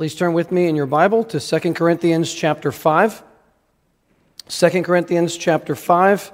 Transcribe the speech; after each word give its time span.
Please 0.00 0.14
turn 0.14 0.32
with 0.32 0.50
me 0.50 0.66
in 0.66 0.76
your 0.76 0.86
Bible 0.86 1.24
to 1.24 1.38
2 1.38 1.74
Corinthians 1.74 2.32
chapter 2.32 2.72
5. 2.72 3.22
2 4.48 4.82
Corinthians 4.82 5.36
chapter 5.36 5.74
5. 5.74 6.32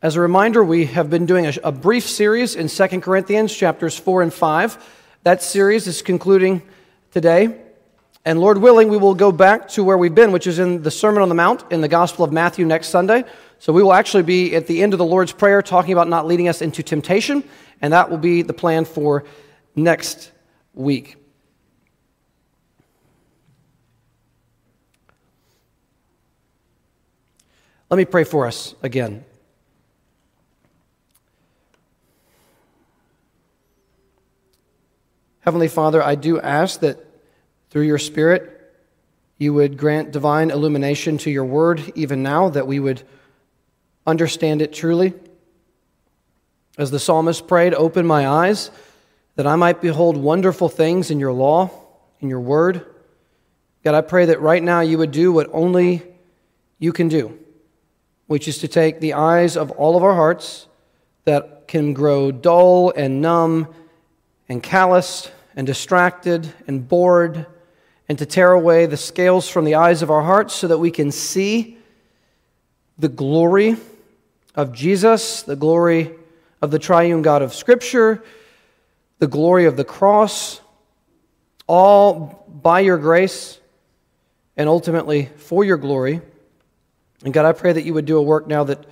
As 0.00 0.16
a 0.16 0.22
reminder, 0.22 0.64
we 0.64 0.86
have 0.86 1.10
been 1.10 1.26
doing 1.26 1.44
a, 1.44 1.52
a, 1.62 1.72
brief 1.72 2.08
series 2.08 2.54
in 2.54 2.68
2 2.68 3.02
Corinthians 3.02 3.54
chapters 3.54 3.98
4 3.98 4.22
and 4.22 4.32
5. 4.32 4.82
That 5.24 5.42
series 5.42 5.86
is 5.86 6.00
concluding 6.00 6.62
today. 7.10 7.54
And 8.24 8.40
Lord 8.40 8.56
willing, 8.56 8.88
we 8.88 8.96
will 8.96 9.14
go 9.14 9.30
back 9.30 9.68
to 9.72 9.84
where 9.84 9.98
we've 9.98 10.14
been, 10.14 10.32
which 10.32 10.46
is 10.46 10.58
in 10.58 10.82
the 10.82 10.90
Sermon 10.90 11.20
on 11.20 11.28
the 11.28 11.34
Mount 11.34 11.70
in 11.70 11.82
the 11.82 11.88
Gospel 11.88 12.24
of 12.24 12.32
Matthew 12.32 12.64
next 12.64 12.88
Sunday. 12.88 13.24
So 13.58 13.74
we 13.74 13.82
will 13.82 13.92
actually 13.92 14.22
be 14.22 14.54
at 14.54 14.68
the 14.68 14.82
end 14.82 14.94
of 14.94 14.98
the 14.98 15.04
Lord's 15.04 15.32
Prayer 15.32 15.60
talking 15.60 15.92
about 15.92 16.08
not 16.08 16.26
leading 16.26 16.48
us 16.48 16.62
into 16.62 16.82
temptation, 16.82 17.44
and 17.82 17.92
that 17.92 18.08
will 18.08 18.16
be 18.16 18.40
the 18.40 18.54
plan 18.54 18.86
for 18.86 19.24
next 19.74 20.32
week. 20.72 21.18
Let 27.88 27.98
me 27.98 28.04
pray 28.04 28.24
for 28.24 28.46
us 28.46 28.74
again. 28.82 29.24
Heavenly 35.40 35.68
Father, 35.68 36.02
I 36.02 36.16
do 36.16 36.40
ask 36.40 36.80
that 36.80 36.98
through 37.70 37.84
your 37.84 37.98
Spirit, 37.98 38.52
you 39.38 39.54
would 39.54 39.78
grant 39.78 40.10
divine 40.10 40.50
illumination 40.50 41.18
to 41.18 41.30
your 41.30 41.44
word 41.44 41.92
even 41.94 42.24
now, 42.24 42.48
that 42.48 42.66
we 42.66 42.80
would 42.80 43.04
understand 44.04 44.62
it 44.62 44.72
truly. 44.72 45.14
As 46.76 46.90
the 46.90 46.98
psalmist 46.98 47.46
prayed, 47.46 47.72
open 47.72 48.04
my 48.04 48.26
eyes 48.26 48.72
that 49.36 49.46
I 49.46 49.54
might 49.54 49.80
behold 49.80 50.16
wonderful 50.16 50.68
things 50.68 51.12
in 51.12 51.20
your 51.20 51.32
law, 51.32 51.70
in 52.20 52.28
your 52.28 52.40
word. 52.40 52.84
God, 53.84 53.94
I 53.94 54.00
pray 54.00 54.26
that 54.26 54.40
right 54.40 54.62
now 54.62 54.80
you 54.80 54.98
would 54.98 55.12
do 55.12 55.30
what 55.30 55.48
only 55.52 56.02
you 56.80 56.92
can 56.92 57.06
do 57.06 57.38
which 58.26 58.48
is 58.48 58.58
to 58.58 58.68
take 58.68 59.00
the 59.00 59.14
eyes 59.14 59.56
of 59.56 59.70
all 59.72 59.96
of 59.96 60.02
our 60.02 60.14
hearts 60.14 60.66
that 61.24 61.68
can 61.68 61.92
grow 61.92 62.30
dull 62.30 62.92
and 62.96 63.20
numb 63.20 63.72
and 64.48 64.62
calloused 64.62 65.32
and 65.54 65.66
distracted 65.66 66.52
and 66.66 66.86
bored, 66.88 67.46
and 68.08 68.18
to 68.18 68.26
tear 68.26 68.52
away 68.52 68.86
the 68.86 68.96
scales 68.96 69.48
from 69.48 69.64
the 69.64 69.74
eyes 69.74 70.02
of 70.02 70.10
our 70.10 70.22
hearts 70.22 70.54
so 70.54 70.68
that 70.68 70.78
we 70.78 70.90
can 70.90 71.10
see 71.10 71.78
the 72.98 73.08
glory 73.08 73.76
of 74.54 74.72
Jesus, 74.72 75.42
the 75.42 75.56
glory 75.56 76.12
of 76.62 76.70
the 76.70 76.78
triune 76.78 77.22
God 77.22 77.42
of 77.42 77.54
Scripture, 77.54 78.22
the 79.18 79.26
glory 79.26 79.64
of 79.64 79.76
the 79.76 79.84
cross, 79.84 80.60
all 81.66 82.44
by 82.48 82.80
your 82.80 82.98
grace 82.98 83.58
and 84.56 84.68
ultimately 84.68 85.30
for 85.36 85.64
your 85.64 85.76
glory. 85.76 86.20
And 87.26 87.34
God, 87.34 87.44
I 87.44 87.50
pray 87.50 87.72
that 87.72 87.82
you 87.82 87.92
would 87.92 88.04
do 88.04 88.18
a 88.18 88.22
work 88.22 88.46
now 88.46 88.62
that 88.62 88.86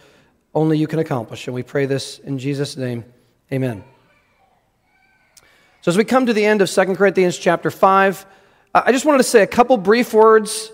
only 0.56 0.76
you 0.76 0.88
can 0.88 0.98
accomplish. 0.98 1.46
And 1.46 1.54
we 1.54 1.62
pray 1.62 1.86
this 1.86 2.18
in 2.18 2.40
Jesus' 2.40 2.76
name. 2.76 3.04
Amen. 3.52 3.84
So, 5.82 5.90
as 5.92 5.96
we 5.96 6.02
come 6.02 6.26
to 6.26 6.32
the 6.32 6.44
end 6.44 6.60
of 6.60 6.68
2 6.68 6.96
Corinthians 6.96 7.38
chapter 7.38 7.70
5, 7.70 8.26
I 8.74 8.90
just 8.90 9.04
wanted 9.04 9.18
to 9.18 9.22
say 9.22 9.44
a 9.44 9.46
couple 9.46 9.76
brief 9.76 10.12
words 10.12 10.72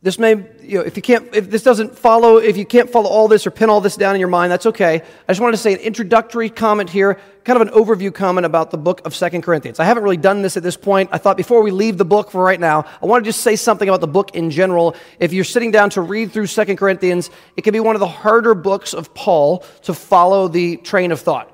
this 0.00 0.16
may, 0.16 0.36
you 0.62 0.78
know, 0.78 0.82
if 0.82 0.94
you 0.94 1.02
can't, 1.02 1.34
if 1.34 1.50
this 1.50 1.64
doesn't 1.64 1.98
follow, 1.98 2.36
if 2.36 2.56
you 2.56 2.64
can't 2.64 2.88
follow 2.88 3.10
all 3.10 3.26
this 3.26 3.48
or 3.48 3.50
pin 3.50 3.68
all 3.68 3.80
this 3.80 3.96
down 3.96 4.14
in 4.14 4.20
your 4.20 4.28
mind, 4.28 4.52
that's 4.52 4.66
okay. 4.66 4.94
I 4.94 5.32
just 5.32 5.40
wanted 5.40 5.56
to 5.56 5.58
say 5.58 5.72
an 5.72 5.80
introductory 5.80 6.50
comment 6.50 6.88
here, 6.88 7.18
kind 7.42 7.60
of 7.60 7.66
an 7.66 7.74
overview 7.74 8.14
comment 8.14 8.46
about 8.46 8.70
the 8.70 8.78
book 8.78 9.04
of 9.04 9.12
Second 9.12 9.42
Corinthians. 9.42 9.80
I 9.80 9.84
haven't 9.84 10.04
really 10.04 10.16
done 10.16 10.42
this 10.42 10.56
at 10.56 10.62
this 10.62 10.76
point. 10.76 11.10
I 11.10 11.18
thought 11.18 11.36
before 11.36 11.62
we 11.62 11.72
leave 11.72 11.98
the 11.98 12.04
book 12.04 12.30
for 12.30 12.44
right 12.44 12.60
now, 12.60 12.84
I 13.02 13.06
want 13.06 13.24
to 13.24 13.28
just 13.28 13.40
say 13.40 13.56
something 13.56 13.88
about 13.88 14.00
the 14.00 14.06
book 14.06 14.36
in 14.36 14.52
general. 14.52 14.94
If 15.18 15.32
you're 15.32 15.42
sitting 15.42 15.72
down 15.72 15.90
to 15.90 16.00
read 16.00 16.30
through 16.30 16.46
Second 16.46 16.76
Corinthians, 16.76 17.28
it 17.56 17.62
can 17.62 17.72
be 17.72 17.80
one 17.80 17.96
of 17.96 18.00
the 18.00 18.06
harder 18.06 18.54
books 18.54 18.94
of 18.94 19.12
Paul 19.14 19.64
to 19.82 19.94
follow 19.94 20.46
the 20.46 20.76
train 20.76 21.10
of 21.10 21.20
thought. 21.20 21.48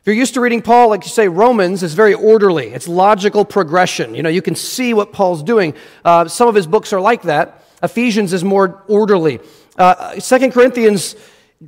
If 0.00 0.08
you're 0.08 0.16
used 0.16 0.34
to 0.34 0.40
reading 0.40 0.62
Paul, 0.62 0.88
like 0.88 1.04
you 1.04 1.10
say, 1.10 1.28
Romans 1.28 1.84
is 1.84 1.94
very 1.94 2.12
orderly. 2.12 2.66
It's 2.74 2.88
logical 2.88 3.44
progression. 3.44 4.16
You 4.16 4.24
know, 4.24 4.28
you 4.28 4.42
can 4.42 4.56
see 4.56 4.94
what 4.94 5.12
Paul's 5.12 5.44
doing. 5.44 5.74
Uh, 6.04 6.26
some 6.26 6.48
of 6.48 6.56
his 6.56 6.66
books 6.66 6.92
are 6.92 7.00
like 7.00 7.22
that. 7.22 7.63
Ephesians 7.84 8.32
is 8.32 8.42
more 8.42 8.82
orderly. 8.88 9.40
Uh, 9.76 10.18
Second 10.18 10.52
Corinthians, 10.52 11.16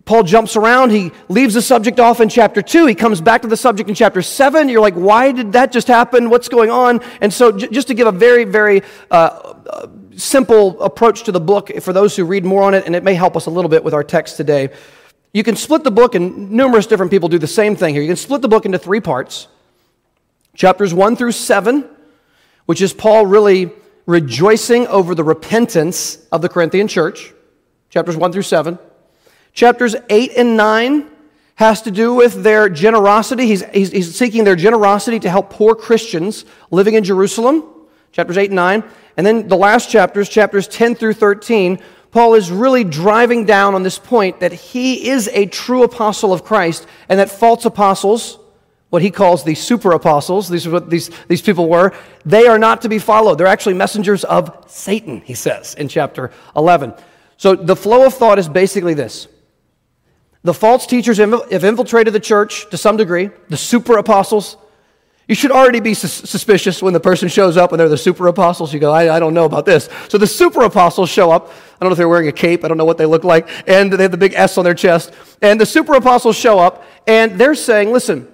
Paul 0.04 0.22
jumps 0.22 0.56
around. 0.56 0.90
He 0.90 1.12
leaves 1.28 1.54
the 1.54 1.62
subject 1.62 2.00
off 2.00 2.20
in 2.20 2.28
chapter 2.28 2.62
2. 2.62 2.86
He 2.86 2.94
comes 2.94 3.20
back 3.20 3.42
to 3.42 3.48
the 3.48 3.56
subject 3.56 3.88
in 3.88 3.94
chapter 3.94 4.22
7. 4.22 4.68
You're 4.68 4.80
like, 4.80 4.94
why 4.94 5.32
did 5.32 5.52
that 5.52 5.72
just 5.72 5.88
happen? 5.88 6.30
What's 6.30 6.48
going 6.48 6.70
on? 6.70 7.00
And 7.20 7.32
so, 7.32 7.52
j- 7.52 7.68
just 7.68 7.88
to 7.88 7.94
give 7.94 8.06
a 8.06 8.12
very, 8.12 8.44
very 8.44 8.82
uh, 9.10 9.54
uh, 9.68 9.86
simple 10.16 10.80
approach 10.82 11.24
to 11.24 11.32
the 11.32 11.40
book 11.40 11.70
for 11.80 11.92
those 11.92 12.16
who 12.16 12.24
read 12.24 12.44
more 12.44 12.62
on 12.62 12.74
it, 12.74 12.86
and 12.86 12.96
it 12.96 13.04
may 13.04 13.14
help 13.14 13.36
us 13.36 13.46
a 13.46 13.50
little 13.50 13.68
bit 13.68 13.84
with 13.84 13.94
our 13.94 14.04
text 14.04 14.36
today, 14.36 14.70
you 15.32 15.42
can 15.42 15.56
split 15.56 15.84
the 15.84 15.90
book, 15.90 16.14
and 16.14 16.50
numerous 16.50 16.86
different 16.86 17.10
people 17.10 17.28
do 17.28 17.38
the 17.38 17.46
same 17.46 17.76
thing 17.76 17.94
here. 17.94 18.02
You 18.02 18.08
can 18.08 18.16
split 18.16 18.42
the 18.42 18.48
book 18.48 18.64
into 18.64 18.78
three 18.78 19.00
parts 19.00 19.48
chapters 20.54 20.94
1 20.94 21.16
through 21.16 21.32
7, 21.32 21.84
which 22.64 22.80
is 22.80 22.94
Paul 22.94 23.26
really 23.26 23.70
rejoicing 24.06 24.86
over 24.86 25.14
the 25.14 25.24
repentance 25.24 26.18
of 26.30 26.40
the 26.40 26.48
Corinthian 26.48 26.88
church, 26.88 27.32
chapters 27.90 28.16
1 28.16 28.32
through 28.32 28.42
7. 28.42 28.78
Chapters 29.52 29.96
8 30.08 30.32
and 30.36 30.56
9 30.56 31.10
has 31.56 31.82
to 31.82 31.90
do 31.90 32.14
with 32.14 32.42
their 32.42 32.68
generosity. 32.68 33.46
He's, 33.46 33.64
he's, 33.72 33.90
he's, 33.90 34.14
seeking 34.14 34.44
their 34.44 34.56
generosity 34.56 35.18
to 35.20 35.30
help 35.30 35.50
poor 35.50 35.74
Christians 35.74 36.44
living 36.70 36.94
in 36.94 37.02
Jerusalem, 37.02 37.64
chapters 38.12 38.36
8 38.36 38.50
and 38.50 38.56
9. 38.56 38.84
And 39.16 39.26
then 39.26 39.48
the 39.48 39.56
last 39.56 39.90
chapters, 39.90 40.28
chapters 40.28 40.68
10 40.68 40.94
through 40.94 41.14
13, 41.14 41.80
Paul 42.10 42.34
is 42.34 42.50
really 42.50 42.84
driving 42.84 43.44
down 43.44 43.74
on 43.74 43.82
this 43.82 43.98
point 43.98 44.40
that 44.40 44.52
he 44.52 45.08
is 45.08 45.28
a 45.32 45.46
true 45.46 45.82
apostle 45.82 46.32
of 46.32 46.44
Christ 46.44 46.86
and 47.08 47.18
that 47.18 47.30
false 47.30 47.64
apostles, 47.64 48.38
what 48.96 49.02
he 49.02 49.10
calls 49.10 49.44
the 49.44 49.54
super 49.54 49.92
apostles, 49.92 50.48
these 50.48 50.66
are 50.66 50.70
what 50.70 50.88
these, 50.88 51.10
these 51.28 51.42
people 51.42 51.68
were, 51.68 51.92
they 52.24 52.46
are 52.46 52.58
not 52.58 52.80
to 52.80 52.88
be 52.88 52.98
followed. 52.98 53.34
They're 53.36 53.46
actually 53.46 53.74
messengers 53.74 54.24
of 54.24 54.64
Satan, 54.68 55.20
he 55.20 55.34
says 55.34 55.74
in 55.74 55.88
chapter 55.88 56.32
11. 56.56 56.94
So 57.36 57.54
the 57.54 57.76
flow 57.76 58.06
of 58.06 58.14
thought 58.14 58.38
is 58.38 58.48
basically 58.48 58.94
this 58.94 59.28
the 60.44 60.54
false 60.54 60.86
teachers 60.86 61.18
have 61.18 61.62
infiltrated 61.62 62.14
the 62.14 62.20
church 62.20 62.70
to 62.70 62.78
some 62.78 62.96
degree, 62.96 63.28
the 63.50 63.58
super 63.58 63.98
apostles. 63.98 64.56
You 65.28 65.34
should 65.34 65.50
already 65.50 65.80
be 65.80 65.92
suspicious 65.92 66.82
when 66.82 66.94
the 66.94 67.00
person 67.00 67.28
shows 67.28 67.58
up 67.58 67.72
and 67.72 67.78
they're 67.78 67.90
the 67.90 67.98
super 67.98 68.28
apostles. 68.28 68.72
You 68.72 68.80
go, 68.80 68.92
I, 68.92 69.16
I, 69.16 69.20
don't 69.20 69.34
know 69.34 69.44
about 69.44 69.66
this. 69.66 69.90
So 70.08 70.16
the 70.16 70.26
super 70.26 70.62
apostles 70.62 71.10
show 71.10 71.30
up. 71.30 71.48
I 71.48 71.50
don't 71.80 71.90
know 71.90 71.92
if 71.92 71.98
they're 71.98 72.08
wearing 72.08 72.28
a 72.28 72.32
cape. 72.32 72.64
I 72.64 72.68
don't 72.68 72.78
know 72.78 72.86
what 72.86 72.96
they 72.96 73.04
look 73.04 73.24
like. 73.24 73.46
And 73.68 73.92
they 73.92 74.04
have 74.04 74.12
the 74.12 74.16
big 74.16 74.32
S 74.32 74.56
on 74.56 74.64
their 74.64 74.72
chest. 74.72 75.12
And 75.42 75.60
the 75.60 75.66
super 75.66 75.92
apostles 75.96 76.36
show 76.36 76.58
up 76.58 76.84
and 77.06 77.38
they're 77.38 77.54
saying, 77.54 77.92
listen, 77.92 78.28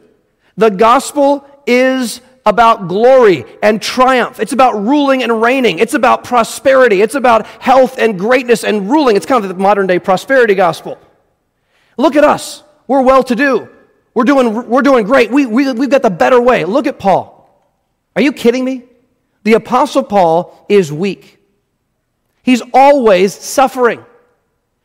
the 0.57 0.71
gospel 0.71 1.47
is 1.67 2.21
about 2.45 2.89
glory 2.89 3.45
and 3.63 3.81
triumph. 3.81 4.41
It's 4.41 4.53
about 4.53 4.75
ruling 4.75 5.23
and 5.23 5.41
reigning. 5.41 5.79
It's 5.79 5.95
about 5.95 6.25
prosperity. 6.25 7.01
It's 7.01 7.15
about 7.15 7.47
health 7.47 7.99
and 7.99 8.19
greatness 8.19 8.65
and 8.65 8.91
ruling. 8.91 9.17
It's 9.17 9.27
kind 9.27 9.45
of 9.45 9.49
the 9.49 9.63
modern 9.63 9.87
day 9.87 9.99
prosperity 9.99 10.55
gospel. 10.55 10.99
Look 11.97 12.17
at 12.17 12.25
us. 12.25 12.63
We're 12.87 13.03
well 13.03 13.23
to 13.25 13.35
do. 13.35 13.69
We're 14.15 14.25
doing, 14.25 14.69
we're 14.69 14.83
doing 14.83 15.07
great. 15.07 15.31
We, 15.31 15.47
we, 15.47 15.73
we've 15.73 15.91
got 15.91 16.03
the 16.03 16.11
better 16.11 16.41
way. 16.41 16.65
Look 16.65 16.87
at 16.87 16.99
Paul. 16.99 17.39
Are 18.17 18.23
you 18.23 18.33
kidding 18.33 18.65
me? 18.65 18.85
The 19.45 19.55
Apostle 19.55 20.03
Paul 20.03 20.67
is 20.69 20.93
weak. 20.93 21.39
He's 22.43 22.63
always 22.75 23.33
suffering. 23.33 24.05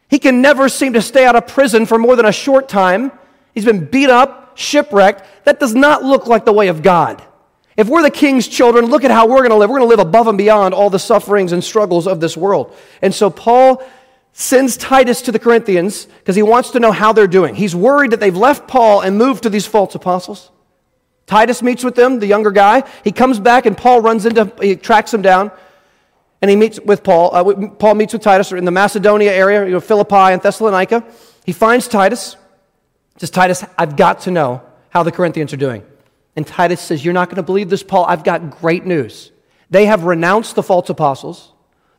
He 0.09 0.19
can 0.19 0.41
never 0.41 0.69
seem 0.69 0.93
to 0.93 1.01
stay 1.01 1.25
out 1.25 1.35
of 1.35 1.47
prison 1.47 1.85
for 1.85 1.97
more 1.97 2.15
than 2.15 2.25
a 2.25 2.31
short 2.31 2.69
time. 2.69 3.11
He's 3.53 3.65
been 3.65 3.85
beat 3.85 4.09
up, 4.09 4.46
shipwrecked, 4.57 5.45
that 5.45 5.59
does 5.59 5.73
not 5.73 6.03
look 6.03 6.27
like 6.27 6.45
the 6.45 6.53
way 6.53 6.67
of 6.67 6.81
God. 6.81 7.23
If 7.77 7.87
we're 7.87 8.01
the 8.01 8.09
king's 8.09 8.47
children, 8.47 8.87
look 8.87 9.03
at 9.03 9.11
how 9.11 9.27
we're 9.27 9.37
going 9.37 9.51
to 9.51 9.55
live. 9.55 9.69
We're 9.69 9.77
going 9.77 9.89
to 9.89 9.95
live 9.95 10.05
above 10.05 10.27
and 10.27 10.37
beyond 10.37 10.73
all 10.73 10.89
the 10.89 10.99
sufferings 10.99 11.51
and 11.51 11.63
struggles 11.63 12.07
of 12.07 12.19
this 12.19 12.35
world. 12.35 12.75
And 13.01 13.13
so 13.13 13.29
Paul 13.29 13.83
sends 14.33 14.77
Titus 14.77 15.21
to 15.23 15.31
the 15.31 15.39
Corinthians 15.39 16.05
because 16.05 16.35
he 16.35 16.41
wants 16.41 16.71
to 16.71 16.79
know 16.79 16.91
how 16.91 17.13
they're 17.13 17.27
doing. 17.27 17.53
He's 17.53 17.75
worried 17.75 18.11
that 18.11 18.19
they've 18.19 18.35
left 18.35 18.67
Paul 18.67 19.01
and 19.01 19.17
moved 19.17 19.43
to 19.43 19.49
these 19.49 19.67
false 19.67 19.93
apostles. 19.93 20.49
Titus 21.27 21.61
meets 21.61 21.83
with 21.83 21.95
them, 21.95 22.19
the 22.19 22.27
younger 22.27 22.51
guy. 22.51 22.83
He 23.03 23.11
comes 23.11 23.39
back 23.39 23.65
and 23.65 23.77
Paul 23.77 24.01
runs 24.01 24.25
into, 24.25 24.51
he 24.59 24.75
tracks 24.75 25.13
him 25.13 25.21
down. 25.21 25.51
And 26.41 26.49
he 26.49 26.55
meets 26.55 26.79
with 26.79 27.03
Paul. 27.03 27.33
Uh, 27.33 27.67
Paul 27.67 27.95
meets 27.95 28.13
with 28.13 28.21
Titus 28.21 28.51
in 28.51 28.63
the 28.63 28.71
Macedonia 28.71 29.31
area, 29.31 29.65
you 29.65 29.71
know, 29.71 29.79
Philippi 29.79 30.15
and 30.15 30.41
Thessalonica. 30.41 31.03
He 31.45 31.51
finds 31.51 31.87
Titus. 31.87 32.35
Says, 33.17 33.29
Titus, 33.31 33.63
I've 33.77 33.95
got 33.95 34.21
to 34.21 34.31
know 34.31 34.61
how 34.89 35.03
the 35.03 35.11
Corinthians 35.11 35.53
are 35.53 35.57
doing. 35.57 35.83
And 36.35 36.45
Titus 36.45 36.81
says, 36.81 37.03
You're 37.03 37.13
not 37.13 37.29
going 37.29 37.37
to 37.37 37.43
believe 37.43 37.69
this, 37.69 37.83
Paul. 37.83 38.05
I've 38.05 38.23
got 38.23 38.51
great 38.51 38.85
news. 38.85 39.31
They 39.69 39.87
have 39.87 40.03
renounced 40.03 40.55
the 40.55 40.63
false 40.63 40.89
apostles. 40.89 41.51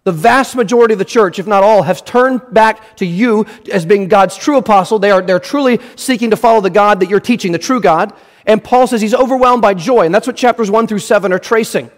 The 0.05 0.13
vast 0.13 0.55
majority 0.55 0.95
of 0.95 0.99
the 0.99 1.05
church, 1.05 1.39
if 1.39 1.47
not 1.47 1.63
all, 1.63 1.83
have 1.83 2.05
turned 2.05 2.41
back 2.53 2.97
to 2.97 3.05
you 3.05 3.45
as 3.71 3.85
being 3.85 4.09
God's 4.09 4.37
true 4.37 4.57
apostle. 4.57 4.99
They 4.99 5.11
are 5.11 5.21
they're 5.21 5.39
truly 5.39 5.81
seeking 5.97 6.31
to 6.31 6.37
follow 6.37 6.61
the 6.61 6.71
God 6.71 7.01
that 7.01 7.11
you're 7.11 7.21
teaching, 7.21 7.53
the 7.53 7.59
true 7.59 7.81
God. 7.81 8.15
And 8.47 8.63
Paul 8.65 8.87
says 8.87 9.03
he's 9.03 9.13
overwhelmed 9.13 9.61
by 9.61 9.75
joy, 9.75 10.07
and 10.07 10.15
that's 10.15 10.27
what 10.27 10.37
chapters 10.37 10.71
1 10.71 10.87
through 10.87 11.01
7 11.01 11.33
are 11.33 11.39
tracing. 11.39 11.91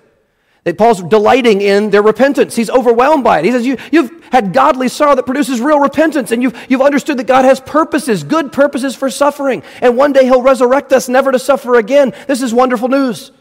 That 0.65 0.77
Paul's 0.77 1.03
delighting 1.03 1.63
in 1.63 1.91
their 1.91 2.03
repentance. 2.03 2.55
He's 2.55 2.69
overwhelmed 2.69 3.25
by 3.25 3.39
it. 3.39 3.47
He 3.47 3.51
says, 3.51 3.67
you, 3.67 3.79
You've 3.91 4.11
had 4.31 4.53
godly 4.53 4.89
sorrow 4.89 5.15
that 5.15 5.25
produces 5.25 5.61
real 5.61 5.81
repentance, 5.81 6.33
and 6.33 6.43
you've, 6.43 6.55
you've 6.69 6.83
understood 6.83 7.19
that 7.19 7.27
God 7.27 7.45
has 7.45 7.61
purposes, 7.61 8.25
good 8.25 8.53
purposes 8.53 8.95
for 8.95 9.11
suffering. 9.11 9.63
And 9.81 9.97
one 9.97 10.13
day 10.13 10.25
He'll 10.25 10.43
resurrect 10.43 10.93
us 10.93 11.09
never 11.09 11.33
to 11.33 11.39
suffer 11.39 11.77
again. 11.77 12.13
This 12.27 12.43
is 12.43 12.53
wonderful 12.53 12.89
news. 12.89 13.33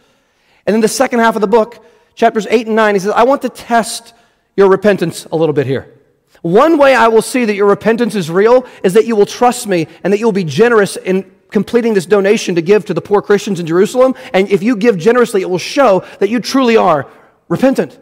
And 0.65 0.73
then 0.73 0.81
the 0.81 0.87
second 0.87 1.19
half 1.19 1.35
of 1.35 1.41
the 1.41 1.47
book, 1.47 1.83
chapters 2.15 2.47
8 2.49 2.67
and 2.67 2.75
9, 2.75 2.95
he 2.95 2.99
says, 2.99 3.11
I 3.11 3.23
want 3.23 3.41
to 3.41 3.49
test 3.49 4.13
your 4.55 4.69
repentance 4.69 5.25
a 5.25 5.35
little 5.35 5.53
bit 5.53 5.65
here. 5.65 5.93
One 6.41 6.77
way 6.77 6.95
I 6.95 7.07
will 7.07 7.21
see 7.21 7.45
that 7.45 7.55
your 7.55 7.67
repentance 7.67 8.15
is 8.15 8.29
real 8.29 8.65
is 8.83 8.93
that 8.93 9.05
you 9.05 9.15
will 9.15 9.25
trust 9.25 9.67
me 9.67 9.87
and 10.03 10.13
that 10.13 10.19
you'll 10.19 10.31
be 10.31 10.43
generous 10.43 10.95
in 10.95 11.29
completing 11.51 11.93
this 11.93 12.05
donation 12.05 12.55
to 12.55 12.61
give 12.61 12.85
to 12.85 12.93
the 12.93 13.01
poor 13.01 13.21
Christians 13.21 13.59
in 13.59 13.65
Jerusalem. 13.65 14.15
And 14.33 14.49
if 14.49 14.63
you 14.63 14.75
give 14.75 14.97
generously, 14.97 15.41
it 15.41 15.49
will 15.49 15.57
show 15.57 16.05
that 16.19 16.29
you 16.29 16.39
truly 16.39 16.77
are 16.77 17.09
repentant. 17.47 17.99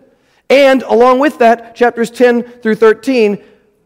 And 0.49 0.83
along 0.83 1.19
with 1.19 1.39
that, 1.39 1.75
chapters 1.75 2.09
10 2.09 2.44
through 2.44 2.75
13, 2.75 3.44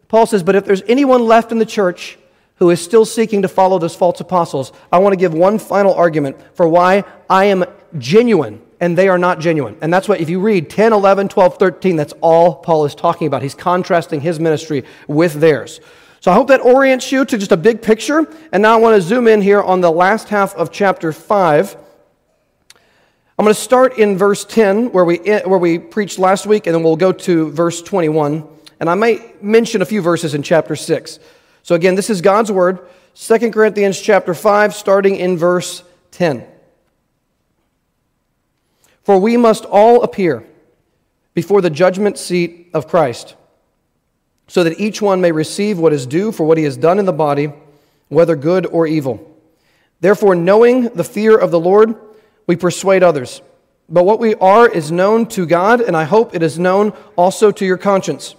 Paul 0.08 0.26
says, 0.26 0.42
But 0.42 0.54
if 0.54 0.64
there's 0.64 0.82
anyone 0.82 1.24
left 1.24 1.52
in 1.52 1.58
the 1.58 1.66
church 1.66 2.18
who 2.56 2.70
is 2.70 2.82
still 2.82 3.04
seeking 3.04 3.42
to 3.42 3.48
follow 3.48 3.78
those 3.78 3.96
false 3.96 4.20
apostles, 4.20 4.72
I 4.92 4.98
want 4.98 5.12
to 5.12 5.16
give 5.16 5.34
one 5.34 5.58
final 5.58 5.94
argument 5.94 6.36
for 6.54 6.68
why 6.68 7.04
I 7.28 7.46
am 7.46 7.64
genuine 7.98 8.62
and 8.82 8.98
they 8.98 9.08
are 9.08 9.18
not 9.18 9.38
genuine. 9.38 9.76
And 9.80 9.94
that's 9.94 10.08
what, 10.08 10.20
if 10.20 10.28
you 10.28 10.40
read 10.40 10.68
10, 10.68 10.92
11, 10.92 11.28
12, 11.28 11.56
13, 11.56 11.94
that's 11.94 12.14
all 12.20 12.56
Paul 12.56 12.84
is 12.84 12.96
talking 12.96 13.28
about. 13.28 13.42
He's 13.42 13.54
contrasting 13.54 14.20
his 14.20 14.40
ministry 14.40 14.84
with 15.06 15.34
theirs. 15.34 15.80
So 16.22 16.30
I 16.30 16.34
hope 16.34 16.46
that 16.48 16.60
orients 16.60 17.10
you 17.10 17.24
to 17.24 17.36
just 17.36 17.50
a 17.50 17.56
big 17.56 17.82
picture. 17.82 18.32
And 18.52 18.62
now 18.62 18.74
I 18.74 18.80
want 18.80 18.94
to 18.94 19.02
zoom 19.02 19.26
in 19.26 19.42
here 19.42 19.60
on 19.60 19.80
the 19.80 19.90
last 19.90 20.28
half 20.28 20.54
of 20.54 20.70
chapter 20.70 21.12
5. 21.12 21.76
I'm 23.36 23.44
going 23.44 23.52
to 23.52 23.60
start 23.60 23.98
in 23.98 24.16
verse 24.16 24.44
10, 24.44 24.92
where 24.92 25.04
we, 25.04 25.18
eh, 25.18 25.42
where 25.44 25.58
we 25.58 25.80
preached 25.80 26.20
last 26.20 26.46
week, 26.46 26.68
and 26.68 26.76
then 26.76 26.84
we'll 26.84 26.94
go 26.94 27.10
to 27.10 27.50
verse 27.50 27.82
21. 27.82 28.46
And 28.78 28.88
I 28.88 28.94
might 28.94 29.42
mention 29.42 29.82
a 29.82 29.84
few 29.84 30.00
verses 30.00 30.32
in 30.32 30.44
chapter 30.44 30.76
6. 30.76 31.18
So 31.64 31.74
again, 31.74 31.96
this 31.96 32.08
is 32.08 32.20
God's 32.20 32.52
word, 32.52 32.78
2 33.16 33.50
Corinthians 33.50 34.00
chapter 34.00 34.32
5, 34.32 34.76
starting 34.76 35.16
in 35.16 35.36
verse 35.36 35.82
10. 36.12 36.46
For 39.02 39.18
we 39.18 39.36
must 39.36 39.64
all 39.64 40.04
appear 40.04 40.46
before 41.34 41.60
the 41.60 41.70
judgment 41.70 42.16
seat 42.16 42.70
of 42.74 42.86
Christ 42.86 43.34
so 44.52 44.62
that 44.64 44.78
each 44.78 45.00
one 45.00 45.22
may 45.22 45.32
receive 45.32 45.78
what 45.78 45.94
is 45.94 46.04
due 46.04 46.30
for 46.30 46.44
what 46.44 46.58
he 46.58 46.64
has 46.64 46.76
done 46.76 46.98
in 46.98 47.06
the 47.06 47.12
body, 47.12 47.50
whether 48.08 48.36
good 48.36 48.66
or 48.66 48.86
evil. 48.86 49.34
Therefore, 50.00 50.34
knowing 50.34 50.90
the 50.90 51.04
fear 51.04 51.38
of 51.38 51.50
the 51.50 51.58
Lord, 51.58 51.94
we 52.46 52.56
persuade 52.56 53.02
others. 53.02 53.40
But 53.88 54.04
what 54.04 54.20
we 54.20 54.34
are 54.34 54.68
is 54.68 54.92
known 54.92 55.24
to 55.28 55.46
God, 55.46 55.80
and 55.80 55.96
I 55.96 56.04
hope 56.04 56.34
it 56.34 56.42
is 56.42 56.58
known 56.58 56.92
also 57.16 57.50
to 57.50 57.64
your 57.64 57.78
conscience. 57.78 58.34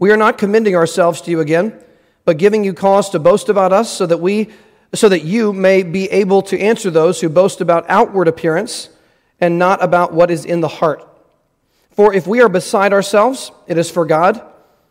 We 0.00 0.10
are 0.10 0.16
not 0.16 0.36
commending 0.36 0.74
ourselves 0.74 1.20
to 1.20 1.30
you 1.30 1.38
again, 1.38 1.78
but 2.24 2.36
giving 2.36 2.64
you 2.64 2.74
cause 2.74 3.08
to 3.10 3.20
boast 3.20 3.48
about 3.48 3.72
us 3.72 3.88
so 3.88 4.04
that 4.04 4.18
we 4.18 4.50
so 4.94 5.08
that 5.08 5.22
you 5.22 5.52
may 5.52 5.84
be 5.84 6.10
able 6.10 6.42
to 6.42 6.58
answer 6.58 6.90
those 6.90 7.20
who 7.20 7.28
boast 7.28 7.60
about 7.60 7.84
outward 7.88 8.26
appearance 8.26 8.88
and 9.40 9.60
not 9.60 9.80
about 9.80 10.12
what 10.12 10.28
is 10.28 10.44
in 10.44 10.60
the 10.60 10.66
heart. 10.66 11.06
For 11.92 12.12
if 12.12 12.26
we 12.26 12.40
are 12.40 12.48
beside 12.48 12.92
ourselves, 12.92 13.52
it 13.68 13.78
is 13.78 13.92
for 13.92 14.04
God 14.04 14.44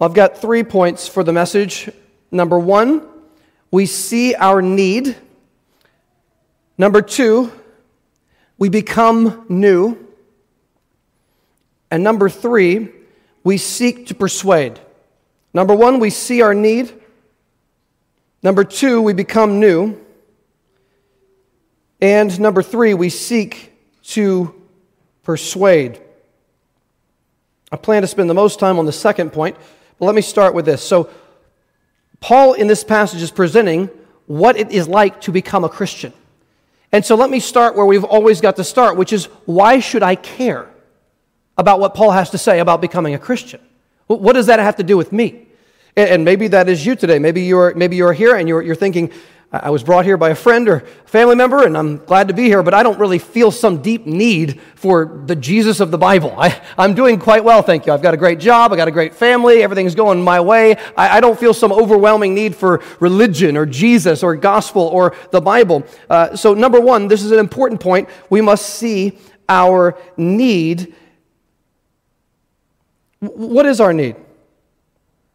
I've 0.00 0.14
got 0.14 0.38
three 0.38 0.64
points 0.64 1.06
for 1.06 1.22
the 1.22 1.32
message. 1.32 1.88
Number 2.30 2.58
one, 2.58 3.06
we 3.70 3.86
see 3.86 4.34
our 4.34 4.60
need. 4.60 5.16
Number 6.76 7.00
two, 7.00 7.52
we 8.58 8.68
become 8.68 9.46
new. 9.48 9.96
And 11.90 12.02
number 12.02 12.28
three, 12.28 12.88
we 13.44 13.56
seek 13.56 14.06
to 14.08 14.14
persuade. 14.14 14.80
Number 15.52 15.74
one, 15.74 16.00
we 16.00 16.10
see 16.10 16.42
our 16.42 16.54
need. 16.54 16.92
Number 18.42 18.64
two, 18.64 19.00
we 19.00 19.12
become 19.12 19.60
new. 19.60 20.00
And 22.00 22.38
number 22.40 22.62
three, 22.62 22.94
we 22.94 23.10
seek 23.10 23.72
to 24.08 24.60
persuade. 25.22 26.00
I 27.70 27.76
plan 27.76 28.02
to 28.02 28.08
spend 28.08 28.28
the 28.28 28.34
most 28.34 28.58
time 28.58 28.78
on 28.78 28.86
the 28.86 28.92
second 28.92 29.32
point 29.32 29.56
but 29.98 30.06
let 30.06 30.14
me 30.14 30.22
start 30.22 30.54
with 30.54 30.64
this. 30.64 30.82
So, 30.82 31.10
Paul 32.20 32.54
in 32.54 32.68
this 32.68 32.84
passage 32.84 33.20
is 33.20 33.30
presenting 33.30 33.90
what 34.26 34.56
it 34.56 34.70
is 34.70 34.88
like 34.88 35.20
to 35.22 35.32
become 35.32 35.64
a 35.64 35.68
Christian. 35.68 36.12
And 36.90 37.04
so 37.04 37.16
let 37.16 37.28
me 37.28 37.40
start 37.40 37.76
where 37.76 37.84
we've 37.84 38.04
always 38.04 38.40
got 38.40 38.56
to 38.56 38.64
start, 38.64 38.96
which 38.96 39.12
is 39.12 39.26
why 39.44 39.80
should 39.80 40.02
I 40.02 40.14
care 40.14 40.70
about 41.58 41.80
what 41.80 41.94
Paul 41.94 42.12
has 42.12 42.30
to 42.30 42.38
say 42.38 42.60
about 42.60 42.80
becoming 42.80 43.14
a 43.14 43.18
Christian? 43.18 43.60
What 44.06 44.34
does 44.34 44.46
that 44.46 44.58
have 44.58 44.76
to 44.76 44.82
do 44.82 44.96
with 44.96 45.12
me? 45.12 45.48
And 45.96 46.24
maybe 46.24 46.48
that 46.48 46.68
is 46.68 46.84
you 46.84 46.96
today. 46.96 47.18
Maybe 47.18 47.42
you're, 47.42 47.74
maybe 47.74 47.96
you're 47.96 48.12
here 48.12 48.36
and 48.36 48.48
you're, 48.48 48.62
you're 48.62 48.74
thinking, 48.74 49.10
I 49.62 49.70
was 49.70 49.84
brought 49.84 50.04
here 50.04 50.16
by 50.16 50.30
a 50.30 50.34
friend 50.34 50.68
or 50.68 50.80
family 51.06 51.36
member, 51.36 51.64
and 51.64 51.78
I'm 51.78 51.98
glad 51.98 52.26
to 52.26 52.34
be 52.34 52.44
here, 52.44 52.62
but 52.64 52.74
I 52.74 52.82
don't 52.82 52.98
really 52.98 53.20
feel 53.20 53.52
some 53.52 53.82
deep 53.82 54.04
need 54.04 54.60
for 54.74 55.22
the 55.26 55.36
Jesus 55.36 55.78
of 55.78 55.92
the 55.92 55.98
Bible. 55.98 56.34
I, 56.36 56.60
am 56.76 56.94
doing 56.94 57.20
quite 57.20 57.44
well, 57.44 57.62
thank 57.62 57.86
you. 57.86 57.92
I've 57.92 58.02
got 58.02 58.14
a 58.14 58.16
great 58.16 58.40
job, 58.40 58.72
I've 58.72 58.78
got 58.78 58.88
a 58.88 58.92
great 58.92 59.14
family, 59.14 59.62
everything's 59.62 59.94
going 59.94 60.20
my 60.22 60.40
way. 60.40 60.74
I, 60.96 61.18
I 61.18 61.20
don't 61.20 61.38
feel 61.38 61.54
some 61.54 61.72
overwhelming 61.72 62.34
need 62.34 62.56
for 62.56 62.82
religion 62.98 63.56
or 63.56 63.64
Jesus 63.64 64.24
or 64.24 64.34
gospel 64.34 64.82
or 64.82 65.14
the 65.30 65.40
Bible. 65.40 65.84
Uh, 66.10 66.34
so, 66.34 66.52
number 66.54 66.80
one, 66.80 67.06
this 67.06 67.22
is 67.22 67.30
an 67.30 67.38
important 67.38 67.80
point. 67.80 68.08
We 68.30 68.40
must 68.40 68.66
see 68.66 69.18
our 69.48 69.96
need. 70.16 70.94
What 73.20 73.66
is 73.66 73.80
our 73.80 73.92
need? 73.92 74.16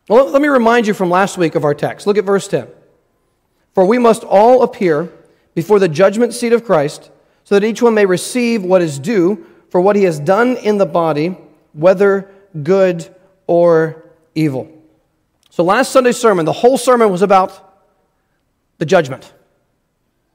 Well, 0.10 0.30
let 0.30 0.42
me 0.42 0.50
remind 0.50 0.88
you 0.88 0.94
from 0.94 1.10
last 1.10 1.38
week 1.38 1.56
of 1.56 1.64
our 1.64 1.74
text. 1.74 2.06
Look 2.06 2.18
at 2.18 2.26
verse 2.26 2.48
10. 2.48 2.68
For 3.80 3.86
we 3.86 3.98
must 3.98 4.26
all 4.26 4.64
appear 4.64 5.10
before 5.56 5.80
the 5.80 5.88
judgment 5.88 6.34
seat 6.34 6.52
of 6.52 6.66
Christ, 6.66 7.12
so 7.46 7.56
that 7.58 7.66
each 7.66 7.82
one 7.82 7.94
may 7.94 8.06
receive 8.06 8.62
what 8.62 8.82
is 8.82 9.00
due 9.00 9.48
for 9.70 9.80
what 9.80 9.96
he 9.96 10.04
has 10.04 10.20
done 10.20 10.58
in 10.58 10.78
the 10.78 10.86
body, 10.86 11.38
whether 11.72 12.30
good 12.62 13.08
or 13.48 14.04
evil. 14.36 14.70
So, 15.50 15.64
last 15.64 15.94
Sunday's 15.94 16.18
sermon, 16.18 16.44
the 16.46 16.52
whole 16.52 16.78
sermon 16.78 17.10
was 17.10 17.22
about 17.22 17.80
the 18.80 18.86
judgment. 18.86 19.32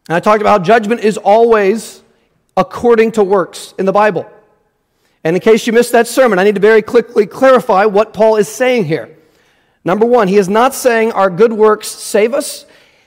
And 0.08 0.16
I 0.16 0.20
talked 0.20 0.40
about 0.40 0.60
how 0.60 0.64
judgment 0.64 1.02
is 1.02 1.18
always 1.18 2.02
according 2.56 3.12
to 3.12 3.22
works 3.22 3.74
in 3.78 3.84
the 3.84 3.92
Bible. 3.92 4.26
And 5.22 5.36
in 5.36 5.42
case 5.42 5.66
you 5.66 5.74
missed 5.74 5.92
that 5.92 6.06
sermon, 6.06 6.38
I 6.38 6.44
need 6.44 6.54
to 6.54 6.62
very 6.62 6.80
quickly 6.80 7.26
clarify 7.26 7.84
what 7.84 8.14
Paul 8.14 8.36
is 8.36 8.48
saying 8.48 8.86
here. 8.86 9.14
Number 9.84 10.06
one, 10.06 10.28
he 10.28 10.38
is 10.38 10.48
not 10.48 10.72
saying 10.72 11.12
our 11.12 11.28
good 11.28 11.52
works 11.52 11.88
save 11.88 12.32
us. 12.32 12.64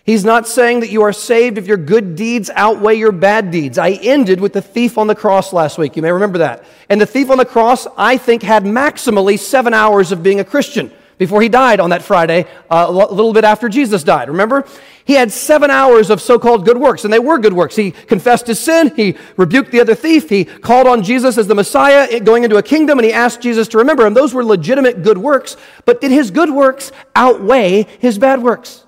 He's 0.08 0.24
not 0.24 0.48
saying 0.48 0.80
that 0.80 0.90
you 0.90 1.02
are 1.02 1.12
saved 1.12 1.58
if 1.58 1.68
your 1.68 1.76
good 1.76 2.16
deeds 2.16 2.50
outweigh 2.56 2.96
your 2.96 3.12
bad 3.12 3.52
deeds. 3.52 3.78
I 3.78 3.90
ended 3.92 4.40
with 4.40 4.54
the 4.54 4.62
thief 4.62 4.98
on 4.98 5.08
the 5.08 5.16
cross 5.16 5.52
last 5.52 5.78
week. 5.78 5.98
You 5.98 6.02
may 6.02 6.14
remember 6.14 6.38
that. 6.38 6.64
And 6.88 7.02
the 7.02 7.06
thief 7.06 7.30
on 7.30 7.38
the 7.38 7.44
cross, 7.44 7.86
I 7.98 8.16
think, 8.16 8.42
had 8.42 8.64
maximally 8.64 9.38
seven 9.38 9.74
hours 9.74 10.14
of 10.14 10.24
being 10.24 10.40
a 10.40 10.46
Christian 10.46 10.94
before 11.18 11.42
he 11.42 11.50
died 11.50 11.82
on 11.82 11.90
that 11.90 12.04
Friday, 12.04 12.46
uh, 12.70 12.86
a 12.88 12.92
little 12.92 13.34
bit 13.34 13.44
after 13.44 13.68
Jesus 13.68 14.02
died. 14.02 14.30
Remember? 14.30 14.66
He 15.04 15.14
had 15.14 15.30
seven 15.30 15.70
hours 15.70 16.10
of 16.10 16.22
so 16.22 16.40
called 16.40 16.64
good 16.64 16.78
works, 16.78 17.04
and 17.04 17.12
they 17.12 17.20
were 17.20 17.38
good 17.38 17.52
works. 17.52 17.76
He 17.76 17.92
confessed 17.92 18.48
his 18.48 18.62
sin, 18.62 18.94
he 18.96 19.18
rebuked 19.36 19.72
the 19.72 19.82
other 19.82 19.96
thief, 19.96 20.30
he 20.30 20.46
called 20.46 20.88
on 20.88 21.04
Jesus 21.04 21.38
as 21.38 21.48
the 21.48 21.56
Messiah 21.56 22.08
eh, 22.10 22.20
going 22.20 22.46
into 22.46 22.56
a 22.56 22.64
kingdom, 22.64 22.98
and 22.98 23.06
he 23.06 23.12
asked 23.12 23.42
Jesus 23.42 23.68
to 23.70 23.78
remember 23.80 24.06
him. 24.06 24.14
Those 24.14 24.34
were 24.34 24.46
legitimate 24.46 25.04
good 25.04 25.18
works, 25.18 25.58
but 25.84 26.00
did 26.00 26.12
his 26.12 26.32
good 26.32 26.50
works 26.50 26.94
outweigh 27.14 27.88
his 28.00 28.18
bad 28.18 28.42
works? 28.42 28.86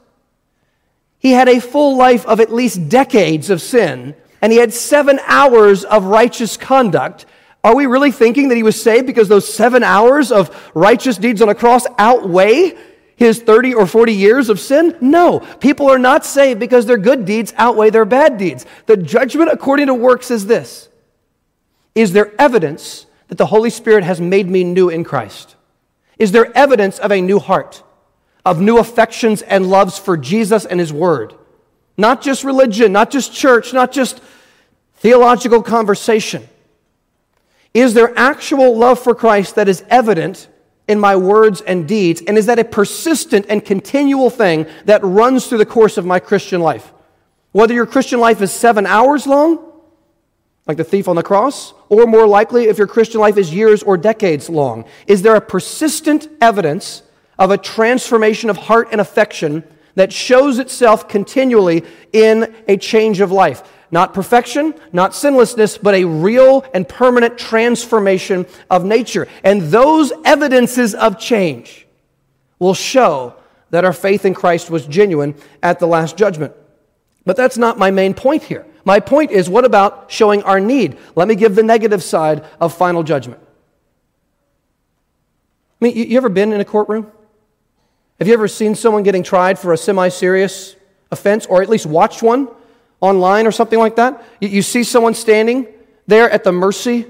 He 1.20 1.32
had 1.32 1.48
a 1.50 1.60
full 1.60 1.98
life 1.98 2.26
of 2.26 2.40
at 2.40 2.52
least 2.52 2.90
decades 2.90 3.50
of 3.50 3.62
sin, 3.62 4.16
and 4.42 4.52
he 4.52 4.58
had 4.58 4.74
seven 4.74 5.20
hours 5.28 5.84
of 5.84 6.06
righteous 6.06 6.58
conduct 6.58 7.26
are 7.64 7.76
we 7.76 7.88
really 7.88 8.12
thinking 8.12 8.50
that 8.50 8.56
he 8.56 8.64
was 8.64 8.82
saved 8.82 9.06
because 9.06 9.28
those 9.28 9.52
seven 9.52 9.84
hours 9.84 10.32
of 10.32 10.72
righteous 10.74 11.18
deeds 11.18 11.42
on 11.42 11.50
a 11.50 11.56
cross 11.56 11.86
outweigh 11.98 12.78
his 13.18 13.42
30 13.42 13.74
or 13.74 13.86
40 13.86 14.14
years 14.14 14.50
of 14.50 14.60
sin? 14.60 14.96
No. 15.02 15.40
People 15.60 15.90
are 15.90 16.00
not 16.00 16.26
saved 16.26 16.60
because 16.60 16.86
their 16.86 16.98
good 16.98 17.26
deeds 17.26 17.54
outweigh 17.58 17.90
their 17.90 18.06
bad 18.06 18.38
deeds. 18.38 18.66
The 18.86 18.96
judgment 18.96 19.52
according 19.52 19.88
to 19.88 19.94
works 19.94 20.32
is 20.32 20.46
this 20.46 20.88
Is 21.96 22.14
there 22.14 22.34
evidence 22.40 23.08
that 23.28 23.38
the 23.38 23.48
Holy 23.48 23.70
Spirit 23.70 24.06
has 24.06 24.22
made 24.22 24.50
me 24.50 24.64
new 24.64 24.88
in 24.90 25.04
Christ? 25.04 25.56
Is 26.18 26.32
there 26.32 26.56
evidence 26.58 26.98
of 27.00 27.12
a 27.12 27.22
new 27.22 27.40
heart, 27.40 27.84
of 28.46 28.62
new 28.62 28.78
affections 28.78 29.42
and 29.42 29.70
loves 29.70 29.98
for 29.98 30.18
Jesus 30.18 30.66
and 30.66 30.80
his 30.80 30.94
word? 30.94 31.34
Not 31.98 32.22
just 32.22 32.44
religion, 32.44 32.92
not 32.92 33.12
just 33.12 33.34
church, 33.34 33.74
not 33.74 33.92
just 33.92 34.22
theological 34.96 35.62
conversation. 35.62 36.48
Is 37.74 37.94
there 37.94 38.18
actual 38.18 38.78
love 38.78 39.00
for 39.00 39.14
Christ 39.14 39.56
that 39.56 39.68
is 39.68 39.84
evident 39.90 40.48
in 40.88 41.00
my 41.00 41.16
words 41.16 41.62
and 41.62 41.88
deeds? 41.88 42.22
And 42.26 42.38
is 42.38 42.48
that 42.48 42.60
a 42.60 42.64
persistent 42.64 43.46
and 43.50 43.64
continual 43.64 44.30
thing 44.30 44.66
that 44.86 45.04
runs 45.04 45.48
through 45.48 45.60
the 45.60 45.66
course 45.66 45.98
of 45.98 46.06
my 46.06 46.20
Christian 46.20 46.62
life? 46.62 46.92
Whether 47.52 47.74
your 47.74 47.86
Christian 47.86 48.20
life 48.20 48.42
is 48.42 48.52
seven 48.52 48.86
hours 48.86 49.28
long, 49.28 49.66
like 50.68 50.78
the 50.78 50.84
thief 50.84 51.08
on 51.08 51.16
the 51.16 51.24
cross, 51.24 51.74
or 51.90 52.06
more 52.06 52.28
likely 52.28 52.66
if 52.66 52.78
your 52.78 52.88
Christian 52.88 53.20
life 53.20 53.38
is 53.38 53.54
years 53.54 53.82
or 53.82 53.98
decades 53.98 54.50
long, 54.50 54.86
is 55.08 55.22
there 55.22 55.36
a 55.36 55.42
persistent 55.42 56.28
evidence 56.42 57.02
of 57.40 57.50
a 57.50 57.58
transformation 57.58 58.52
of 58.52 58.58
heart 58.58 58.90
and 58.92 59.02
affection 59.02 59.64
that 59.96 60.14
shows 60.14 60.60
itself 60.60 61.10
continually 61.10 61.84
in 62.14 62.54
a 62.68 62.78
change 62.78 63.22
of 63.22 63.32
life? 63.32 63.64
Not 63.92 64.14
perfection, 64.14 64.76
not 64.94 65.16
sinlessness, 65.16 65.80
but 65.80 65.96
a 65.96 66.06
real 66.06 66.64
and 66.76 66.88
permanent 66.88 67.40
transformation 67.40 68.46
of 68.70 68.86
nature. 68.86 69.28
And 69.44 69.64
those 69.64 70.14
evidences 70.26 70.94
of 70.94 71.18
change 71.18 71.88
will 72.60 72.76
show 72.76 73.34
that 73.72 73.86
our 73.86 73.94
faith 73.94 74.26
in 74.26 74.34
Christ 74.34 74.70
was 74.70 74.86
genuine 74.86 75.36
at 75.64 75.80
the 75.80 75.88
last 75.88 76.18
judgment. 76.18 76.54
But 77.26 77.36
that's 77.36 77.58
not 77.58 77.80
my 77.80 77.90
main 77.90 78.14
point 78.14 78.44
here. 78.44 78.66
My 78.86 79.00
point 79.00 79.32
is 79.32 79.50
what 79.50 79.66
about 79.66 80.12
showing 80.12 80.44
our 80.44 80.60
need? 80.60 80.98
Let 81.16 81.28
me 81.28 81.36
give 81.36 81.56
the 81.56 81.64
negative 81.64 82.04
side 82.04 82.46
of 82.60 82.74
final 82.74 83.04
judgment. 83.04 83.42
I 85.82 85.86
mean, 85.86 85.96
you 85.96 86.18
ever 86.18 86.30
been 86.30 86.54
in 86.54 86.60
a 86.60 86.66
courtroom? 86.66 87.12
Have 88.20 88.28
you 88.28 88.34
ever 88.34 88.48
seen 88.48 88.76
someone 88.76 89.04
getting 89.04 89.24
tried 89.24 89.58
for 89.58 89.74
a 89.74 89.78
semi 89.78 90.10
serious 90.10 90.76
offense 91.12 91.46
or 91.46 91.62
at 91.62 91.70
least 91.70 91.86
watched 91.86 92.22
one? 92.22 92.50
online 93.02 93.48
or 93.48 93.52
something 93.52 93.80
like 93.80 93.96
that, 93.96 94.24
you, 94.40 94.62
see 94.62 94.84
someone 94.84 95.14
standing 95.14 95.68
there 96.08 96.30
at 96.30 96.44
the 96.44 96.52
mercy 96.52 97.06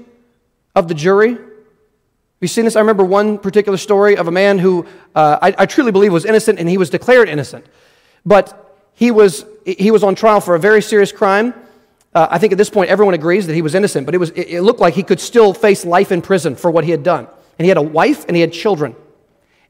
of 0.74 0.88
the 0.88 0.94
jury. 0.94 1.32
Have 1.32 1.40
you 2.40 2.48
seen 2.48 2.64
this? 2.64 2.76
I 2.76 2.80
remember 2.80 3.04
one 3.04 3.38
particular 3.38 3.76
story 3.76 4.16
of 4.16 4.28
a 4.28 4.30
man 4.30 4.58
who 4.58 4.86
uh, 5.14 5.38
I, 5.42 5.54
I, 5.58 5.66
truly 5.66 5.92
believe 5.92 6.12
was 6.12 6.24
innocent 6.24 6.58
and 6.58 6.68
he 6.68 6.78
was 6.78 6.90
declared 6.90 7.28
innocent. 7.28 7.66
But 8.24 8.78
he 8.94 9.10
was, 9.10 9.44
he 9.66 9.90
was 9.90 10.04
on 10.04 10.14
trial 10.14 10.40
for 10.40 10.54
a 10.54 10.60
very 10.60 10.80
serious 10.80 11.10
crime. 11.10 11.54
Uh, 12.14 12.28
I 12.30 12.38
think 12.38 12.52
at 12.52 12.58
this 12.58 12.70
point 12.70 12.90
everyone 12.90 13.14
agrees 13.14 13.46
that 13.46 13.54
he 13.54 13.62
was 13.62 13.74
innocent, 13.74 14.06
but 14.06 14.14
it, 14.14 14.18
was, 14.18 14.30
it, 14.30 14.48
it 14.48 14.62
looked 14.62 14.80
like 14.80 14.94
he 14.94 15.02
could 15.02 15.20
still 15.20 15.52
face 15.52 15.84
life 15.84 16.12
in 16.12 16.22
prison 16.22 16.54
for 16.54 16.70
what 16.70 16.84
he 16.84 16.90
had 16.90 17.02
done. 17.02 17.26
And 17.58 17.64
he 17.64 17.68
had 17.68 17.78
a 17.78 17.82
wife 17.82 18.24
and 18.26 18.36
he 18.36 18.40
had 18.40 18.52
children. 18.52 18.94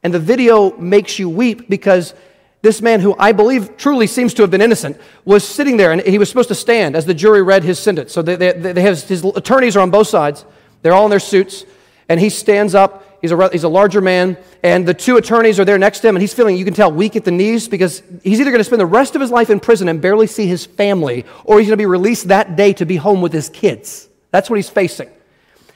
And 0.02 0.14
the 0.14 0.19
video 0.19 0.76
makes 0.76 1.19
you 1.19 1.28
weep 1.28 1.69
because 1.69 2.14
this 2.62 2.83
man, 2.83 3.00
who 3.00 3.14
I 3.19 3.33
believe 3.33 3.76
truly 3.76 4.07
seems 4.07 4.35
to 4.35 4.42
have 4.42 4.50
been 4.50 4.61
innocent, 4.61 4.99
was 5.25 5.47
sitting 5.47 5.76
there 5.76 5.92
and 5.92 6.02
he 6.02 6.19
was 6.19 6.28
supposed 6.28 6.49
to 6.49 6.54
stand 6.54 6.95
as 6.95 7.07
the 7.07 7.14
jury 7.14 7.42
read 7.42 7.64
his 7.64 7.78
sentence. 7.78 8.12
So 8.12 8.23
they, 8.23 8.37
they, 8.37 8.52
they 8.52 8.83
have, 8.83 9.02
his 9.02 9.25
attorneys 9.25 9.76
are 9.76 9.80
on 9.80 9.90
both 9.90 10.09
sides. 10.09 10.45
They're 10.83 10.92
all 10.92 11.04
in 11.04 11.11
their 11.11 11.21
suits. 11.21 11.64
And 12.09 12.19
he 12.21 12.28
stands 12.28 12.75
up. 12.75 13.07
He's 13.21 13.33
a, 13.33 13.49
he's 13.50 13.64
a 13.64 13.69
larger 13.69 14.00
man. 14.00 14.37
And 14.62 14.87
the 14.87 14.95
two 14.95 15.16
attorneys 15.16 15.61
are 15.61 15.64
there 15.64 15.78
next 15.78 16.00
to 16.00 16.09
him. 16.09 16.16
And 16.16 16.23
he's 16.23 16.35
feeling, 16.35 16.57
you 16.57 16.64
can 16.64 16.75
tell, 16.75 16.90
weak 16.90 17.16
at 17.16 17.25
the 17.25 17.30
knees 17.30 17.69
because 17.69 18.02
he's 18.23 18.40
either 18.40 18.50
going 18.50 18.61
to 18.61 18.64
spend 18.64 18.80
the 18.80 18.87
rest 18.87 19.14
of 19.14 19.21
his 19.21 19.30
life 19.30 19.49
in 19.49 19.61
prison 19.61 19.88
and 19.88 20.00
barely 20.00 20.26
see 20.26 20.47
his 20.47 20.66
family, 20.66 21.25
or 21.45 21.59
he's 21.59 21.69
going 21.69 21.78
to 21.78 21.83
be 21.83 21.87
released 21.87 22.28
that 22.28 22.57
day 22.57 22.73
to 22.75 22.85
be 22.85 22.97
home 22.97 23.21
with 23.21 23.33
his 23.33 23.49
kids. 23.49 24.09
That's 24.33 24.50
what 24.50 24.57
he's 24.57 24.71
facing. 24.71 25.11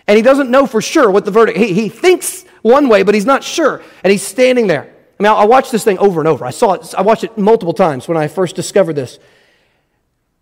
And 0.06 0.16
he 0.16 0.22
doesn't 0.22 0.50
know 0.50 0.66
for 0.66 0.82
sure 0.82 1.10
what 1.10 1.24
the 1.24 1.30
verdict, 1.30 1.58
he, 1.58 1.72
he 1.72 1.88
thinks 1.88 2.44
one 2.62 2.88
way, 2.88 3.02
but 3.02 3.14
he's 3.14 3.26
not 3.26 3.42
sure. 3.42 3.82
And 4.02 4.10
he's 4.10 4.22
standing 4.22 4.66
there. 4.66 4.94
I 5.18 5.22
mean, 5.22 5.32
I 5.32 5.44
watched 5.44 5.72
this 5.72 5.84
thing 5.84 5.98
over 5.98 6.20
and 6.20 6.28
over. 6.28 6.44
I 6.44 6.50
saw 6.50 6.72
it, 6.74 6.94
I 6.96 7.02
watched 7.02 7.24
it 7.24 7.38
multiple 7.38 7.72
times 7.72 8.08
when 8.08 8.16
I 8.16 8.28
first 8.28 8.56
discovered 8.56 8.94
this. 8.94 9.18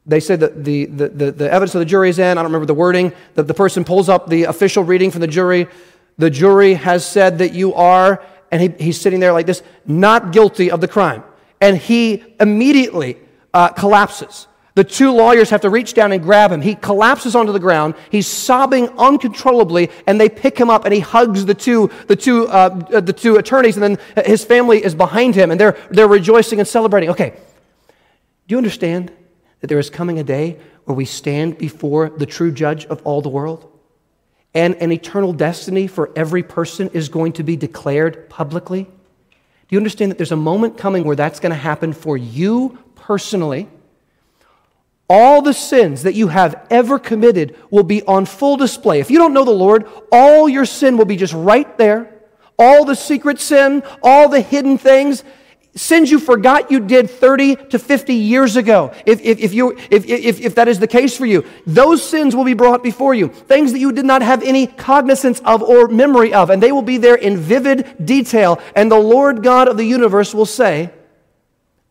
They 0.05 0.19
said 0.19 0.41
that 0.41 0.65
the, 0.65 0.87
the, 0.87 1.09
the, 1.09 1.33
the 1.33 1.53
evidence 1.53 1.75
of 1.75 1.79
the 1.79 1.85
jury 1.85 2.09
is 2.09 2.19
in. 2.19 2.27
I 2.27 2.35
don't 2.35 2.47
remember 2.47 2.67
the 2.67 2.75
wording. 2.75 3.13
That 3.35 3.45
the 3.45 3.55
person 3.55 3.85
pulls 3.85 4.09
up 4.09 4.29
the 4.29 4.45
official 4.45 4.83
reading 4.83 5.11
from 5.11 5.21
the 5.21 5.29
jury. 5.29 5.69
The 6.19 6.31
jury 6.31 6.75
has 6.75 7.07
said 7.07 7.39
that 7.39 7.53
you 7.53 7.75
are, 7.75 8.25
and 8.51 8.61
he, 8.61 8.85
he's 8.85 9.01
sitting 9.01 9.21
there 9.21 9.33
like 9.33 9.47
this, 9.47 9.63
not 9.87 10.33
guilty 10.33 10.71
of 10.71 10.81
the 10.81 10.89
crime. 10.89 11.23
And 11.61 11.77
he 11.77 12.25
immediately 12.41 13.19
uh, 13.55 13.69
collapses. 13.69 14.49
The 14.75 14.85
two 14.85 15.13
lawyers 15.13 15.51
have 15.51 15.61
to 15.63 15.71
reach 15.71 15.93
down 15.93 16.13
and 16.13 16.23
grab 16.23 16.51
him. 16.51 16.63
He 16.63 16.75
collapses 16.75 17.35
onto 17.35 17.53
the 17.53 17.61
ground. 17.61 17.95
He's 18.11 18.27
sobbing 18.27 18.89
uncontrollably, 18.99 19.91
and 20.07 20.19
they 20.19 20.31
pick 20.31 20.57
him 20.57 20.71
up, 20.71 20.87
and 20.87 20.95
he 20.95 21.01
hugs 21.01 21.45
the 21.45 21.55
two, 21.55 21.91
the 22.07 22.17
two, 22.17 22.49
uh, 22.49 23.01
the 23.01 23.13
two 23.13 23.37
attorneys, 23.37 23.77
and 23.77 23.83
then 23.83 24.25
his 24.25 24.45
family 24.45 24.83
is 24.83 24.95
behind 24.95 25.35
him, 25.35 25.51
and 25.51 25.61
they're, 25.61 25.77
they're 25.91 26.09
rejoicing 26.09 26.59
and 26.59 26.67
celebrating. 26.67 27.11
Okay, 27.11 27.31
do 27.31 28.55
you 28.55 28.57
understand 28.57 29.13
that 29.61 29.67
there 29.67 29.79
is 29.79 29.91
coming 29.91 30.19
a 30.19 30.25
day 30.25 30.59
where 30.85 30.97
we 30.97 31.05
stand 31.05 31.59
before 31.59 32.09
the 32.09 32.27
true 32.27 32.51
judge 32.51 32.87
of 32.87 33.03
all 33.05 33.21
the 33.21 33.29
world? 33.29 33.69
And 34.55 34.75
an 34.77 34.91
eternal 34.91 35.35
destiny 35.35 35.87
for 35.87 36.11
every 36.17 36.43
person 36.43 36.89
is 36.95 37.11
going 37.11 37.35
to 37.35 37.43
be 37.43 37.57
declared 37.57 38.29
publicly? 38.31 38.85
Do 38.85 38.91
you 39.77 39.79
understand 39.79 40.11
that 40.11 40.19
there's 40.19 40.33
a 40.33 40.37
moment 40.37 40.79
coming 40.79 41.05
where 41.05 41.17
that's 41.17 41.41
going 41.41 41.51
to 41.51 41.57
happen 41.57 41.93
for 41.93 42.17
you 42.17 42.79
personally? 42.95 43.69
All 45.13 45.43
the 45.43 45.53
sins 45.53 46.05
that 46.05 46.15
you 46.15 46.29
have 46.29 46.67
ever 46.71 46.99
committed 46.99 47.55
will 47.71 47.83
be 47.83 48.03
on 48.05 48.25
full 48.25 48.57
display. 48.57 48.99
If 48.99 49.11
you 49.11 49.19
don't 49.19 49.35
know 49.35 49.45
the 49.45 49.51
Lord, 49.51 49.87
all 50.11 50.49
your 50.49 50.65
sin 50.65 50.97
will 50.97 51.05
be 51.05 51.17
just 51.17 51.35
right 51.35 51.77
there. 51.77 52.11
All 52.59 52.87
the 52.87 52.95
secret 52.95 53.39
sin, 53.39 53.83
all 54.03 54.31
the 54.31 54.41
hidden 54.41 54.79
things, 54.79 55.23
sins 55.77 56.11
you 56.11 56.19
forgot 56.19 56.71
you 56.71 56.81
did 56.81 57.11
30 57.11 57.57
to 57.57 57.79
50 57.79 58.15
years 58.15 58.57
ago. 58.57 58.91
If, 59.05 59.21
if, 59.21 59.39
if, 59.39 59.53
you, 59.53 59.77
if, 59.91 60.07
if, 60.07 60.41
if 60.41 60.55
that 60.55 60.67
is 60.67 60.79
the 60.79 60.87
case 60.87 61.15
for 61.15 61.27
you, 61.27 61.45
those 61.67 62.03
sins 62.03 62.35
will 62.35 62.47
be 62.47 62.55
brought 62.55 62.83
before 62.83 63.13
you. 63.13 63.29
Things 63.29 63.73
that 63.73 63.81
you 63.81 63.93
did 63.93 64.07
not 64.07 64.23
have 64.23 64.43
any 64.43 64.67
cognizance 64.67 65.41
of 65.41 65.61
or 65.61 65.89
memory 65.89 66.33
of, 66.33 66.49
and 66.49 66.63
they 66.63 66.73
will 66.73 66.81
be 66.81 66.97
there 66.97 67.17
in 67.17 67.37
vivid 67.37 68.07
detail. 68.07 68.59
And 68.75 68.91
the 68.91 68.99
Lord 68.99 69.43
God 69.43 69.69
of 69.69 69.77
the 69.77 69.85
universe 69.85 70.33
will 70.33 70.47
say, 70.47 70.91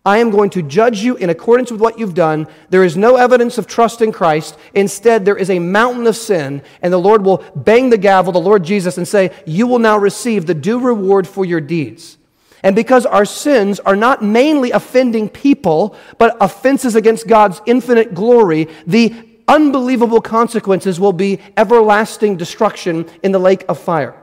I 0.03 0.17
am 0.17 0.31
going 0.31 0.50
to 0.51 0.63
judge 0.63 1.03
you 1.03 1.15
in 1.15 1.29
accordance 1.29 1.72
with 1.72 1.79
what 1.79 2.00
you've 2.00 2.15
done. 2.15 2.48
There 2.72 2.84
is 2.84 2.98
no 2.98 3.17
evidence 3.17 3.60
of 3.60 3.67
trust 3.67 4.01
in 4.01 4.12
Christ. 4.12 4.58
Instead, 4.74 5.25
there 5.25 5.38
is 5.38 5.50
a 5.50 5.60
mountain 5.60 6.08
of 6.08 6.15
sin, 6.15 6.63
and 6.81 6.91
the 6.91 6.98
Lord 6.98 7.24
will 7.24 7.43
bang 7.55 7.91
the 7.91 8.00
gavel, 8.00 8.31
the 8.31 8.39
Lord 8.39 8.63
Jesus, 8.63 8.98
and 8.98 9.08
say, 9.08 9.31
You 9.46 9.67
will 9.67 9.77
now 9.77 9.98
receive 10.00 10.48
the 10.48 10.55
due 10.55 10.79
reward 10.79 11.27
for 11.27 11.46
your 11.46 11.62
deeds. 11.62 12.17
And 12.63 12.75
because 12.75 13.05
our 13.05 13.25
sins 13.25 13.79
are 13.79 13.96
not 13.96 14.24
mainly 14.24 14.72
offending 14.72 15.29
people, 15.29 15.96
but 16.17 16.36
offenses 16.41 16.96
against 16.96 17.27
God's 17.27 17.62
infinite 17.65 18.13
glory, 18.15 18.67
the 18.88 19.13
unbelievable 19.48 20.22
consequences 20.22 21.00
will 21.00 21.13
be 21.13 21.39
everlasting 21.58 22.38
destruction 22.38 23.08
in 23.22 23.31
the 23.31 23.39
lake 23.39 23.65
of 23.67 23.79
fire. 23.79 24.15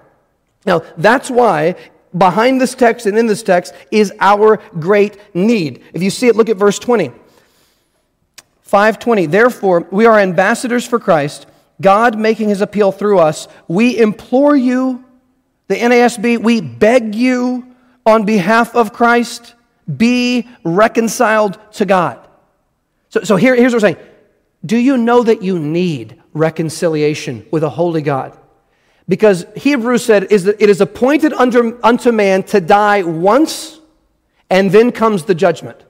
Now, 0.66 0.82
that's 0.97 1.30
why 1.30 1.76
behind 2.17 2.61
this 2.61 2.75
text 2.75 3.07
and 3.07 3.19
in 3.19 3.27
this 3.27 3.43
text 3.43 3.75
is 3.91 4.12
our 4.21 4.59
great 4.79 5.19
need. 5.35 5.83
If 5.93 6.03
you 6.03 6.11
see 6.11 6.29
it, 6.29 6.37
look 6.37 6.49
at 6.49 6.57
verse 6.57 6.79
20. 6.79 7.12
520, 8.62 9.27
therefore, 9.27 9.87
we 9.91 10.05
are 10.07 10.19
ambassadors 10.19 10.87
for 10.87 10.99
Christ, 10.99 11.47
God 11.81 12.19
making 12.19 12.50
his 12.50 12.61
appeal 12.61 12.93
through 12.93 13.19
us. 13.19 13.49
We 13.67 13.99
implore 13.99 14.55
you, 14.55 15.05
the 15.69 15.77
NASB, 15.77 16.38
we 16.43 16.61
beg 16.61 17.15
you 17.15 17.75
on 18.05 18.25
behalf 18.25 18.75
of 18.75 18.93
Christ, 18.93 19.55
be 19.97 20.49
reconciled 20.65 21.59
to 21.73 21.87
God. 21.87 22.27
So, 23.09 23.23
so 23.23 23.37
here, 23.37 23.55
here's 23.55 23.73
what 23.73 23.83
we're 23.83 23.95
saying 23.95 24.07
Do 24.65 24.77
you 24.77 24.97
know 24.97 25.23
that 25.23 25.43
you 25.43 25.59
need 25.59 26.21
reconciliation 26.33 27.47
with 27.50 27.62
a 27.62 27.71
holy 27.71 28.03
God? 28.03 28.38
Because 29.09 29.47
Hebrews 29.57 30.05
said 30.05 30.25
it 30.31 30.61
is 30.61 30.81
appointed 30.81 31.33
unto 31.33 32.12
man 32.12 32.43
to 32.45 32.61
die 32.61 33.03
once, 33.03 33.81
and 34.50 34.71
then 34.71 34.93
comes 34.93 35.25
the 35.25 35.35
judgment. 35.35 35.83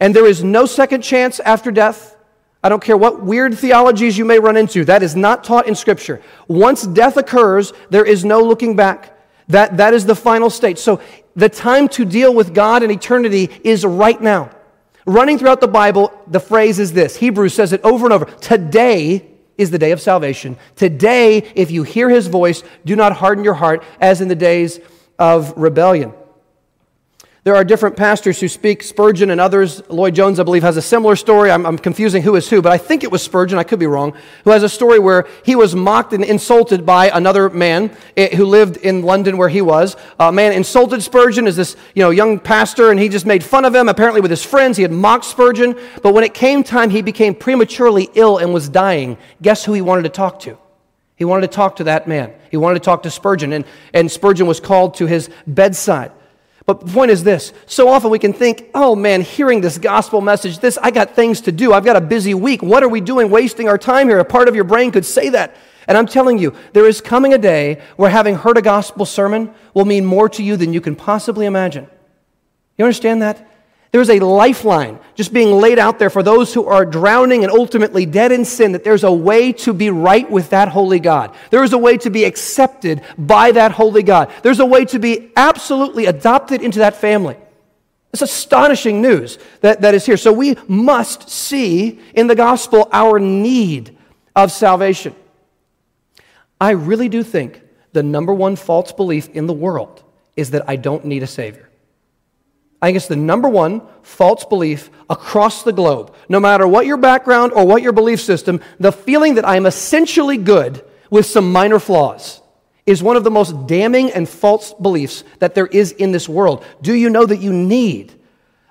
And 0.00 0.16
there 0.16 0.26
is 0.26 0.42
no 0.42 0.64
second 0.64 1.02
chance 1.02 1.40
after 1.40 1.70
death. 1.70 2.16
I 2.62 2.68
don't 2.68 2.82
care 2.82 2.96
what 2.96 3.22
weird 3.22 3.56
theologies 3.56 4.16
you 4.16 4.24
may 4.24 4.38
run 4.38 4.56
into, 4.56 4.84
that 4.86 5.02
is 5.02 5.16
not 5.16 5.44
taught 5.44 5.66
in 5.66 5.74
Scripture. 5.74 6.22
Once 6.48 6.86
death 6.86 7.16
occurs, 7.16 7.72
there 7.90 8.04
is 8.04 8.24
no 8.24 8.40
looking 8.40 8.76
back. 8.76 9.18
That, 9.48 9.78
that 9.78 9.94
is 9.94 10.06
the 10.06 10.14
final 10.14 10.48
state. 10.48 10.78
So 10.78 11.00
the 11.34 11.48
time 11.48 11.88
to 11.90 12.04
deal 12.04 12.34
with 12.34 12.54
God 12.54 12.82
and 12.82 12.92
eternity 12.92 13.50
is 13.64 13.84
right 13.84 14.20
now. 14.20 14.50
Running 15.06 15.38
throughout 15.38 15.60
the 15.60 15.68
Bible, 15.68 16.12
the 16.26 16.40
phrase 16.40 16.78
is 16.78 16.92
this 16.92 17.16
Hebrews 17.16 17.54
says 17.54 17.72
it 17.72 17.80
over 17.82 18.06
and 18.06 18.12
over. 18.12 18.26
Today 18.26 19.29
is 19.60 19.70
the 19.70 19.78
day 19.78 19.92
of 19.92 20.00
salvation. 20.00 20.56
Today, 20.74 21.38
if 21.54 21.70
you 21.70 21.82
hear 21.82 22.08
his 22.08 22.26
voice, 22.26 22.62
do 22.84 22.96
not 22.96 23.12
harden 23.12 23.44
your 23.44 23.54
heart 23.54 23.84
as 24.00 24.20
in 24.20 24.28
the 24.28 24.34
days 24.34 24.80
of 25.18 25.52
rebellion. 25.56 26.12
There 27.42 27.56
are 27.56 27.64
different 27.64 27.96
pastors 27.96 28.38
who 28.38 28.48
speak, 28.48 28.82
Spurgeon 28.82 29.30
and 29.30 29.40
others. 29.40 29.82
Lloyd 29.88 30.14
Jones, 30.14 30.38
I 30.38 30.42
believe, 30.42 30.62
has 30.62 30.76
a 30.76 30.82
similar 30.82 31.16
story. 31.16 31.50
I'm, 31.50 31.64
I'm, 31.64 31.78
confusing 31.78 32.22
who 32.22 32.36
is 32.36 32.50
who, 32.50 32.60
but 32.60 32.70
I 32.70 32.76
think 32.76 33.02
it 33.02 33.10
was 33.10 33.22
Spurgeon, 33.22 33.58
I 33.58 33.62
could 33.62 33.78
be 33.78 33.86
wrong, 33.86 34.12
who 34.44 34.50
has 34.50 34.62
a 34.62 34.68
story 34.68 34.98
where 34.98 35.26
he 35.42 35.56
was 35.56 35.74
mocked 35.74 36.12
and 36.12 36.22
insulted 36.22 36.84
by 36.84 37.08
another 37.08 37.48
man 37.48 37.96
eh, 38.14 38.36
who 38.36 38.44
lived 38.44 38.76
in 38.76 39.00
London 39.00 39.38
where 39.38 39.48
he 39.48 39.62
was. 39.62 39.96
A 40.18 40.30
man 40.30 40.52
insulted 40.52 41.02
Spurgeon 41.02 41.46
as 41.46 41.56
this 41.56 41.76
you 41.94 42.02
know, 42.02 42.10
young 42.10 42.38
pastor, 42.38 42.90
and 42.90 43.00
he 43.00 43.08
just 43.08 43.24
made 43.24 43.42
fun 43.42 43.64
of 43.64 43.74
him, 43.74 43.88
apparently 43.88 44.20
with 44.20 44.30
his 44.30 44.44
friends. 44.44 44.76
He 44.76 44.82
had 44.82 44.92
mocked 44.92 45.24
Spurgeon, 45.24 45.74
but 46.02 46.12
when 46.12 46.24
it 46.24 46.34
came 46.34 46.62
time 46.62 46.90
he 46.90 47.00
became 47.00 47.34
prematurely 47.34 48.10
ill 48.16 48.36
and 48.36 48.52
was 48.52 48.68
dying, 48.68 49.16
guess 49.40 49.64
who 49.64 49.72
he 49.72 49.80
wanted 49.80 50.02
to 50.02 50.10
talk 50.10 50.40
to? 50.40 50.58
He 51.16 51.24
wanted 51.24 51.50
to 51.50 51.56
talk 51.56 51.76
to 51.76 51.84
that 51.84 52.06
man. 52.06 52.34
He 52.50 52.58
wanted 52.58 52.80
to 52.80 52.84
talk 52.84 53.04
to 53.04 53.10
Spurgeon, 53.10 53.54
and, 53.54 53.64
and 53.94 54.10
Spurgeon 54.10 54.46
was 54.46 54.60
called 54.60 54.96
to 54.96 55.06
his 55.06 55.30
bedside. 55.46 56.12
But 56.66 56.80
the 56.80 56.92
point 56.92 57.10
is 57.10 57.24
this 57.24 57.52
so 57.66 57.88
often 57.88 58.10
we 58.10 58.18
can 58.18 58.32
think, 58.32 58.70
oh 58.74 58.94
man, 58.94 59.22
hearing 59.22 59.60
this 59.60 59.78
gospel 59.78 60.20
message, 60.20 60.58
this, 60.58 60.78
I 60.82 60.90
got 60.90 61.14
things 61.16 61.40
to 61.42 61.52
do. 61.52 61.72
I've 61.72 61.84
got 61.84 61.96
a 61.96 62.00
busy 62.00 62.34
week. 62.34 62.62
What 62.62 62.82
are 62.82 62.88
we 62.88 63.00
doing 63.00 63.30
wasting 63.30 63.68
our 63.68 63.78
time 63.78 64.08
here? 64.08 64.18
A 64.18 64.24
part 64.24 64.48
of 64.48 64.54
your 64.54 64.64
brain 64.64 64.90
could 64.90 65.06
say 65.06 65.30
that. 65.30 65.56
And 65.88 65.98
I'm 65.98 66.06
telling 66.06 66.38
you, 66.38 66.54
there 66.72 66.86
is 66.86 67.00
coming 67.00 67.34
a 67.34 67.38
day 67.38 67.80
where 67.96 68.10
having 68.10 68.36
heard 68.36 68.56
a 68.56 68.62
gospel 68.62 69.06
sermon 69.06 69.52
will 69.74 69.84
mean 69.84 70.04
more 70.04 70.28
to 70.28 70.42
you 70.42 70.56
than 70.56 70.72
you 70.72 70.80
can 70.80 70.94
possibly 70.94 71.46
imagine. 71.46 71.88
You 72.78 72.84
understand 72.84 73.22
that? 73.22 73.46
There's 73.92 74.10
a 74.10 74.20
lifeline 74.20 75.00
just 75.16 75.32
being 75.32 75.58
laid 75.58 75.78
out 75.78 75.98
there 75.98 76.10
for 76.10 76.22
those 76.22 76.54
who 76.54 76.64
are 76.66 76.84
drowning 76.84 77.42
and 77.42 77.52
ultimately 77.52 78.06
dead 78.06 78.30
in 78.30 78.44
sin, 78.44 78.72
that 78.72 78.84
there's 78.84 79.02
a 79.02 79.12
way 79.12 79.52
to 79.54 79.72
be 79.72 79.90
right 79.90 80.30
with 80.30 80.50
that 80.50 80.68
holy 80.68 81.00
God. 81.00 81.34
There 81.50 81.64
is 81.64 81.72
a 81.72 81.78
way 81.78 81.96
to 81.98 82.10
be 82.10 82.24
accepted 82.24 83.02
by 83.18 83.50
that 83.52 83.72
holy 83.72 84.04
God. 84.04 84.30
There's 84.42 84.60
a 84.60 84.66
way 84.66 84.84
to 84.86 85.00
be 85.00 85.32
absolutely 85.36 86.06
adopted 86.06 86.62
into 86.62 86.78
that 86.80 86.96
family. 86.96 87.36
It's 88.12 88.22
astonishing 88.22 89.00
news 89.02 89.38
that, 89.60 89.80
that 89.80 89.94
is 89.94 90.06
here. 90.06 90.16
So 90.16 90.32
we 90.32 90.56
must 90.68 91.28
see 91.28 92.00
in 92.14 92.28
the 92.28 92.34
gospel 92.36 92.88
our 92.92 93.18
need 93.18 93.96
of 94.36 94.52
salvation. 94.52 95.14
I 96.60 96.70
really 96.70 97.08
do 97.08 97.22
think 97.22 97.62
the 97.92 98.02
number 98.02 98.32
one 98.32 98.54
false 98.54 98.92
belief 98.92 99.28
in 99.30 99.46
the 99.46 99.52
world 99.52 100.04
is 100.36 100.50
that 100.50 100.68
I 100.68 100.76
don't 100.76 101.04
need 101.04 101.22
a 101.22 101.26
Savior. 101.26 101.69
I 102.82 102.90
it's 102.90 103.06
the 103.06 103.16
number 103.16 103.48
one 103.48 103.82
false 104.02 104.44
belief 104.44 104.90
across 105.08 105.62
the 105.62 105.72
globe. 105.72 106.14
No 106.28 106.40
matter 106.40 106.66
what 106.66 106.86
your 106.86 106.96
background 106.96 107.52
or 107.52 107.66
what 107.66 107.82
your 107.82 107.92
belief 107.92 108.20
system, 108.20 108.60
the 108.78 108.92
feeling 108.92 109.34
that 109.34 109.46
I 109.46 109.56
am 109.56 109.66
essentially 109.66 110.38
good 110.38 110.84
with 111.10 111.26
some 111.26 111.52
minor 111.52 111.78
flaws 111.78 112.40
is 112.86 113.02
one 113.02 113.16
of 113.16 113.24
the 113.24 113.30
most 113.30 113.66
damning 113.66 114.10
and 114.10 114.28
false 114.28 114.72
beliefs 114.72 115.24
that 115.40 115.54
there 115.54 115.66
is 115.66 115.92
in 115.92 116.12
this 116.12 116.28
world. 116.28 116.64
Do 116.80 116.94
you 116.94 117.10
know 117.10 117.26
that 117.26 117.40
you 117.40 117.52
need 117.52 118.14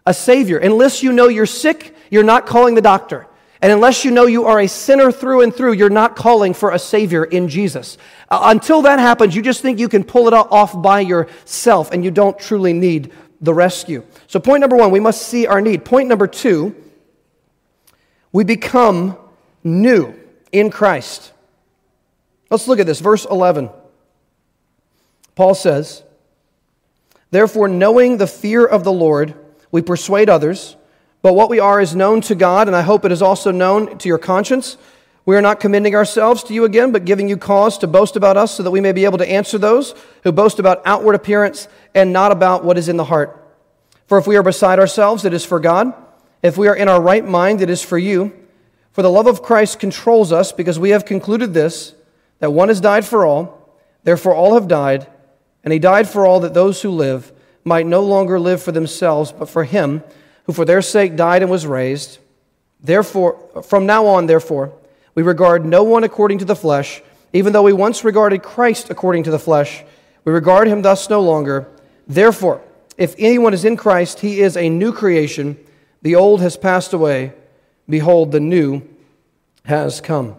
a 0.06 0.14
Savior? 0.14 0.58
Unless 0.58 1.04
you 1.04 1.12
know 1.12 1.28
you're 1.28 1.46
sick, 1.46 1.96
you're 2.10 2.24
not 2.24 2.48
calling 2.48 2.74
the 2.74 2.82
doctor. 2.82 3.28
And 3.62 3.72
unless 3.72 4.06
you 4.06 4.12
know 4.12 4.26
you 4.26 4.46
are 4.46 4.60
a 4.60 4.68
sinner 4.68 5.12
through 5.12 5.42
and 5.42 5.54
through, 5.54 5.74
you're 5.74 5.90
not 5.90 6.16
calling 6.16 6.54
for 6.54 6.72
a 6.72 6.80
Savior 6.80 7.26
in 7.26 7.50
Jesus. 7.50 7.98
Uh, 8.30 8.40
until 8.46 8.82
that 8.84 9.00
happens, 9.00 9.36
you 9.36 9.42
just 9.42 9.62
think 9.62 9.80
you 9.80 9.90
can 9.90 10.04
pull 10.04 10.28
it 10.28 10.34
off 10.34 10.82
by 10.82 11.02
yourself 11.02 11.92
and 11.92 12.04
you 12.04 12.10
don't 12.10 12.40
truly 12.40 12.72
need 12.72 13.12
the 13.42 13.54
rescue. 13.54 14.04
So, 14.28 14.40
point 14.40 14.62
number 14.62 14.76
one, 14.76 14.92
we 14.92 15.00
must 15.00 15.24
see 15.24 15.48
our 15.48 15.62
need. 15.62 15.86
Point 15.86 16.10
number 16.10 16.28
two, 16.28 16.76
we 18.32 18.44
become 18.44 19.18
new 19.64 20.14
in 20.52 20.70
Christ. 20.70 21.32
Let's 22.50 22.68
look 22.68 22.80
at 22.80 22.86
this. 22.86 23.00
Verse 23.00 23.26
11. 23.26 23.70
Paul 25.36 25.56
says, 25.56 26.04
Therefore, 27.32 27.68
knowing 27.68 28.18
the 28.18 28.28
fear 28.28 28.66
of 28.66 28.84
the 28.84 28.92
Lord, 28.92 29.36
we 29.72 29.82
persuade 29.82 30.30
others, 30.30 30.76
but 31.22 31.34
what 31.34 31.50
we 31.50 31.60
are 31.60 31.80
is 31.80 31.96
known 31.96 32.22
to 32.22 32.36
God, 32.36 32.68
and 32.68 32.76
I 32.76 32.82
hope 32.82 33.06
it 33.06 33.12
is 33.12 33.22
also 33.22 33.52
known 33.52 33.98
to 34.00 34.10
your 34.10 34.18
conscience. 34.18 34.78
We 35.30 35.36
are 35.36 35.44
not 35.44 35.60
commending 35.60 35.94
ourselves 35.94 36.42
to 36.46 36.56
you 36.56 36.64
again, 36.64 36.92
but 36.92 37.06
giving 37.06 37.30
you 37.30 37.38
cause 37.38 37.78
to 37.78 37.88
boast 37.88 38.16
about 38.16 38.36
us 38.36 38.56
so 38.56 38.64
that 38.64 38.72
we 38.72 38.82
may 38.82 38.94
be 38.94 39.06
able 39.06 39.20
to 39.20 39.30
answer 39.30 39.60
those 39.60 39.94
who 40.24 40.32
boast 40.32 40.58
about 40.58 40.82
outward 40.86 41.14
appearance 41.14 41.68
and 41.94 42.12
not 42.12 42.32
about 42.32 42.66
what 42.66 42.80
is 42.80 42.90
in 42.90 42.98
the 42.98 43.04
heart. 43.04 43.40
For 44.08 44.18
if 44.18 44.26
we 44.26 44.38
are 44.38 44.42
beside 44.42 44.80
ourselves, 44.80 45.26
it 45.26 45.34
is 45.36 45.46
for 45.46 45.60
God. 45.60 45.94
If 46.42 46.58
we 46.58 46.68
are 46.68 46.76
in 46.76 46.90
our 46.90 47.00
right 47.00 47.24
mind, 47.24 47.62
it 47.62 47.70
is 47.70 47.84
for 47.84 48.00
you. 48.00 48.34
For 48.92 49.04
the 49.04 49.12
love 49.12 49.28
of 49.28 49.44
Christ 49.44 49.80
controls 49.80 50.32
us, 50.32 50.52
because 50.52 50.80
we 50.80 50.90
have 50.90 51.06
concluded 51.06 51.54
this 51.54 51.94
that 52.40 52.52
one 52.52 52.70
has 52.70 52.82
died 52.82 53.06
for 53.06 53.24
all, 53.24 53.78
therefore 54.04 54.34
all 54.34 54.56
have 54.56 54.68
died, 54.68 55.06
and 55.64 55.72
he 55.72 55.78
died 55.78 56.10
for 56.10 56.26
all 56.26 56.40
that 56.40 56.56
those 56.56 56.82
who 56.82 56.90
live 56.90 57.32
might 57.64 57.86
no 57.86 58.02
longer 58.02 58.40
live 58.40 58.64
for 58.64 58.72
themselves, 58.72 59.32
but 59.32 59.48
for 59.48 59.64
him 59.64 60.02
who 60.46 60.54
for 60.54 60.66
their 60.66 60.82
sake 60.82 61.16
died 61.16 61.44
and 61.44 61.52
was 61.52 61.68
raised. 61.68 62.18
Therefore, 62.82 63.38
from 63.62 63.86
now 63.86 64.08
on, 64.08 64.26
therefore, 64.26 64.74
we 65.16 65.24
regard 65.24 65.66
no 65.66 65.84
one 65.84 66.04
according 66.04 66.40
to 66.40 66.46
the 66.46 66.56
flesh, 66.56 67.02
even 67.34 67.54
though 67.54 67.64
we 67.64 67.74
once 67.74 68.04
regarded 68.04 68.44
Christ 68.44 68.90
according 68.90 69.24
to 69.24 69.32
the 69.32 69.40
flesh. 69.40 69.84
We 70.26 70.32
regard 70.32 70.68
him 70.68 70.82
thus 70.82 71.10
no 71.10 71.22
longer. 71.22 71.68
Therefore, 72.08 72.62
if 72.98 73.16
anyone 73.18 73.54
is 73.54 73.66
in 73.66 73.78
Christ, 73.78 74.20
he 74.20 74.42
is 74.42 74.58
a 74.58 74.70
new 74.70 74.92
creation. 74.92 75.58
The 76.02 76.16
old 76.16 76.42
has 76.42 76.58
passed 76.58 76.94
away. 76.94 77.34
Behold, 77.88 78.32
the 78.32 78.40
new 78.40 78.82
has 79.66 80.02
come. 80.02 80.36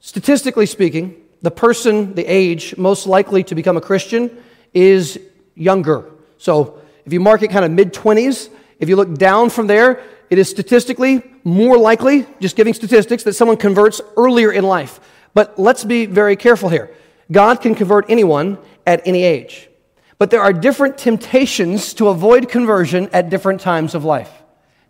Statistically 0.00 0.66
speaking, 0.66 1.16
the 1.40 1.50
person, 1.50 2.14
the 2.14 2.24
age 2.26 2.76
most 2.76 3.06
likely 3.06 3.42
to 3.44 3.54
become 3.54 3.76
a 3.76 3.80
Christian 3.80 4.30
is 4.72 5.18
younger. 5.54 6.04
So 6.38 6.80
if 7.04 7.12
you 7.12 7.20
mark 7.20 7.42
it 7.42 7.50
kind 7.50 7.64
of 7.64 7.70
mid 7.70 7.94
20s, 7.94 8.48
if 8.84 8.90
you 8.90 8.96
look 8.96 9.14
down 9.16 9.48
from 9.48 9.66
there, 9.66 10.02
it 10.28 10.38
is 10.38 10.50
statistically 10.50 11.22
more 11.42 11.78
likely, 11.78 12.26
just 12.38 12.54
giving 12.54 12.74
statistics, 12.74 13.22
that 13.22 13.32
someone 13.32 13.56
converts 13.56 14.02
earlier 14.14 14.52
in 14.52 14.62
life. 14.62 15.00
But 15.32 15.58
let's 15.58 15.84
be 15.84 16.04
very 16.04 16.36
careful 16.36 16.68
here. 16.68 16.94
God 17.32 17.62
can 17.62 17.74
convert 17.74 18.10
anyone 18.10 18.58
at 18.86 19.00
any 19.06 19.22
age. 19.22 19.70
But 20.18 20.30
there 20.30 20.42
are 20.42 20.52
different 20.52 20.98
temptations 20.98 21.94
to 21.94 22.08
avoid 22.08 22.50
conversion 22.50 23.08
at 23.14 23.30
different 23.30 23.62
times 23.62 23.94
of 23.94 24.04
life. 24.04 24.30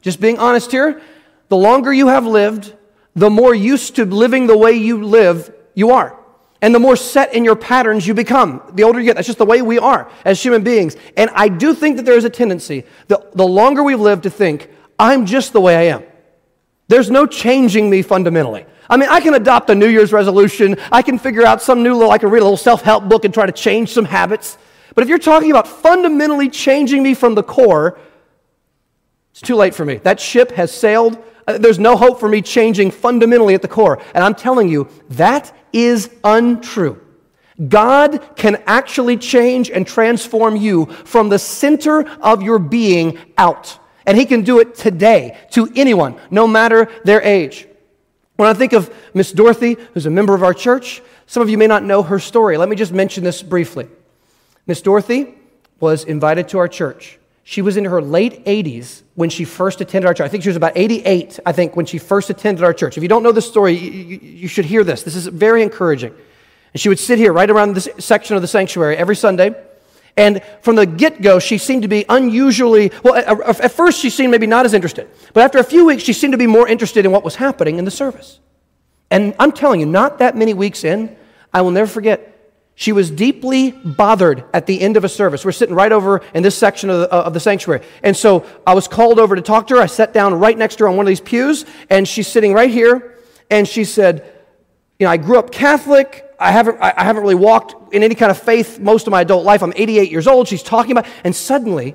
Just 0.03 0.21
being 0.21 0.41
honest 0.41 0.73
here, 0.73 1.01
the 1.49 1.57
longer 1.57 1.93
you 1.93 2.09
have 2.09 2.27
lived, 2.27 2.75
the 3.15 3.31
more 3.31 3.55
used 3.55 3.95
to 3.95 4.05
living 4.05 4.49
the 4.49 4.59
way 4.59 4.73
you 4.73 5.05
live 5.05 5.55
you 5.75 5.93
are. 5.93 6.19
And 6.65 6.75
the 6.75 6.79
more 6.79 6.97
set 6.97 7.35
in 7.35 7.45
your 7.45 7.57
patterns 7.57 8.07
you 8.07 8.15
become. 8.15 8.63
The 8.73 8.85
older 8.85 8.99
you 8.99 9.05
get, 9.05 9.17
that's 9.17 9.27
just 9.27 9.37
the 9.37 9.45
way 9.45 9.61
we 9.61 9.79
are 9.79 10.11
as 10.25 10.43
human 10.43 10.65
beings. 10.65 10.97
And 11.15 11.29
I 11.35 11.49
do 11.49 11.75
think 11.75 11.99
that 11.99 12.07
there 12.07 12.17
is 12.17 12.25
a 12.25 12.31
tendency, 12.31 12.85
the, 13.07 13.23
the 13.35 13.47
longer 13.47 13.83
we've 13.83 14.01
lived, 14.01 14.23
to 14.23 14.31
think, 14.31 14.71
I'm 14.99 15.27
just 15.27 15.53
the 15.53 15.61
way 15.61 15.77
I 15.77 15.95
am. 15.95 16.05
There's 16.89 17.11
no 17.11 17.27
changing 17.27 17.91
me 17.91 18.01
fundamentally. 18.01 18.65
I 18.89 18.97
mean, 18.97 19.11
I 19.11 19.21
can 19.21 19.35
adopt 19.35 19.69
a 19.69 19.75
New 19.75 19.89
Year's 19.89 20.11
resolution. 20.11 20.77
I 20.91 21.03
can 21.03 21.19
figure 21.19 21.45
out 21.45 21.61
some 21.61 21.83
new 21.83 21.93
little, 21.93 22.11
I 22.11 22.17
can 22.17 22.31
read 22.31 22.41
a 22.41 22.45
little 22.45 22.57
self 22.57 22.81
help 22.81 23.11
book 23.11 23.27
and 23.27 23.35
try 23.35 23.45
to 23.45 23.53
change 23.53 23.93
some 23.93 24.07
habits. 24.07 24.57
But 24.95 25.03
if 25.03 25.11
you're 25.11 25.19
talking 25.19 25.51
about 25.51 25.69
fundamentally 25.69 26.49
changing 26.49 27.03
me 27.03 27.13
from 27.13 27.35
the 27.35 27.43
core, 27.43 27.99
it's 29.35 29.41
too 29.41 29.57
late 29.57 29.75
for 29.75 29.85
me. 29.85 29.97
That 29.97 30.21
ship 30.21 30.53
has 30.53 30.71
sailed. 30.71 31.19
Uh, 31.45 31.59
there's 31.59 31.81
no 31.81 31.97
hope 31.97 32.21
for 32.21 32.29
me 32.29 32.41
changing 32.41 32.93
fundamentally 32.93 33.55
at 33.55 33.63
the 33.63 33.69
core. 33.69 34.01
And 34.15 34.23
I'm 34.23 34.37
telling 34.37 34.69
you, 34.69 34.89
that 35.11 35.53
is 35.73 36.09
untrue. 36.23 37.01
God 37.69 38.37
can 38.37 38.63
actually 38.65 39.17
change 39.17 39.73
and 39.73 39.85
transform 39.85 40.55
you 40.55 40.87
from 40.87 41.31
the 41.31 41.41
center 41.41 42.09
of 42.21 42.43
your 42.43 42.61
being 42.61 43.19
out. 43.37 43.77
And 44.07 44.17
He 44.17 44.25
can 44.25 44.43
do 44.43 44.61
it 44.61 44.77
today 44.77 45.37
to 45.51 45.69
anyone, 45.75 46.15
no 46.31 46.47
matter 46.47 46.89
their 47.03 47.21
age. 47.21 47.67
When 48.37 48.49
I 48.49 48.55
think 48.55 48.73
of 48.73 48.95
Miss 49.15 49.33
Dorothy, 49.33 49.77
who's 49.95 50.07
a 50.07 50.11
member 50.11 50.37
of 50.37 50.45
our 50.45 50.55
church, 50.55 51.03
some 51.27 51.43
of 51.43 51.51
you 51.51 51.59
may 51.59 51.67
not 51.67 51.83
know 51.83 52.05
her 52.05 52.21
story. 52.21 52.57
Let 52.57 52.69
me 52.69 52.77
just 52.77 52.93
mention 52.93 53.25
this 53.25 53.43
briefly. 53.43 53.89
Miss 54.65 54.81
Dorothy 54.81 55.35
was 55.81 56.05
invited 56.05 56.49
to 56.51 56.59
our 56.59 56.69
church. 56.69 57.19
She 57.47 57.61
was 57.61 57.77
in 57.77 57.85
her 57.85 58.01
late 58.01 58.45
80s 58.47 59.03
when 59.15 59.29
she 59.29 59.45
first 59.45 59.83
attended 59.83 60.07
our 60.07 60.15
church. 60.15 60.25
I 60.25 60.29
think 60.29 60.43
she 60.43 60.49
was 60.49 60.57
about 60.57 60.73
88, 60.77 61.41
I 61.45 61.53
think, 61.53 61.77
when 61.77 61.85
she 61.85 61.99
first 61.99 62.31
attended 62.31 62.65
our 62.65 62.73
church. 62.73 62.97
If 62.97 63.03
you 63.03 63.09
don't 63.09 63.23
know 63.23 63.33
the 63.33 63.43
story, 63.43 63.73
you, 63.73 64.19
you, 64.23 64.49
should 64.49 64.65
hear 64.65 64.83
this. 64.83 65.03
This 65.03 65.15
is 65.15 65.27
very 65.27 65.63
encouraging. 65.63 66.15
And 66.73 66.81
she 66.81 66.89
would 66.89 66.99
sit 66.99 67.19
here 67.19 67.35
right 67.35 67.49
around 67.51 67.75
this 67.75 67.89
section 67.99 68.35
of 68.35 68.41
the 68.41 68.49
sanctuary 68.49 68.97
every 68.97 69.15
Sunday. 69.15 69.55
And 70.17 70.43
from 70.63 70.77
the 70.77 70.87
get 70.87 71.21
go, 71.21 71.39
she 71.39 71.59
seemed 71.59 71.83
to 71.83 71.89
be 71.89 72.07
unusually, 72.09 72.91
well, 73.03 73.15
at, 73.15 73.61
at 73.61 73.73
first 73.73 74.01
she 74.01 74.09
seemed 74.09 74.31
maybe 74.31 74.47
not 74.47 74.65
as 74.65 74.73
interested. 74.73 75.11
But 75.35 75.45
after 75.45 75.59
a 75.59 75.65
few 75.65 75.85
weeks, 75.85 76.03
she 76.03 76.15
seemed 76.15 76.33
to 76.33 76.39
be 76.39 76.47
more 76.47 76.67
interested 76.67 77.05
in 77.05 77.13
what 77.13 77.25
was 77.25 77.37
happening 77.37 77.79
in 77.79 77.85
the 77.85 77.91
service. 77.91 78.41
And 79.11 79.35
I'm 79.39 79.53
telling 79.53 79.81
you, 79.81 79.87
not 79.87 80.19
that 80.19 80.35
many 80.35 80.55
weeks 80.55 80.83
in, 80.83 81.15
I 81.53 81.61
will 81.61 81.73
never 81.73 81.91
forget 81.91 82.34
she 82.77 82.93
was 82.93 83.11
deeply 83.11 83.71
bothered 83.71 84.45
at 84.53 84.67
the 84.67 84.81
end 84.81 84.97
of 84.97 85.05
a 85.05 85.09
service. 85.09 85.45
We're 85.45 85.53
sitting 85.53 85.75
right 85.75 85.93
over 85.93 86.23
in 86.35 86.43
this 86.43 86.59
section 86.59 86.91
of 86.91 87.01
the, 87.01 87.13
uh, 87.13 87.23
of 87.23 87.35
the, 87.35 87.41
sanctuary. 87.41 87.87
And 88.03 88.17
so 88.17 88.45
I 88.67 88.75
was 88.75 88.89
called 88.89 89.21
over 89.21 89.37
to 89.37 89.43
talk 89.43 89.69
to 89.69 89.77
her. 89.77 89.81
I 89.81 89.87
sat 89.87 90.13
down 90.13 90.35
right 90.35 90.59
next 90.59 90.77
to 90.77 90.85
her 90.85 90.89
on 90.89 90.97
one 90.97 91.07
of 91.07 91.09
these 91.09 91.21
pews, 91.21 91.65
and 91.89 92.07
she's 92.07 92.27
sitting 92.27 92.53
right 92.53 92.71
here. 92.71 93.17
And 93.49 93.69
she 93.69 93.85
said, 93.85 94.29
You 94.99 95.07
know, 95.07 95.11
I 95.11 95.19
grew 95.19 95.39
up 95.39 95.53
Catholic. 95.53 96.23
I 96.41 96.51
haven't, 96.51 96.81
I 96.81 97.05
haven't 97.05 97.23
really 97.23 97.37
walked 97.37 97.95
in 97.95 98.03
any 98.03 98.17
kind 98.17 98.31
of 98.31 98.39
faith 98.39 98.81
most 98.81 99.07
of 99.07 99.13
my 99.13 99.21
adult 99.21 99.45
life. 99.45 99.63
I'm 99.63 99.73
88 99.77 100.11
years 100.11 100.27
old. 100.27 100.49
She's 100.49 100.65
talking 100.65 100.91
about, 100.91 101.07
and 101.23 101.35
suddenly 101.35 101.95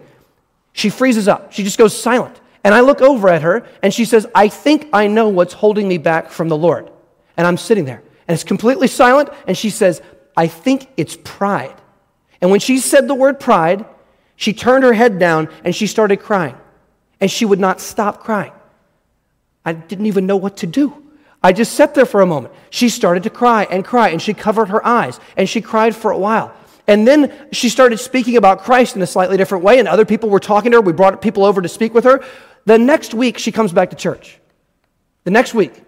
she 0.71 0.89
freezes 0.89 1.27
up. 1.27 1.51
She 1.51 1.63
just 1.63 1.77
goes 1.77 1.99
silent. 1.99 2.39
And 2.63 2.73
I 2.73 2.79
look 2.79 3.01
over 3.01 3.27
at 3.27 3.41
her, 3.41 3.67
and 3.83 3.93
she 3.93 4.05
says, 4.05 4.25
I 4.33 4.47
think 4.47 4.87
I 4.93 5.07
know 5.07 5.27
what's 5.27 5.53
holding 5.53 5.89
me 5.89 5.97
back 5.97 6.29
from 6.29 6.47
the 6.47 6.57
Lord. 6.57 6.89
And 7.35 7.45
I'm 7.45 7.57
sitting 7.57 7.83
there, 7.83 8.01
and 8.27 8.33
it's 8.33 8.43
completely 8.45 8.87
silent. 8.87 9.29
And 9.45 9.57
she 9.57 9.69
says, 9.69 10.01
I 10.39 10.47
think 10.47 10.87
it's 10.95 11.17
pride. 11.21 11.75
And 12.39 12.49
when 12.49 12.61
she 12.61 12.79
said 12.79 13.09
the 13.09 13.13
word 13.13 13.41
pride, 13.41 13.83
she 14.37 14.53
turned 14.53 14.85
her 14.85 14.93
head 14.93 15.19
down 15.19 15.49
and 15.65 15.75
she 15.75 15.85
started 15.85 16.21
crying. 16.21 16.55
And 17.19 17.29
she 17.29 17.43
would 17.43 17.59
not 17.59 17.81
stop 17.81 18.21
crying. 18.21 18.53
I 19.65 19.73
didn't 19.73 20.05
even 20.05 20.27
know 20.27 20.37
what 20.37 20.55
to 20.57 20.65
do. 20.65 20.95
I 21.43 21.51
just 21.51 21.73
sat 21.73 21.93
there 21.93 22.05
for 22.05 22.21
a 22.21 22.25
moment. 22.25 22.53
She 22.69 22.87
started 22.87 23.23
to 23.23 23.29
cry 23.29 23.67
and 23.69 23.83
cry, 23.83 24.09
and 24.09 24.21
she 24.21 24.33
covered 24.33 24.69
her 24.69 24.85
eyes, 24.85 25.19
and 25.35 25.49
she 25.49 25.59
cried 25.59 25.93
for 25.93 26.09
a 26.09 26.17
while. 26.17 26.53
And 26.87 27.05
then 27.05 27.33
she 27.51 27.67
started 27.67 27.97
speaking 27.97 28.37
about 28.37 28.63
Christ 28.63 28.95
in 28.95 29.01
a 29.01 29.07
slightly 29.07 29.35
different 29.35 29.65
way, 29.65 29.77
and 29.77 29.89
other 29.89 30.05
people 30.05 30.29
were 30.29 30.39
talking 30.39 30.71
to 30.71 30.77
her. 30.77 30.81
We 30.81 30.93
brought 30.93 31.21
people 31.21 31.43
over 31.43 31.61
to 31.61 31.67
speak 31.67 31.93
with 31.93 32.05
her. 32.05 32.23
The 32.63 32.77
next 32.77 33.13
week, 33.13 33.37
she 33.39 33.51
comes 33.51 33.73
back 33.73 33.89
to 33.89 33.97
church. 33.97 34.39
The 35.25 35.31
next 35.31 35.53
week. 35.53 35.83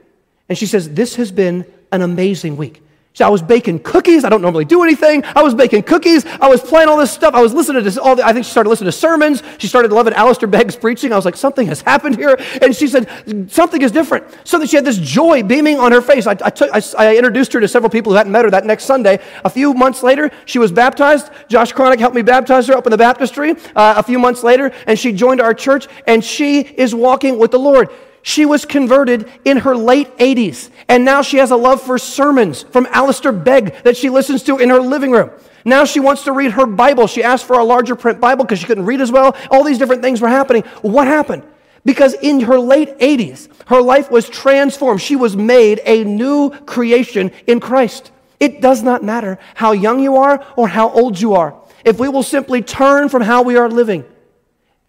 And 0.49 0.57
she 0.57 0.65
says, 0.65 0.89
This 0.89 1.15
has 1.15 1.31
been 1.31 1.65
an 1.93 2.01
amazing 2.01 2.57
week. 2.57 2.83
So 3.13 3.26
I 3.26 3.30
was 3.30 3.41
baking 3.41 3.80
cookies. 3.80 4.24
I 4.24 4.30
don't 4.30 4.41
normally 4.41 4.63
do 4.63 4.84
anything. 4.84 5.24
I 5.36 5.43
was 5.43 5.54
baking 5.54 5.84
cookies. 5.84 6.26
I 6.26 6.47
was 6.47 6.62
playing 6.62 6.88
all 6.88 6.97
this 6.97 7.12
stuff. 7.12 7.34
I 7.34 7.41
was 7.41 7.54
listening 7.54 7.84
to 7.84 8.02
all 8.02 8.15
the, 8.15 8.26
I 8.26 8.32
think 8.32 8.45
she 8.45 8.52
started 8.52 8.69
listening 8.69 8.88
to 8.88 8.97
sermons. 8.97 9.43
She 9.58 9.67
started 9.67 9.91
loving 9.91 10.13
Alistair 10.13 10.47
Begg's 10.47 10.78
preaching. 10.78 11.12
I 11.12 11.17
was 11.17 11.26
like, 11.26 11.36
something 11.36 11.67
has 11.67 11.82
happened 11.82 12.15
here. 12.15 12.39
And 12.62 12.74
she 12.74 12.88
said, 12.88 13.52
something 13.52 13.82
is 13.82 13.91
different. 13.91 14.26
So 14.45 14.58
that 14.60 14.69
she 14.69 14.78
had 14.78 14.86
this 14.86 14.97
joy 14.97 15.43
beaming 15.43 15.78
on 15.78 15.91
her 15.91 16.02
face. 16.02 16.26
I, 16.26 16.38
I, 16.41 16.50
took, 16.50 16.71
I, 16.74 16.82
I 16.97 17.17
introduced 17.17 17.52
her 17.52 17.60
to 17.60 17.67
several 17.67 17.89
people 17.89 18.13
who 18.13 18.17
hadn't 18.17 18.32
met 18.32 18.45
her 18.45 18.52
that 18.52 18.65
next 18.65 18.86
Sunday. 18.86 19.19
A 19.43 19.50
few 19.50 19.74
months 19.74 20.04
later, 20.04 20.32
she 20.45 20.58
was 20.60 20.71
baptized. 20.71 21.32
Josh 21.50 21.74
Chronic 21.74 22.00
helped 22.00 22.15
me 22.15 22.21
baptize 22.21 22.67
her 22.67 22.76
up 22.76 22.88
in 22.88 22.91
the 22.91 22.97
baptistry 22.97 23.52
uh, 23.76 23.95
a 23.97 24.04
few 24.04 24.19
months 24.19 24.41
later. 24.41 24.71
And 24.88 24.97
she 24.97 25.12
joined 25.12 25.41
our 25.41 25.54
church 25.54 25.88
and 26.08 26.24
she 26.24 26.62
is 26.62 26.95
walking 26.95 27.38
with 27.38 27.52
the 27.52 27.60
Lord. 27.60 27.89
She 28.23 28.45
was 28.45 28.65
converted 28.65 29.29
in 29.45 29.57
her 29.57 29.75
late 29.75 30.15
80s, 30.17 30.69
and 30.88 31.03
now 31.03 31.21
she 31.21 31.38
has 31.38 31.51
a 31.51 31.55
love 31.55 31.81
for 31.81 31.97
sermons 31.97 32.63
from 32.63 32.88
Alistair 32.91 33.31
Begg 33.31 33.84
that 33.84 33.97
she 33.97 34.10
listens 34.10 34.43
to 34.43 34.57
in 34.57 34.69
her 34.69 34.79
living 34.79 35.12
room. 35.12 35.31
Now 35.65 35.86
she 35.86 35.99
wants 35.99 36.23
to 36.23 36.31
read 36.31 36.51
her 36.51 36.65
Bible. 36.65 37.07
She 37.07 37.23
asked 37.23 37.45
for 37.45 37.57
a 37.57 37.63
larger 37.63 37.95
print 37.95 38.19
Bible 38.19 38.45
because 38.45 38.60
she 38.60 38.65
couldn't 38.65 38.86
read 38.86 39.01
as 39.01 39.12
well. 39.12 39.36
All 39.49 39.63
these 39.63 39.77
different 39.77 40.01
things 40.01 40.21
were 40.21 40.27
happening. 40.27 40.63
What 40.81 41.07
happened? 41.07 41.43
Because 41.84 42.13
in 42.13 42.41
her 42.41 42.60
late 42.60 42.97
80s, 42.99 43.49
her 43.67 43.81
life 43.81 44.12
was 44.12 44.29
transformed. 44.29 45.01
She 45.01 45.15
was 45.15 45.36
made 45.36 45.81
a 45.86 46.03
new 46.03 46.51
creation 46.51 47.31
in 47.47 47.60
Christ. 47.60 48.12
It 48.39 48.62
does 48.62 48.84
not 48.84 49.03
matter 49.03 49.39
how 49.55 49.71
young 49.71 49.99
you 49.99 50.17
are 50.17 50.45
or 50.55 50.67
how 50.67 50.89
old 50.89 51.19
you 51.19 51.34
are. 51.34 51.55
If 51.84 51.99
we 51.99 52.07
will 52.07 52.23
simply 52.23 52.62
turn 52.62 53.10
from 53.10 53.23
how 53.23 53.41
we 53.41 53.55
are 53.55 53.69
living 53.69 54.05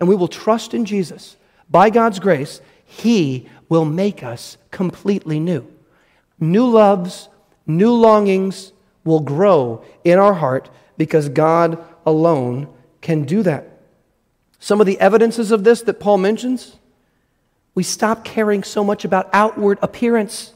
and 0.00 0.08
we 0.08 0.14
will 0.14 0.28
trust 0.28 0.74
in 0.74 0.84
Jesus, 0.84 1.36
by 1.70 1.88
God's 1.88 2.18
grace, 2.18 2.60
he 2.92 3.48
will 3.68 3.86
make 3.86 4.22
us 4.22 4.58
completely 4.70 5.40
new. 5.40 5.66
New 6.38 6.66
loves, 6.66 7.28
new 7.66 7.92
longings 7.92 8.72
will 9.02 9.20
grow 9.20 9.82
in 10.04 10.18
our 10.18 10.34
heart 10.34 10.68
because 10.98 11.30
God 11.30 11.82
alone 12.04 12.68
can 13.00 13.24
do 13.24 13.42
that. 13.44 13.66
Some 14.58 14.80
of 14.80 14.86
the 14.86 15.00
evidences 15.00 15.50
of 15.50 15.64
this 15.64 15.80
that 15.82 16.00
Paul 16.00 16.18
mentions 16.18 16.76
we 17.74 17.82
stop 17.82 18.22
caring 18.24 18.62
so 18.62 18.84
much 18.84 19.06
about 19.06 19.30
outward 19.32 19.78
appearance. 19.80 20.52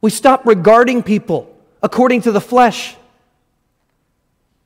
We 0.00 0.10
stop 0.10 0.44
regarding 0.44 1.04
people 1.04 1.54
according 1.80 2.22
to 2.22 2.32
the 2.32 2.40
flesh. 2.40 2.96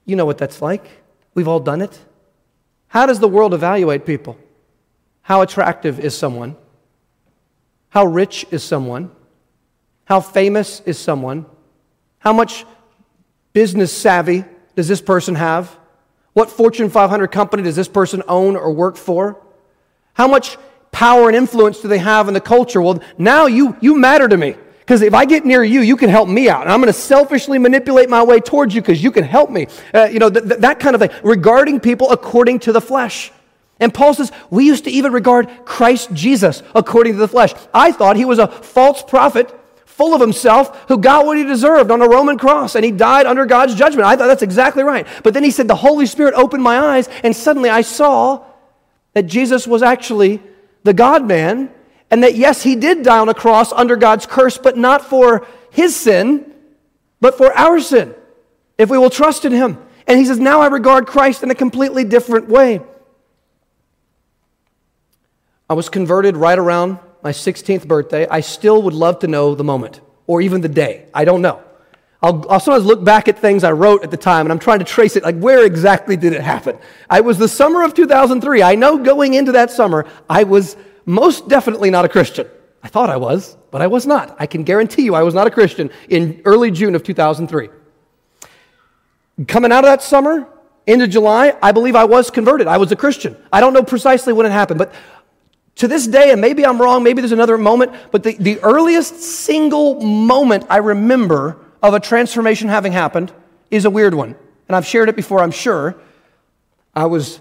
You 0.06 0.16
know 0.16 0.24
what 0.24 0.38
that's 0.38 0.62
like. 0.62 0.84
We've 1.34 1.48
all 1.48 1.60
done 1.60 1.82
it. 1.82 1.98
How 2.88 3.04
does 3.04 3.20
the 3.20 3.28
world 3.28 3.52
evaluate 3.52 4.06
people? 4.06 4.38
How 5.20 5.42
attractive 5.42 6.00
is 6.00 6.16
someone? 6.16 6.56
How 7.92 8.06
rich 8.06 8.46
is 8.50 8.62
someone? 8.64 9.10
How 10.06 10.20
famous 10.22 10.80
is 10.86 10.98
someone? 10.98 11.44
How 12.20 12.32
much 12.32 12.64
business 13.52 13.92
savvy 13.92 14.46
does 14.74 14.88
this 14.88 15.02
person 15.02 15.34
have? 15.34 15.76
What 16.32 16.50
Fortune 16.50 16.88
500 16.88 17.28
company 17.28 17.62
does 17.62 17.76
this 17.76 17.88
person 17.88 18.22
own 18.26 18.56
or 18.56 18.72
work 18.72 18.96
for? 18.96 19.38
How 20.14 20.26
much 20.26 20.56
power 20.90 21.28
and 21.28 21.36
influence 21.36 21.80
do 21.82 21.88
they 21.88 21.98
have 21.98 22.28
in 22.28 22.34
the 22.34 22.40
culture? 22.40 22.80
Well, 22.80 23.02
now 23.18 23.44
you, 23.44 23.76
you 23.82 23.98
matter 23.98 24.26
to 24.26 24.38
me. 24.38 24.56
Because 24.80 25.02
if 25.02 25.12
I 25.12 25.26
get 25.26 25.44
near 25.44 25.62
you, 25.62 25.82
you 25.82 25.98
can 25.98 26.08
help 26.08 26.30
me 26.30 26.48
out. 26.48 26.62
And 26.62 26.72
I'm 26.72 26.80
going 26.80 26.86
to 26.86 26.98
selfishly 26.98 27.58
manipulate 27.58 28.08
my 28.08 28.22
way 28.22 28.40
towards 28.40 28.74
you 28.74 28.80
because 28.80 29.04
you 29.04 29.10
can 29.10 29.24
help 29.24 29.50
me. 29.50 29.66
Uh, 29.92 30.04
you 30.04 30.18
know, 30.18 30.30
th- 30.30 30.48
th- 30.48 30.60
that 30.60 30.80
kind 30.80 30.94
of 30.94 31.02
thing. 31.02 31.10
Regarding 31.22 31.78
people 31.78 32.10
according 32.10 32.60
to 32.60 32.72
the 32.72 32.80
flesh. 32.80 33.32
And 33.82 33.92
Paul 33.92 34.14
says, 34.14 34.32
we 34.48 34.64
used 34.64 34.84
to 34.84 34.90
even 34.90 35.12
regard 35.12 35.50
Christ 35.66 36.12
Jesus 36.14 36.62
according 36.74 37.14
to 37.14 37.18
the 37.18 37.28
flesh. 37.28 37.52
I 37.74 37.92
thought 37.92 38.16
he 38.16 38.24
was 38.24 38.38
a 38.38 38.46
false 38.46 39.02
prophet, 39.02 39.52
full 39.84 40.14
of 40.14 40.20
himself, 40.20 40.86
who 40.88 40.96
got 40.96 41.26
what 41.26 41.36
he 41.36 41.44
deserved 41.44 41.90
on 41.90 42.00
a 42.00 42.08
Roman 42.08 42.38
cross, 42.38 42.76
and 42.76 42.84
he 42.84 42.92
died 42.92 43.26
under 43.26 43.44
God's 43.44 43.74
judgment. 43.74 44.06
I 44.06 44.16
thought 44.16 44.28
that's 44.28 44.42
exactly 44.42 44.84
right. 44.84 45.06
But 45.22 45.34
then 45.34 45.44
he 45.44 45.50
said, 45.50 45.68
the 45.68 45.74
Holy 45.74 46.06
Spirit 46.06 46.34
opened 46.34 46.62
my 46.62 46.78
eyes, 46.78 47.08
and 47.24 47.34
suddenly 47.36 47.68
I 47.68 47.82
saw 47.82 48.44
that 49.14 49.24
Jesus 49.24 49.66
was 49.66 49.82
actually 49.82 50.40
the 50.84 50.94
God 50.94 51.26
man, 51.26 51.70
and 52.10 52.22
that 52.22 52.36
yes, 52.36 52.62
he 52.62 52.76
did 52.76 53.02
die 53.02 53.18
on 53.18 53.28
a 53.28 53.34
cross 53.34 53.72
under 53.72 53.96
God's 53.96 54.26
curse, 54.26 54.58
but 54.58 54.78
not 54.78 55.04
for 55.04 55.46
his 55.70 55.96
sin, 55.96 56.52
but 57.20 57.36
for 57.36 57.52
our 57.52 57.80
sin, 57.80 58.14
if 58.78 58.90
we 58.90 58.96
will 58.96 59.10
trust 59.10 59.44
in 59.44 59.52
him. 59.52 59.76
And 60.06 60.18
he 60.18 60.24
says, 60.24 60.38
now 60.38 60.60
I 60.60 60.68
regard 60.68 61.06
Christ 61.06 61.42
in 61.42 61.50
a 61.50 61.54
completely 61.54 62.04
different 62.04 62.48
way. 62.48 62.80
I 65.72 65.74
was 65.74 65.88
converted 65.88 66.36
right 66.36 66.58
around 66.58 66.98
my 67.22 67.30
16th 67.30 67.88
birthday. 67.88 68.28
I 68.28 68.40
still 68.40 68.82
would 68.82 68.92
love 68.92 69.20
to 69.20 69.26
know 69.26 69.54
the 69.54 69.64
moment 69.64 70.02
or 70.26 70.42
even 70.42 70.60
the 70.60 70.68
day. 70.68 71.06
I 71.14 71.24
don't 71.24 71.40
know. 71.40 71.62
I'll, 72.22 72.46
I'll, 72.50 72.60
sometimes 72.60 72.84
look 72.84 73.02
back 73.02 73.26
at 73.26 73.38
things 73.38 73.64
I 73.64 73.72
wrote 73.72 74.04
at 74.04 74.10
the 74.10 74.18
time 74.18 74.44
and 74.44 74.52
I'm 74.52 74.58
trying 74.58 74.80
to 74.80 74.84
trace 74.84 75.16
it. 75.16 75.22
Like, 75.22 75.38
where 75.38 75.64
exactly 75.64 76.14
did 76.14 76.34
it 76.34 76.42
happen? 76.42 76.76
It 77.10 77.24
was 77.24 77.38
the 77.38 77.48
summer 77.48 77.84
of 77.84 77.94
2003. 77.94 78.62
I 78.62 78.74
know 78.74 78.98
going 78.98 79.32
into 79.32 79.52
that 79.52 79.70
summer, 79.70 80.04
I 80.28 80.42
was 80.42 80.76
most 81.06 81.48
definitely 81.48 81.88
not 81.88 82.04
a 82.04 82.08
Christian. 82.10 82.46
I 82.82 82.88
thought 82.88 83.08
I 83.08 83.16
was, 83.16 83.56
but 83.70 83.80
I 83.80 83.86
was 83.86 84.06
not. 84.06 84.36
I 84.38 84.44
can 84.44 84.64
guarantee 84.64 85.04
you 85.04 85.14
I 85.14 85.22
was 85.22 85.32
not 85.32 85.46
a 85.46 85.50
Christian 85.50 85.88
in 86.10 86.42
early 86.44 86.70
June 86.70 86.94
of 86.94 87.02
2003. 87.02 87.70
Coming 89.48 89.72
out 89.72 89.84
of 89.84 89.88
that 89.88 90.02
summer, 90.02 90.46
into 90.86 91.06
July, 91.06 91.56
I 91.62 91.72
believe 91.72 91.94
I 91.94 92.04
was 92.04 92.30
converted. 92.30 92.66
I 92.66 92.76
was 92.76 92.90
a 92.90 92.96
Christian. 92.96 93.36
I 93.52 93.60
don't 93.60 93.72
know 93.72 93.84
precisely 93.84 94.32
when 94.32 94.46
it 94.46 94.52
happened, 94.52 94.78
but 94.78 94.92
to 95.76 95.88
this 95.88 96.06
day, 96.06 96.30
and 96.30 96.40
maybe 96.40 96.64
I'm 96.64 96.80
wrong, 96.80 97.02
maybe 97.02 97.20
there's 97.20 97.32
another 97.32 97.58
moment, 97.58 97.92
but 98.10 98.22
the, 98.22 98.34
the 98.34 98.60
earliest 98.60 99.20
single 99.20 100.00
moment 100.00 100.66
I 100.68 100.78
remember 100.78 101.58
of 101.82 101.94
a 101.94 102.00
transformation 102.00 102.68
having 102.68 102.92
happened 102.92 103.32
is 103.70 103.84
a 103.84 103.90
weird 103.90 104.14
one. 104.14 104.36
And 104.68 104.76
I've 104.76 104.86
shared 104.86 105.08
it 105.08 105.16
before, 105.16 105.40
I'm 105.40 105.50
sure. 105.50 105.96
I 106.94 107.06
was 107.06 107.40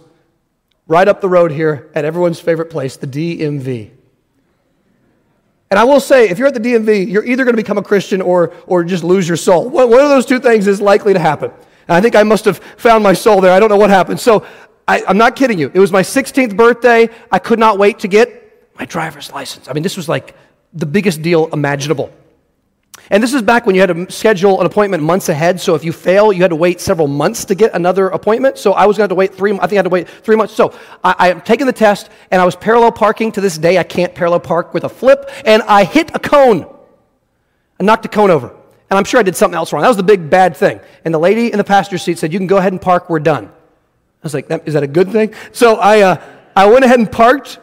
right 0.87 1.07
up 1.07 1.21
the 1.21 1.29
road 1.29 1.51
here 1.51 1.89
at 1.93 2.05
everyone's 2.05 2.39
favorite 2.39 2.69
place, 2.69 2.97
the 2.97 3.07
DMV. 3.07 3.91
And 5.69 5.79
I 5.79 5.83
will 5.85 5.99
say, 5.99 6.29
if 6.29 6.37
you're 6.37 6.49
at 6.49 6.53
the 6.53 6.59
DMV, 6.59 7.09
you're 7.09 7.23
either 7.23 7.45
going 7.45 7.53
to 7.53 7.61
become 7.61 7.77
a 7.77 7.83
Christian 7.83 8.21
or, 8.21 8.53
or 8.67 8.83
just 8.83 9.03
lose 9.03 9.27
your 9.27 9.37
soul. 9.37 9.69
One 9.69 9.85
of 9.85 10.09
those 10.09 10.25
two 10.25 10.39
things 10.39 10.67
is 10.67 10.81
likely 10.81 11.13
to 11.13 11.19
happen. 11.19 11.51
And 11.87 11.95
I 11.95 12.01
think 12.01 12.15
I 12.15 12.23
must 12.23 12.43
have 12.45 12.57
found 12.57 13.03
my 13.03 13.13
soul 13.13 13.39
there. 13.39 13.53
I 13.53 13.59
don't 13.59 13.69
know 13.69 13.77
what 13.77 13.89
happened. 13.89 14.19
So 14.19 14.45
I, 14.91 15.03
I'm 15.07 15.17
not 15.17 15.37
kidding 15.37 15.57
you. 15.57 15.71
It 15.73 15.79
was 15.79 15.89
my 15.89 16.01
16th 16.01 16.57
birthday. 16.57 17.09
I 17.31 17.39
could 17.39 17.59
not 17.59 17.77
wait 17.77 17.99
to 17.99 18.09
get 18.09 18.69
my 18.77 18.83
driver's 18.83 19.31
license. 19.31 19.69
I 19.69 19.73
mean, 19.73 19.83
this 19.83 19.95
was 19.95 20.09
like 20.09 20.35
the 20.73 20.85
biggest 20.85 21.21
deal 21.21 21.47
imaginable. 21.53 22.13
And 23.09 23.23
this 23.23 23.33
is 23.33 23.41
back 23.41 23.65
when 23.65 23.73
you 23.73 23.79
had 23.79 23.87
to 23.95 24.11
schedule 24.11 24.59
an 24.59 24.65
appointment 24.65 25.01
months 25.01 25.29
ahead. 25.29 25.61
So 25.61 25.75
if 25.75 25.85
you 25.85 25.93
fail, 25.93 26.33
you 26.33 26.41
had 26.41 26.49
to 26.49 26.57
wait 26.57 26.81
several 26.81 27.07
months 27.07 27.45
to 27.45 27.55
get 27.55 27.73
another 27.73 28.09
appointment. 28.09 28.57
So 28.57 28.73
I 28.73 28.85
was 28.85 28.97
going 28.97 29.07
to 29.07 29.13
have 29.13 29.15
to 29.15 29.15
wait 29.15 29.33
three. 29.33 29.53
I 29.53 29.59
think 29.59 29.73
I 29.73 29.75
had 29.75 29.83
to 29.83 29.89
wait 29.89 30.09
three 30.09 30.35
months. 30.35 30.53
So 30.53 30.77
I, 31.05 31.15
I 31.17 31.29
am 31.29 31.39
taking 31.39 31.67
the 31.67 31.73
test, 31.73 32.09
and 32.29 32.41
I 32.41 32.45
was 32.45 32.57
parallel 32.57 32.91
parking. 32.91 33.31
To 33.31 33.41
this 33.41 33.57
day, 33.57 33.77
I 33.77 33.83
can't 33.83 34.13
parallel 34.13 34.41
park 34.41 34.73
with 34.73 34.83
a 34.83 34.89
flip, 34.89 35.29
and 35.45 35.61
I 35.63 35.85
hit 35.85 36.11
a 36.13 36.19
cone. 36.19 36.65
I 37.79 37.83
knocked 37.83 38.03
a 38.03 38.09
cone 38.09 38.29
over, 38.29 38.49
and 38.89 38.97
I'm 38.99 39.05
sure 39.05 39.21
I 39.21 39.23
did 39.23 39.37
something 39.37 39.55
else 39.55 39.71
wrong. 39.71 39.83
That 39.83 39.87
was 39.87 39.97
the 39.97 40.03
big 40.03 40.29
bad 40.29 40.57
thing. 40.57 40.81
And 41.05 41.13
the 41.13 41.19
lady 41.19 41.49
in 41.49 41.57
the 41.57 41.63
passenger 41.63 41.97
seat 41.97 42.19
said, 42.19 42.33
"You 42.33 42.39
can 42.39 42.47
go 42.47 42.57
ahead 42.57 42.73
and 42.73 42.81
park. 42.81 43.09
We're 43.09 43.19
done." 43.19 43.51
I 44.21 44.23
was 44.23 44.33
like, 44.33 44.49
"Is 44.65 44.73
that 44.73 44.83
a 44.83 44.87
good 44.87 45.11
thing?" 45.11 45.33
So 45.51 45.75
I, 45.75 46.01
uh, 46.01 46.23
I 46.55 46.67
went 46.67 46.85
ahead 46.85 46.99
and 46.99 47.11
parked, 47.11 47.59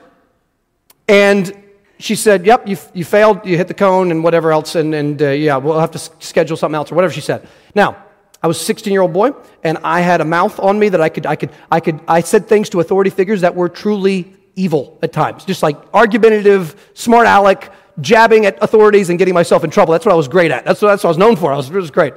and 1.09 1.53
she 1.99 2.14
said, 2.14 2.47
Yep, 2.47 2.68
you, 2.68 2.77
you 2.94 3.05
failed, 3.05 3.44
you 3.44 3.57
hit 3.57 3.68
the 3.68 3.75
cone 3.75 4.11
and 4.11 4.23
whatever 4.23 4.53
else, 4.53 4.75
and, 4.75 4.94
and 4.94 5.21
uh, 5.21 5.31
yeah, 5.31 5.57
we'll 5.57 5.81
have 5.81 5.90
to 5.92 5.99
schedule 5.99 6.57
something 6.57 6.77
else 6.77 6.92
or 6.92 6.94
whatever 6.94 7.12
she 7.12 7.21
said. 7.21 7.47
Now, 7.75 8.05
I 8.42 8.47
was 8.47 8.61
a 8.61 8.64
16 8.64 8.92
year 8.92 9.03
old 9.03 9.12
boy, 9.12 9.33
and 9.64 9.79
I 9.79 10.01
had 10.01 10.21
a 10.21 10.25
mouth 10.25 10.59
on 10.61 10.79
me 10.79 10.88
that 10.90 11.01
I 11.01 11.09
could, 11.09 11.27
I 11.27 11.37
could, 11.37 11.51
I 11.71 11.81
could, 11.81 12.01
I 12.07 12.21
said 12.21 12.49
things 12.49 12.68
to 12.71 12.81
authority 12.81 13.11
figures 13.11 13.40
that 13.40 13.55
were 13.55 13.68
truly 13.68 14.33
evil 14.55 14.99
at 15.03 15.12
times, 15.12 15.44
just 15.44 15.62
like 15.62 15.77
argumentative, 15.92 16.90
smart 16.94 17.27
aleck, 17.27 17.73
jabbing 18.01 18.47
at 18.47 18.62
authorities 18.62 19.11
and 19.11 19.18
getting 19.18 19.35
myself 19.35 19.64
in 19.64 19.71
trouble. 19.71 19.92
That's 19.92 20.07
what 20.07 20.12
I 20.12 20.16
was 20.16 20.29
great 20.29 20.53
at. 20.53 20.64
That's 20.64 20.81
what, 20.81 20.88
that's 20.88 21.03
what 21.03 21.09
I 21.09 21.11
was 21.11 21.18
known 21.18 21.37
for. 21.37 21.53
I 21.53 21.57
was, 21.57 21.71
was 21.71 21.90
great. 21.90 22.14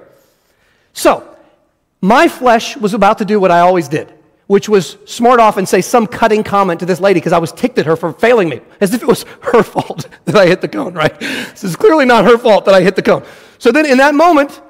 So, 0.94 1.28
my 2.02 2.28
flesh 2.28 2.78
was 2.78 2.94
about 2.94 3.18
to 3.20 3.26
do 3.26 3.40
what 3.40 3.52
I 3.52 3.62
always 3.62 3.88
did 3.88 4.14
which 4.52 4.68
was 4.68 4.98
smart 5.06 5.40
off 5.40 5.56
and 5.56 5.66
say 5.66 5.80
some 5.80 6.06
cutting 6.06 6.44
comment 6.44 6.82
to 6.82 6.86
this 6.86 7.00
lady 7.00 7.22
because 7.22 7.32
I 7.32 7.38
was 7.38 7.54
ticked 7.54 7.80
at 7.80 7.86
her 7.86 7.96
for 7.96 8.12
failing 8.12 8.50
me, 8.50 8.60
as 8.82 8.94
if 8.94 9.02
it 9.02 9.08
was 9.08 9.24
her 9.40 9.64
fault 9.76 10.10
that 10.26 10.36
I 10.36 10.46
hit 10.46 10.60
the 10.60 10.68
cone, 10.68 10.94
right? 10.94 11.18
This 11.22 11.64
is 11.64 11.78
clearly 11.78 12.04
not 12.04 12.26
her 12.26 12.38
fault 12.38 12.66
that 12.66 12.76
I 12.76 12.82
hit 12.82 12.98
the 12.98 13.02
cone. 13.02 13.24
So 13.60 13.72
then 13.72 13.86
in 13.86 14.00
that 14.00 14.14
moment, 14.14 14.62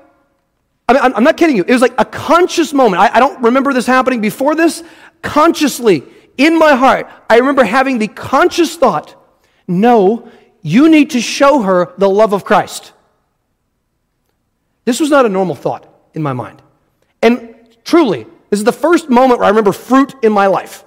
I 0.87 0.93
mean, 0.93 1.13
I'm 1.15 1.23
not 1.23 1.35
kidding 1.35 1.55
you, 1.55 1.63
it 1.67 1.73
was 1.73 1.81
like 1.81 1.95
a 1.97 2.05
conscious 2.05 2.73
moment. 2.73 3.01
I, 3.01 3.15
I 3.15 3.19
don't 3.19 3.41
remember 3.41 3.73
this 3.73 3.87
happening 3.87 4.21
before 4.21 4.53
this. 4.53 4.83
Consciously, 5.23 6.03
in 6.37 6.59
my 6.59 6.75
heart, 6.75 7.09
I 7.27 7.39
remember 7.39 7.63
having 7.63 7.97
the 7.97 8.07
conscious 8.07 8.75
thought 8.75 9.15
no, 9.67 10.29
you 10.61 10.89
need 10.89 11.09
to 11.11 11.21
show 11.21 11.63
her 11.63 11.91
the 11.97 12.07
love 12.07 12.33
of 12.33 12.45
Christ. 12.45 12.93
This 14.85 14.99
was 14.99 15.09
not 15.09 15.25
a 15.25 15.29
normal 15.29 15.55
thought 15.55 15.91
in 16.13 16.21
my 16.21 16.33
mind. 16.33 16.61
And 17.23 17.55
truly, 17.83 18.27
this 18.51 18.59
is 18.59 18.65
the 18.65 18.71
first 18.71 19.09
moment 19.09 19.39
where 19.39 19.47
I 19.47 19.49
remember 19.49 19.71
fruit 19.71 20.13
in 20.21 20.31
my 20.31 20.47
life. 20.47 20.83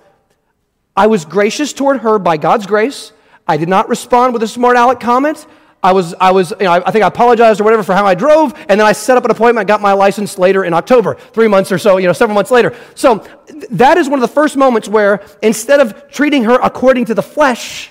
I 0.95 1.09
was 1.09 1.25
gracious 1.25 1.73
toward 1.73 2.01
her 2.03 2.19
by 2.19 2.37
God's 2.37 2.67
grace. 2.67 3.13
I 3.49 3.57
did 3.57 3.69
not 3.69 3.89
respond 3.89 4.33
with 4.35 4.43
a 4.43 4.49
smart 4.49 4.77
aleck 4.77 5.01
comment. 5.01 5.47
I 5.83 5.93
was, 5.93 6.15
I 6.21 6.31
was, 6.31 6.51
you 6.53 6.65
know, 6.65 6.73
I, 6.73 6.91
think 6.91 7.05
I 7.05 7.09
apologized 7.09 7.61
or 7.61 7.65
whatever 7.65 7.83
for 7.83 7.95
how 7.95 8.07
I 8.07 8.15
drove, 8.15 8.55
and 8.69 8.81
then 8.81 8.87
I 8.87 8.93
set 8.93 9.19
up 9.19 9.25
an 9.25 9.31
appointment, 9.31 9.67
got 9.67 9.83
my 9.83 9.93
license 9.93 10.39
later 10.39 10.65
in 10.65 10.73
October, 10.73 11.15
three 11.15 11.49
months 11.49 11.73
or 11.73 11.79
so, 11.79 11.97
you 11.97 12.07
know, 12.07 12.13
several 12.13 12.35
months 12.35 12.51
later. 12.51 12.75
So 12.95 13.27
that 13.71 13.99
is 13.99 14.09
one 14.09 14.19
of 14.19 14.23
the 14.23 14.35
first 14.35 14.57
moments 14.57 14.89
where 14.89 15.23
instead 15.43 15.81
of 15.81 16.11
treating 16.11 16.45
her 16.45 16.55
according 16.55 17.07
to 17.07 17.15
the 17.15 17.23
flesh, 17.23 17.91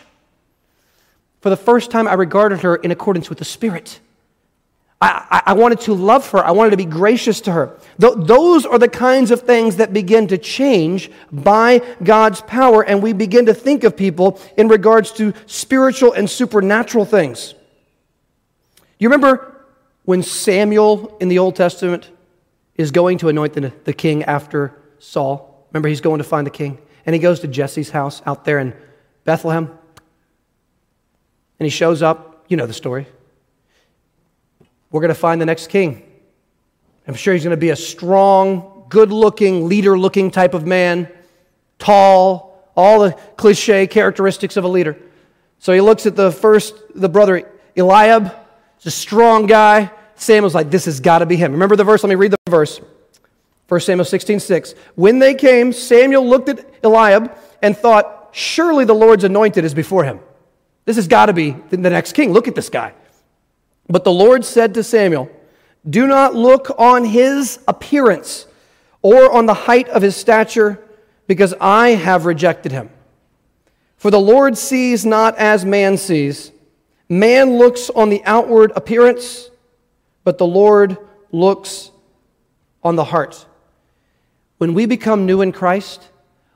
for 1.41 1.49
the 1.49 1.57
first 1.57 1.91
time 1.91 2.07
I 2.07 2.13
regarded 2.13 2.61
her 2.61 2.75
in 2.77 2.91
accordance 2.91 3.29
with 3.29 3.39
the 3.39 3.45
Spirit. 3.45 3.99
I, 5.03 5.41
I, 5.47 5.53
wanted 5.53 5.81
to 5.81 5.93
love 5.93 6.29
her. 6.29 6.39
I 6.39 6.51
wanted 6.51 6.69
to 6.71 6.77
be 6.77 6.85
gracious 6.85 7.41
to 7.41 7.51
her. 7.51 7.77
Th- 7.99 8.13
those 8.15 8.65
are 8.65 8.79
the 8.79 8.87
kinds 8.87 9.31
of 9.31 9.41
things 9.41 9.75
that 9.75 9.91
begin 9.91 10.27
to 10.27 10.37
change 10.37 11.11
by 11.29 11.81
God's 12.01 12.39
power, 12.39 12.83
and 12.83 13.03
we 13.03 13.11
begin 13.11 13.47
to 13.47 13.53
think 13.53 13.83
of 13.83 13.97
people 13.97 14.39
in 14.55 14.69
regards 14.69 15.11
to 15.13 15.33
spiritual 15.45 16.13
and 16.13 16.29
supernatural 16.29 17.03
things. 17.03 17.53
You 18.97 19.09
remember 19.09 19.65
when 20.05 20.23
Samuel 20.23 21.17
in 21.19 21.27
the 21.27 21.39
Old 21.39 21.57
Testament 21.57 22.09
is 22.75 22.91
going 22.91 23.17
to 23.17 23.27
anoint 23.27 23.53
the, 23.53 23.73
the 23.83 23.93
king 23.93 24.23
after 24.23 24.73
Saul? 24.99 25.67
Remember, 25.73 25.89
he's 25.89 26.01
going 26.01 26.19
to 26.19 26.23
find 26.23 26.47
the 26.47 26.51
king, 26.51 26.77
and 27.05 27.13
he 27.13 27.19
goes 27.19 27.41
to 27.41 27.47
Jesse's 27.47 27.89
house 27.89 28.21
out 28.25 28.45
there 28.45 28.59
in 28.59 28.73
Bethlehem, 29.25 29.65
and 31.59 31.65
he 31.65 31.69
shows 31.69 32.01
up. 32.01 32.45
You 32.47 32.55
know 32.55 32.67
the 32.67 32.73
story 32.73 33.07
we're 34.93 35.01
going 35.01 35.09
to 35.09 35.15
find 35.15 35.41
the 35.41 35.45
next 35.45 35.67
king. 35.67 36.03
I'm 37.07 37.15
sure 37.15 37.33
he's 37.33 37.43
going 37.43 37.51
to 37.51 37.57
be 37.57 37.71
a 37.71 37.75
strong, 37.75 38.85
good 38.89 39.11
looking, 39.11 39.67
leader 39.67 39.97
looking 39.97 40.29
type 40.29 40.53
of 40.53 40.67
man, 40.67 41.09
tall, 41.79 42.69
all 42.77 42.99
the 42.99 43.11
cliche 43.35 43.87
characteristics 43.87 44.55
of 44.55 44.63
a 44.63 44.67
leader. 44.67 44.95
So 45.57 45.73
he 45.73 45.81
looks 45.81 46.05
at 46.05 46.15
the 46.15 46.31
first, 46.31 46.75
the 46.93 47.09
brother 47.09 47.51
Eliab, 47.75 48.31
he's 48.77 48.85
a 48.85 48.91
strong 48.91 49.47
guy. 49.47 49.91
Samuel's 50.13 50.53
like, 50.53 50.69
this 50.69 50.85
has 50.85 50.99
got 50.99 51.19
to 51.19 51.25
be 51.25 51.37
him. 51.37 51.53
Remember 51.53 51.75
the 51.75 51.83
verse? 51.83 52.03
Let 52.03 52.09
me 52.09 52.15
read 52.15 52.31
the 52.31 52.37
verse. 52.47 52.79
1 53.69 53.79
Samuel 53.79 54.05
16, 54.05 54.39
6. 54.41 54.75
When 54.93 55.17
they 55.17 55.33
came, 55.33 55.73
Samuel 55.73 56.27
looked 56.27 56.49
at 56.49 56.65
Eliab 56.83 57.35
and 57.63 57.75
thought, 57.75 58.29
surely 58.31 58.85
the 58.85 58.93
Lord's 58.93 59.23
anointed 59.23 59.65
is 59.65 59.73
before 59.73 60.03
him. 60.03 60.19
This 60.85 60.97
has 60.97 61.07
got 61.07 61.25
to 61.25 61.33
be 61.33 61.55
the 61.71 61.77
next 61.77 62.11
king. 62.11 62.31
Look 62.31 62.47
at 62.47 62.53
this 62.53 62.69
guy. 62.69 62.93
But 63.87 64.03
the 64.03 64.11
Lord 64.11 64.45
said 64.45 64.73
to 64.73 64.83
Samuel, 64.83 65.29
Do 65.87 66.07
not 66.07 66.35
look 66.35 66.73
on 66.77 67.05
his 67.05 67.59
appearance 67.67 68.47
or 69.01 69.31
on 69.31 69.45
the 69.45 69.53
height 69.53 69.89
of 69.89 70.01
his 70.01 70.15
stature, 70.15 70.79
because 71.27 71.53
I 71.59 71.89
have 71.89 72.25
rejected 72.25 72.71
him. 72.71 72.89
For 73.97 74.11
the 74.11 74.19
Lord 74.19 74.57
sees 74.57 75.05
not 75.05 75.37
as 75.37 75.65
man 75.65 75.97
sees. 75.97 76.51
Man 77.09 77.57
looks 77.57 77.89
on 77.89 78.09
the 78.09 78.21
outward 78.25 78.71
appearance, 78.75 79.49
but 80.23 80.37
the 80.37 80.47
Lord 80.47 80.97
looks 81.31 81.91
on 82.83 82.95
the 82.95 83.03
heart. 83.03 83.45
When 84.57 84.73
we 84.73 84.85
become 84.85 85.25
new 85.25 85.41
in 85.41 85.51
Christ, 85.51 86.09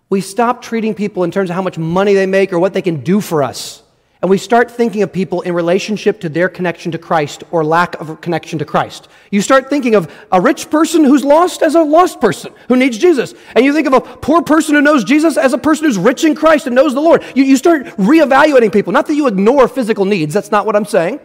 we 0.09 0.21
stop 0.21 0.61
treating 0.61 0.93
people 0.93 1.23
in 1.23 1.31
terms 1.31 1.49
of 1.49 1.55
how 1.55 1.61
much 1.61 1.77
money 1.77 2.13
they 2.13 2.25
make 2.25 2.53
or 2.53 2.59
what 2.59 2.73
they 2.73 2.81
can 2.81 3.03
do 3.03 3.19
for 3.19 3.43
us. 3.43 3.83
And 4.21 4.31
we 4.31 4.39
start 4.39 4.71
thinking 4.71 5.03
of 5.03 5.13
people 5.13 5.41
in 5.41 5.53
relationship 5.53 6.19
to 6.21 6.29
their 6.29 6.49
connection 6.49 6.91
to 6.91 6.97
Christ 6.97 7.43
or 7.51 7.63
lack 7.63 7.99
of 8.01 8.19
connection 8.19 8.57
to 8.59 8.65
Christ. 8.65 9.07
You 9.29 9.41
start 9.41 9.69
thinking 9.69 9.93
of 9.93 10.11
a 10.31 10.41
rich 10.41 10.71
person 10.71 11.03
who's 11.03 11.23
lost 11.23 11.61
as 11.61 11.75
a 11.75 11.83
lost 11.83 12.19
person 12.19 12.51
who 12.67 12.75
needs 12.75 12.97
Jesus. 12.97 13.35
And 13.55 13.63
you 13.63 13.73
think 13.73 13.85
of 13.85 13.93
a 13.93 14.01
poor 14.01 14.41
person 14.41 14.73
who 14.73 14.81
knows 14.81 15.03
Jesus 15.03 15.37
as 15.37 15.53
a 15.53 15.57
person 15.57 15.85
who's 15.85 15.99
rich 15.99 16.23
in 16.23 16.33
Christ 16.33 16.65
and 16.65 16.75
knows 16.75 16.95
the 16.95 17.01
Lord. 17.01 17.23
You, 17.35 17.43
you 17.43 17.57
start 17.57 17.85
reevaluating 17.97 18.73
people. 18.73 18.91
Not 18.91 19.05
that 19.05 19.13
you 19.13 19.27
ignore 19.27 19.67
physical 19.67 20.05
needs, 20.05 20.33
that's 20.33 20.51
not 20.51 20.65
what 20.65 20.75
I'm 20.75 20.85
saying. 20.85 21.19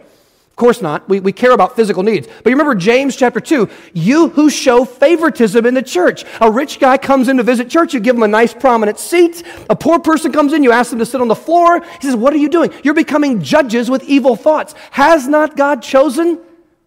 Of 0.53 0.57
course 0.57 0.83
not. 0.83 1.09
We, 1.09 1.19
we 1.19 1.31
care 1.31 1.51
about 1.51 1.75
physical 1.75 2.03
needs. 2.03 2.27
But 2.27 2.51
you 2.51 2.55
remember 2.55 2.75
James 2.75 3.15
chapter 3.15 3.39
2 3.39 3.67
you 3.93 4.29
who 4.29 4.51
show 4.51 4.85
favoritism 4.85 5.65
in 5.65 5.73
the 5.73 5.81
church. 5.81 6.25
A 6.39 6.51
rich 6.51 6.79
guy 6.79 6.99
comes 6.99 7.27
in 7.27 7.37
to 7.37 7.43
visit 7.43 7.71
church, 7.71 7.91
you 7.91 7.99
give 7.99 8.15
him 8.15 8.21
a 8.21 8.27
nice 8.27 8.53
prominent 8.53 8.99
seat. 8.99 9.41
A 9.71 9.75
poor 9.75 9.97
person 9.97 10.31
comes 10.31 10.53
in, 10.53 10.61
you 10.61 10.71
ask 10.71 10.91
them 10.91 10.99
to 10.99 11.07
sit 11.07 11.21
on 11.21 11.27
the 11.27 11.35
floor. 11.35 11.83
He 11.99 12.05
says, 12.05 12.15
What 12.15 12.33
are 12.33 12.37
you 12.37 12.49
doing? 12.49 12.71
You're 12.83 12.93
becoming 12.93 13.41
judges 13.41 13.89
with 13.89 14.03
evil 14.03 14.35
thoughts. 14.35 14.75
Has 14.91 15.27
not 15.27 15.57
God 15.57 15.81
chosen 15.81 16.39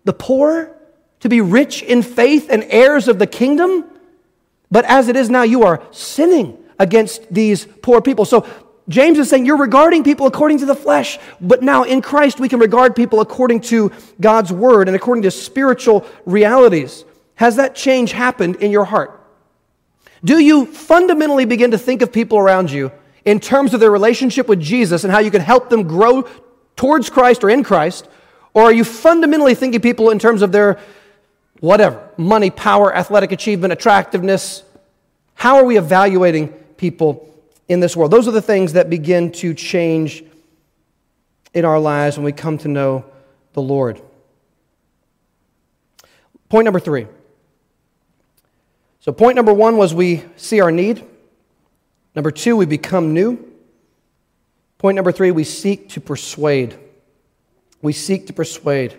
the 0.05 0.13
poor 0.13 0.71
to 1.19 1.29
be 1.29 1.41
rich 1.41 1.83
in 1.83 2.03
faith 2.03 2.47
and 2.49 2.63
heirs 2.69 3.09
of 3.09 3.19
the 3.19 3.27
kingdom? 3.27 3.85
But 4.71 4.85
as 4.85 5.09
it 5.09 5.17
is 5.17 5.29
now, 5.29 5.43
you 5.43 5.65
are 5.65 5.83
sinning 5.91 6.57
against 6.79 7.35
these 7.35 7.67
poor 7.67 8.01
people. 8.01 8.25
So 8.25 8.47
James 8.89 9.19
is 9.19 9.29
saying 9.29 9.47
you're 9.47 9.57
regarding 9.57 10.05
people 10.05 10.27
according 10.27 10.59
to 10.59 10.67
the 10.67 10.75
flesh, 10.75 11.19
but 11.41 11.63
now 11.63 11.83
in 11.83 12.01
Christ 12.01 12.39
we 12.39 12.49
can 12.49 12.61
regard 12.61 12.95
people 12.95 13.21
according 13.21 13.61
to 13.63 13.91
God's 14.21 14.53
word 14.53 14.89
and 14.89 14.97
according 14.97 15.23
to 15.23 15.31
spiritual 15.31 16.07
realities. 16.25 17.05
Has 17.35 17.57
that 17.57 17.75
change 17.75 18.13
happened 18.13 18.57
in 18.57 18.71
your 18.71 18.85
heart? 18.85 19.21
Do 20.25 20.39
you 20.39 20.67
fundamentally 20.67 21.45
begin 21.45 21.73
to 21.73 21.79
think 21.79 22.01
of 22.01 22.13
people 22.13 22.39
around 22.39 22.71
you 22.71 22.93
in 23.25 23.41
terms 23.41 23.75
of 23.75 23.81
their 23.81 23.91
relationship 23.91 24.49
with 24.49 24.61
Jesus 24.61 25.05
and 25.05 25.13
how 25.13 25.19
you 25.19 25.31
can 25.31 25.43
help 25.43 25.69
them 25.69 25.83
grow 25.83 26.29
towards 26.77 27.11
Christ 27.11 27.43
or 27.43 27.51
in 27.51 27.65
Christ? 27.65 28.09
Or 28.55 28.65
are 28.65 28.73
you 28.73 28.85
fundamentally 28.85 29.55
thinking 29.55 29.81
people 29.81 30.11
in 30.11 30.19
terms 30.19 30.43
of 30.43 30.53
their 30.53 30.79
whatever 31.61 32.09
money, 32.17 32.51
power, 32.51 32.95
athletic 32.95 33.33
achievement, 33.33 33.73
attractiveness? 33.73 34.63
How 35.35 35.57
are 35.57 35.65
we 35.65 35.77
evaluating 35.77 36.49
people 36.79 37.36
in 37.69 37.81
this 37.81 37.97
world. 37.97 38.11
Those 38.11 38.29
are 38.29 38.33
the 38.33 38.43
things 38.43 38.75
that 38.75 38.89
begin 38.89 39.33
to 39.33 39.55
change 39.55 40.23
in 41.53 41.65
our 41.65 41.79
lives 41.79 42.17
when 42.17 42.25
we 42.25 42.33
come 42.33 42.59
to 42.59 42.69
know 42.69 43.05
the 43.55 43.63
Lord. 43.63 44.01
Point 46.49 46.65
number 46.65 46.81
three. 46.81 47.07
So, 49.01 49.13
point 49.13 49.37
number 49.37 49.53
one 49.53 49.77
was 49.77 49.95
we 49.95 50.25
see 50.37 50.61
our 50.61 50.71
need. 50.71 51.05
Number 52.15 52.31
two, 52.31 52.57
we 52.57 52.67
become 52.67 53.15
new. 53.15 53.53
Point 54.79 54.97
number 54.97 55.13
three, 55.13 55.31
we 55.31 55.45
seek 55.45 55.91
to 55.91 56.01
persuade. 56.01 56.79
We 57.83 57.93
seek 57.93 58.27
to 58.27 58.33
persuade. 58.33 58.97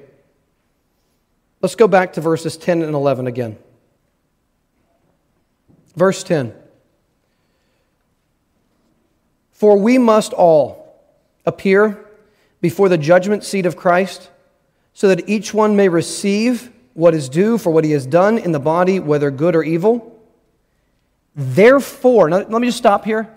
Let's 1.62 1.76
go 1.76 1.88
back 1.88 2.14
to 2.14 2.22
verses 2.22 2.58
10 2.58 2.82
and 2.82 2.94
11 2.94 3.28
again. 3.28 3.58
Verse 5.96 6.24
10. 6.24 6.54
For 9.58 9.76
we 9.76 9.98
must 9.98 10.34
all 10.34 11.02
appear 11.44 12.06
before 12.62 12.90
the 12.90 12.98
judgment 12.98 13.44
seat 13.44 13.66
of 13.66 13.76
Christ, 13.76 14.30
so 14.94 15.08
that 15.08 15.28
each 15.28 15.52
one 15.52 15.76
may 15.76 15.90
receive 15.90 16.72
what 16.94 17.16
is 17.16 17.28
due 17.28 17.58
for 17.58 17.72
what 17.72 17.84
he 17.84 17.90
has 17.94 18.06
done 18.06 18.38
in 18.38 18.52
the 18.52 18.60
body, 18.60 19.00
whether 19.00 19.32
good 19.32 19.56
or 19.56 19.64
evil. 19.64 20.16
Therefore, 21.36 22.30
let 22.30 22.52
me 22.52 22.68
just 22.68 22.78
stop 22.78 23.04
here. 23.04 23.34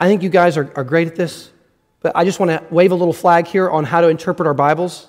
I 0.00 0.08
think 0.08 0.24
you 0.24 0.28
guys 0.28 0.56
are, 0.56 0.72
are 0.74 0.82
great 0.82 1.06
at 1.06 1.14
this, 1.14 1.50
but 2.00 2.10
I 2.16 2.24
just 2.24 2.40
want 2.40 2.50
to 2.50 2.64
wave 2.74 2.90
a 2.90 2.96
little 2.96 3.12
flag 3.12 3.46
here 3.46 3.70
on 3.70 3.84
how 3.84 4.00
to 4.00 4.08
interpret 4.08 4.48
our 4.48 4.54
Bibles. 4.54 5.08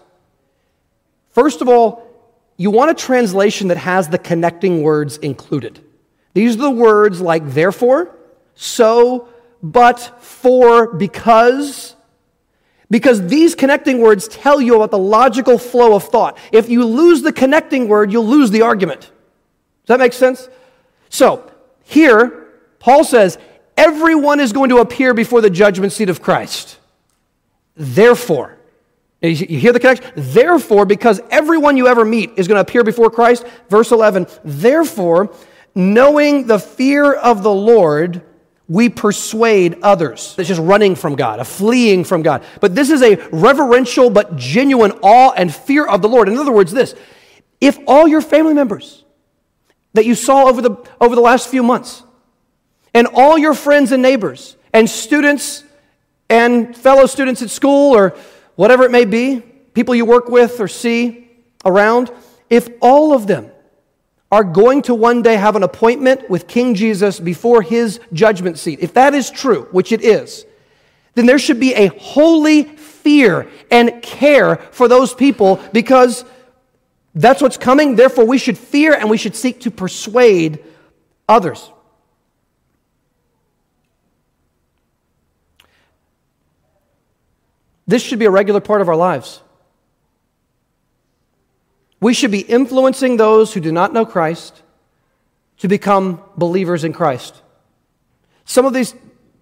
First 1.32 1.62
of 1.64 1.70
all, 1.70 2.06
you 2.56 2.70
want 2.70 2.92
a 2.92 2.94
translation 2.94 3.70
that 3.70 3.78
has 3.78 4.10
the 4.10 4.20
connecting 4.20 4.84
words 4.84 5.18
included. 5.18 5.84
These 6.36 6.54
are 6.54 6.60
the 6.60 6.70
words 6.70 7.20
like 7.20 7.50
therefore, 7.50 8.16
so, 8.54 9.30
but, 9.62 10.00
for, 10.22 10.94
because. 10.94 11.96
Because 12.90 13.28
these 13.28 13.56
connecting 13.56 14.00
words 14.00 14.28
tell 14.28 14.62
you 14.62 14.76
about 14.76 14.92
the 14.92 14.98
logical 14.98 15.58
flow 15.58 15.96
of 15.96 16.04
thought. 16.04 16.38
If 16.52 16.70
you 16.70 16.86
lose 16.86 17.22
the 17.22 17.34
connecting 17.34 17.88
word, 17.88 18.12
you'll 18.12 18.28
lose 18.28 18.52
the 18.52 18.62
argument. 18.62 19.02
Does 19.02 19.10
that 19.88 20.00
make 20.00 20.14
sense? 20.14 20.50
So, 21.10 21.52
here, 21.84 22.48
Paul 22.80 23.04
says, 23.04 23.38
everyone 23.78 24.40
is 24.40 24.54
going 24.54 24.70
to 24.70 24.78
appear 24.78 25.14
before 25.14 25.42
the 25.42 25.50
judgment 25.50 25.94
seat 25.94 26.10
of 26.10 26.22
Christ. 26.22 26.78
Therefore, 27.76 28.58
you 29.22 29.60
hear 29.60 29.74
the 29.74 29.80
connection? 29.80 30.06
Therefore, 30.16 30.86
because 30.86 31.22
everyone 31.32 31.78
you 31.78 31.88
ever 31.88 32.06
meet 32.06 32.32
is 32.38 32.48
going 32.48 32.56
to 32.56 32.62
appear 32.62 32.84
before 32.84 33.10
Christ, 33.10 33.46
verse 33.70 33.92
11, 33.92 34.28
therefore, 34.44 35.34
knowing 35.74 36.48
the 36.48 36.60
fear 36.60 37.14
of 37.14 37.44
the 37.44 37.54
Lord, 37.54 38.22
we 38.68 38.90
persuade 38.90 39.78
others. 39.84 40.36
It's 40.38 40.48
just 40.48 40.62
running 40.62 40.96
from 40.96 41.16
God, 41.16 41.40
a 41.40 41.46
fleeing 41.46 42.04
from 42.04 42.24
God. 42.24 42.44
But 42.62 42.74
this 42.74 42.90
is 42.90 43.02
a 43.02 43.16
reverential 43.32 44.10
but 44.10 44.36
genuine 44.36 44.92
awe 45.04 45.32
and 45.32 45.54
fear 45.54 45.86
of 45.86 46.02
the 46.02 46.10
Lord. 46.10 46.28
In 46.28 46.38
other 46.38 46.52
words, 46.52 46.72
this 46.72 46.96
if 47.62 47.78
all 47.88 48.08
your 48.08 48.22
family 48.22 48.54
members 48.54 49.04
that 49.94 50.06
you 50.06 50.16
saw 50.16 50.48
over 50.48 50.62
the, 50.62 50.76
over 51.00 51.16
the 51.16 51.22
last 51.22 51.48
few 51.48 51.64
months, 51.64 52.04
and 52.94 53.08
all 53.08 53.38
your 53.38 53.54
friends 53.54 53.92
and 53.92 54.02
neighbors, 54.02 54.58
and 54.74 54.90
students 54.90 55.64
and 56.30 56.76
fellow 56.76 57.06
students 57.06 57.42
at 57.42 57.50
school, 57.50 57.96
or 57.96 58.16
whatever 58.56 58.84
it 58.84 58.92
may 58.92 59.06
be, 59.06 59.42
people 59.74 59.96
you 59.96 60.06
work 60.06 60.28
with 60.28 60.60
or 60.60 60.68
see 60.68 61.30
around, 61.64 62.12
if 62.50 62.68
all 62.82 63.14
of 63.14 63.28
them 63.28 63.52
are 64.32 64.44
going 64.44 64.82
to 64.84 64.96
one 64.96 65.22
day 65.22 65.36
have 65.36 65.56
an 65.56 65.64
appointment 65.64 66.30
with 66.30 66.48
King 66.48 66.76
Jesus 66.76 67.20
before 67.20 67.62
his 67.62 68.00
judgment 68.12 68.58
seat, 68.58 68.80
if 68.82 68.94
that 68.94 69.14
is 69.14 69.30
true, 69.30 69.68
which 69.72 69.92
it 69.92 70.02
is, 70.02 70.46
then 71.14 71.26
there 71.26 71.40
should 71.40 71.60
be 71.60 71.74
a 71.74 71.88
holy 71.88 72.64
fear 72.64 73.48
and 73.72 74.02
care 74.02 74.58
for 74.72 74.88
those 74.88 75.14
people 75.14 75.62
because 75.72 76.26
that's 77.14 77.42
what's 77.42 77.58
coming. 77.58 77.96
Therefore, 77.96 78.26
we 78.26 78.38
should 78.38 78.58
fear 78.58 78.94
and 78.94 79.10
we 79.10 79.18
should 79.18 79.36
seek 79.36 79.62
to 79.62 79.72
persuade 79.72 80.64
others. 81.30 81.72
This 87.88 88.02
should 88.02 88.20
be 88.20 88.26
a 88.26 88.32
regular 88.32 88.60
part 88.60 88.82
of 88.82 88.90
our 88.90 88.96
lives. 88.96 89.42
We 92.06 92.14
should 92.14 92.30
be 92.30 92.42
influencing 92.42 93.18
those 93.18 93.52
who 93.52 93.60
do 93.60 93.72
not 93.72 93.92
know 93.92 94.06
Christ 94.06 94.62
to 95.58 95.68
become 95.68 96.22
believers 96.38 96.84
in 96.84 96.94
Christ. 96.94 97.42
Some 98.44 98.68
of 98.68 98.74
these, 98.74 98.94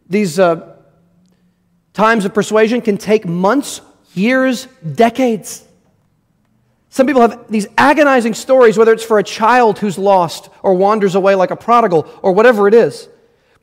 these 0.07 0.39
uh, 0.39 0.77
times 1.91 2.23
of 2.23 2.33
persuasion 2.33 2.79
can 2.79 2.97
take 2.97 3.25
months, 3.25 3.81
years, 4.13 4.69
decades. 4.95 5.67
Some 6.87 7.05
people 7.05 7.21
have 7.23 7.51
these 7.51 7.67
agonizing 7.77 8.33
stories, 8.33 8.77
whether 8.77 8.93
it's 8.93 9.03
for 9.03 9.19
a 9.19 9.23
child 9.23 9.79
who's 9.79 9.97
lost 9.97 10.49
or 10.61 10.73
wanders 10.73 11.15
away 11.15 11.35
like 11.35 11.51
a 11.51 11.57
prodigal 11.57 12.09
or 12.21 12.31
whatever 12.31 12.69
it 12.69 12.73
is 12.73 13.09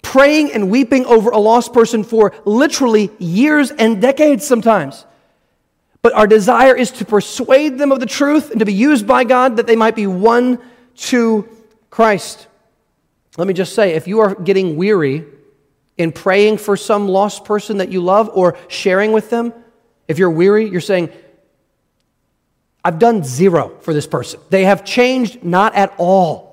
praying 0.02 0.52
and 0.52 0.70
weeping 0.70 1.06
over 1.06 1.30
a 1.30 1.38
lost 1.38 1.72
person 1.72 2.04
for 2.04 2.34
literally 2.44 3.10
years 3.18 3.70
and 3.70 4.02
decades 4.02 4.46
sometimes. 4.46 5.06
But 6.02 6.14
our 6.14 6.26
desire 6.26 6.74
is 6.74 6.90
to 6.92 7.04
persuade 7.04 7.78
them 7.78 7.92
of 7.92 8.00
the 8.00 8.06
truth 8.06 8.50
and 8.50 8.60
to 8.60 8.64
be 8.64 8.72
used 8.72 9.06
by 9.06 9.24
God 9.24 9.56
that 9.56 9.66
they 9.66 9.76
might 9.76 9.94
be 9.94 10.06
won 10.06 10.58
to 10.96 11.48
Christ. 11.90 12.46
Let 13.36 13.46
me 13.46 13.54
just 13.54 13.74
say 13.74 13.94
if 13.94 14.08
you 14.08 14.20
are 14.20 14.34
getting 14.34 14.76
weary 14.76 15.24
in 15.98 16.12
praying 16.12 16.58
for 16.58 16.76
some 16.76 17.08
lost 17.08 17.44
person 17.44 17.78
that 17.78 17.90
you 17.90 18.00
love 18.00 18.30
or 18.32 18.56
sharing 18.68 19.12
with 19.12 19.30
them, 19.30 19.52
if 20.08 20.18
you're 20.18 20.30
weary, 20.30 20.68
you're 20.68 20.80
saying, 20.80 21.10
I've 22.84 22.98
done 22.98 23.22
zero 23.22 23.76
for 23.82 23.92
this 23.92 24.06
person. 24.06 24.40
They 24.48 24.64
have 24.64 24.84
changed 24.84 25.44
not 25.44 25.74
at 25.74 25.94
all. 25.98 26.49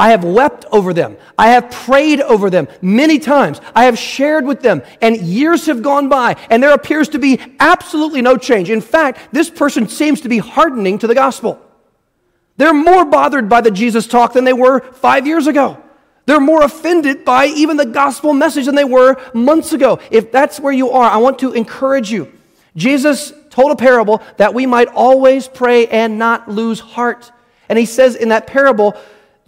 I 0.00 0.12
have 0.12 0.24
wept 0.24 0.64
over 0.72 0.94
them. 0.94 1.18
I 1.36 1.48
have 1.50 1.70
prayed 1.70 2.22
over 2.22 2.48
them 2.48 2.68
many 2.80 3.18
times. 3.18 3.60
I 3.74 3.84
have 3.84 3.98
shared 3.98 4.46
with 4.46 4.62
them, 4.62 4.80
and 5.02 5.14
years 5.18 5.66
have 5.66 5.82
gone 5.82 6.08
by, 6.08 6.36
and 6.48 6.62
there 6.62 6.72
appears 6.72 7.10
to 7.10 7.18
be 7.18 7.38
absolutely 7.60 8.22
no 8.22 8.38
change. 8.38 8.70
In 8.70 8.80
fact, 8.80 9.30
this 9.30 9.50
person 9.50 9.88
seems 9.88 10.22
to 10.22 10.30
be 10.30 10.38
hardening 10.38 10.98
to 11.00 11.06
the 11.06 11.14
gospel. 11.14 11.60
They're 12.56 12.72
more 12.72 13.04
bothered 13.04 13.50
by 13.50 13.60
the 13.60 13.70
Jesus 13.70 14.06
talk 14.06 14.32
than 14.32 14.44
they 14.44 14.54
were 14.54 14.80
five 14.80 15.26
years 15.26 15.46
ago. 15.46 15.76
They're 16.24 16.40
more 16.40 16.62
offended 16.62 17.26
by 17.26 17.48
even 17.48 17.76
the 17.76 17.84
gospel 17.84 18.32
message 18.32 18.64
than 18.64 18.76
they 18.76 18.84
were 18.84 19.20
months 19.34 19.74
ago. 19.74 19.98
If 20.10 20.32
that's 20.32 20.58
where 20.58 20.72
you 20.72 20.92
are, 20.92 21.10
I 21.10 21.18
want 21.18 21.40
to 21.40 21.52
encourage 21.52 22.10
you. 22.10 22.32
Jesus 22.74 23.34
told 23.50 23.70
a 23.70 23.76
parable 23.76 24.22
that 24.38 24.54
we 24.54 24.64
might 24.64 24.88
always 24.88 25.46
pray 25.46 25.88
and 25.88 26.18
not 26.18 26.48
lose 26.48 26.80
heart. 26.80 27.30
And 27.68 27.78
he 27.78 27.84
says 27.84 28.14
in 28.16 28.30
that 28.30 28.46
parable, 28.46 28.96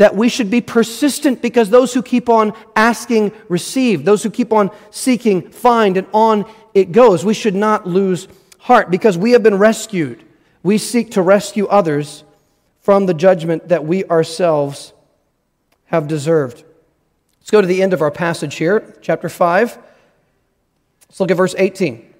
that 0.02 0.16
we 0.16 0.28
should 0.28 0.50
be 0.50 0.60
persistent 0.60 1.40
because 1.40 1.70
those 1.70 1.94
who 1.94 2.02
keep 2.02 2.28
on 2.28 2.52
asking 2.74 3.30
receive, 3.48 4.04
those 4.04 4.24
who 4.24 4.30
keep 4.30 4.52
on 4.52 4.68
seeking 4.90 5.48
find, 5.48 5.96
and 5.96 6.08
on 6.12 6.44
it 6.74 6.90
goes. 6.90 7.24
We 7.24 7.34
should 7.34 7.54
not 7.54 7.86
lose 7.86 8.26
heart 8.58 8.90
because 8.90 9.16
we 9.16 9.30
have 9.30 9.44
been 9.44 9.58
rescued. 9.58 10.24
We 10.64 10.76
seek 10.78 11.12
to 11.12 11.22
rescue 11.22 11.68
others 11.68 12.24
from 12.80 13.06
the 13.06 13.14
judgment 13.14 13.68
that 13.68 13.84
we 13.84 14.04
ourselves 14.06 14.92
have 15.84 16.08
deserved. 16.08 16.64
Let's 17.38 17.52
go 17.52 17.60
to 17.60 17.66
the 17.68 17.80
end 17.80 17.92
of 17.92 18.02
our 18.02 18.10
passage 18.10 18.56
here, 18.56 18.98
chapter 19.02 19.28
5. 19.28 19.78
Let's 21.08 21.20
look 21.20 21.30
at 21.30 21.36
verse 21.36 21.54
18. 21.56 22.12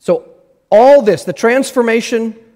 So, 0.00 0.28
all 0.72 1.02
this, 1.02 1.22
the 1.22 1.32
transformation 1.32 2.34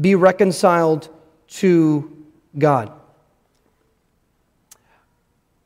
be 0.00 0.14
reconciled 0.14 1.08
to 1.48 2.26
God. 2.56 2.92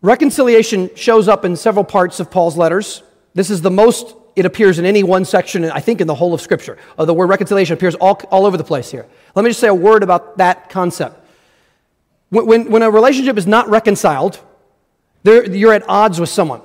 Reconciliation 0.02 0.90
shows 0.94 1.28
up 1.28 1.44
in 1.44 1.56
several 1.56 1.84
parts 1.84 2.20
of 2.20 2.30
Paul's 2.30 2.56
letters. 2.56 3.02
This 3.34 3.50
is 3.50 3.60
the 3.60 3.70
most 3.70 4.14
it 4.36 4.46
appears 4.46 4.78
in 4.78 4.86
any 4.86 5.02
one 5.02 5.24
section, 5.24 5.64
I 5.64 5.80
think, 5.80 6.00
in 6.00 6.06
the 6.06 6.14
whole 6.14 6.32
of 6.32 6.40
Scripture. 6.40 6.78
Uh, 6.98 7.04
the 7.04 7.12
word 7.12 7.28
reconciliation 7.28 7.74
appears 7.74 7.94
all, 7.96 8.14
all 8.30 8.46
over 8.46 8.56
the 8.56 8.64
place 8.64 8.90
here. 8.90 9.06
Let 9.34 9.44
me 9.44 9.50
just 9.50 9.60
say 9.60 9.68
a 9.68 9.74
word 9.74 10.02
about 10.02 10.38
that 10.38 10.70
concept. 10.70 11.20
When, 12.30 12.46
when, 12.46 12.70
when 12.70 12.82
a 12.82 12.90
relationship 12.90 13.36
is 13.36 13.46
not 13.46 13.68
reconciled, 13.68 14.40
you're 15.24 15.72
at 15.72 15.86
odds 15.88 16.18
with 16.18 16.30
someone. 16.30 16.62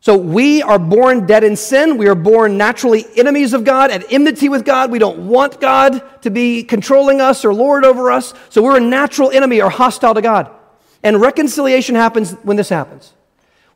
So 0.00 0.16
we 0.16 0.62
are 0.62 0.78
born 0.78 1.26
dead 1.26 1.42
in 1.42 1.56
sin. 1.56 1.98
We 1.98 2.08
are 2.08 2.14
born 2.14 2.56
naturally 2.56 3.04
enemies 3.16 3.52
of 3.52 3.64
God, 3.64 3.90
at 3.90 4.12
enmity 4.12 4.48
with 4.48 4.64
God. 4.64 4.90
We 4.90 4.98
don't 4.98 5.28
want 5.28 5.60
God 5.60 6.22
to 6.22 6.30
be 6.30 6.62
controlling 6.62 7.20
us 7.20 7.44
or 7.44 7.52
lord 7.52 7.84
over 7.84 8.10
us. 8.10 8.32
So 8.48 8.62
we're 8.62 8.76
a 8.76 8.80
natural 8.80 9.30
enemy 9.30 9.60
or 9.60 9.70
hostile 9.70 10.14
to 10.14 10.22
God. 10.22 10.50
And 11.02 11.20
reconciliation 11.20 11.94
happens 11.94 12.32
when 12.42 12.56
this 12.56 12.68
happens. 12.68 13.12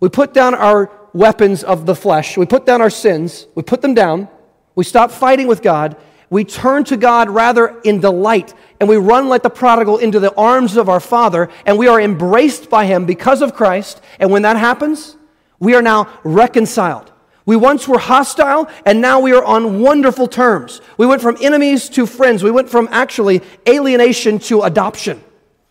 We 0.00 0.08
put 0.08 0.32
down 0.32 0.54
our 0.54 0.90
weapons 1.12 1.62
of 1.62 1.86
the 1.86 1.94
flesh, 1.94 2.36
we 2.36 2.46
put 2.46 2.66
down 2.66 2.80
our 2.80 2.90
sins, 2.90 3.46
we 3.54 3.62
put 3.62 3.82
them 3.82 3.94
down, 3.94 4.28
we 4.74 4.82
stop 4.82 5.10
fighting 5.10 5.46
with 5.46 5.62
God, 5.62 5.96
we 6.30 6.44
turn 6.44 6.84
to 6.84 6.96
God 6.96 7.28
rather 7.28 7.78
in 7.84 8.00
delight, 8.00 8.54
and 8.80 8.88
we 8.88 8.96
run 8.96 9.28
like 9.28 9.42
the 9.42 9.50
prodigal 9.50 9.98
into 9.98 10.18
the 10.18 10.34
arms 10.34 10.76
of 10.76 10.88
our 10.88 11.00
Father, 11.00 11.50
and 11.66 11.76
we 11.76 11.88
are 11.88 12.00
embraced 12.00 12.70
by 12.70 12.86
Him 12.86 13.04
because 13.04 13.42
of 13.42 13.54
Christ. 13.54 14.00
And 14.18 14.30
when 14.30 14.42
that 14.42 14.56
happens, 14.56 15.16
We 15.62 15.76
are 15.76 15.82
now 15.82 16.08
reconciled. 16.24 17.12
We 17.46 17.54
once 17.54 17.86
were 17.86 17.98
hostile, 17.98 18.68
and 18.84 19.00
now 19.00 19.20
we 19.20 19.32
are 19.32 19.44
on 19.44 19.78
wonderful 19.78 20.26
terms. 20.26 20.80
We 20.96 21.06
went 21.06 21.22
from 21.22 21.36
enemies 21.40 21.88
to 21.90 22.04
friends. 22.04 22.42
We 22.42 22.50
went 22.50 22.68
from 22.68 22.88
actually 22.90 23.42
alienation 23.68 24.40
to 24.40 24.62
adoption. 24.62 25.22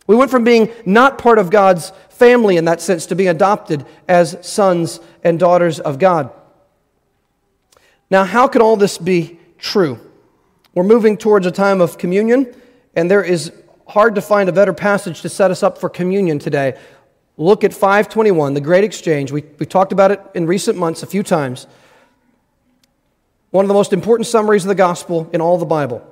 We 0.07 0.15
went 0.15 0.31
from 0.31 0.45
being 0.45 0.71
not 0.85 1.17
part 1.17 1.39
of 1.39 1.49
God's 1.49 1.91
family 2.07 2.55
in 2.55 2.63
that 2.65 2.79
sense 2.79 3.05
to 3.07 3.15
being 3.15 3.27
adopted 3.27 3.85
as 4.07 4.37
sons 4.41 5.01
and 5.25 5.37
daughters 5.37 5.81
of 5.81 5.99
God. 5.99 6.31
Now, 8.09 8.23
how 8.23 8.47
can 8.47 8.61
all 8.61 8.77
this 8.77 8.97
be 8.97 9.39
true? 9.57 9.99
We're 10.73 10.83
moving 10.83 11.17
towards 11.17 11.45
a 11.45 11.51
time 11.51 11.81
of 11.81 11.97
communion, 11.97 12.55
and 12.95 13.11
there 13.11 13.23
is 13.23 13.51
hard 13.87 14.15
to 14.15 14.21
find 14.21 14.47
a 14.47 14.53
better 14.53 14.73
passage 14.73 15.21
to 15.23 15.27
set 15.27 15.51
us 15.51 15.63
up 15.63 15.77
for 15.77 15.89
communion 15.89 16.39
today. 16.39 16.79
Look 17.37 17.63
at 17.63 17.73
521, 17.73 18.53
the 18.53 18.61
great 18.61 18.83
exchange. 18.83 19.31
We, 19.31 19.43
we 19.57 19.65
talked 19.65 19.91
about 19.91 20.11
it 20.11 20.21
in 20.35 20.45
recent 20.45 20.77
months 20.77 21.03
a 21.03 21.07
few 21.07 21.23
times. 21.23 21.67
One 23.51 23.65
of 23.65 23.67
the 23.67 23.73
most 23.73 23.93
important 23.93 24.27
summaries 24.27 24.63
of 24.63 24.69
the 24.69 24.75
gospel 24.75 25.29
in 25.33 25.41
all 25.41 25.57
the 25.57 25.65
Bible. 25.65 26.05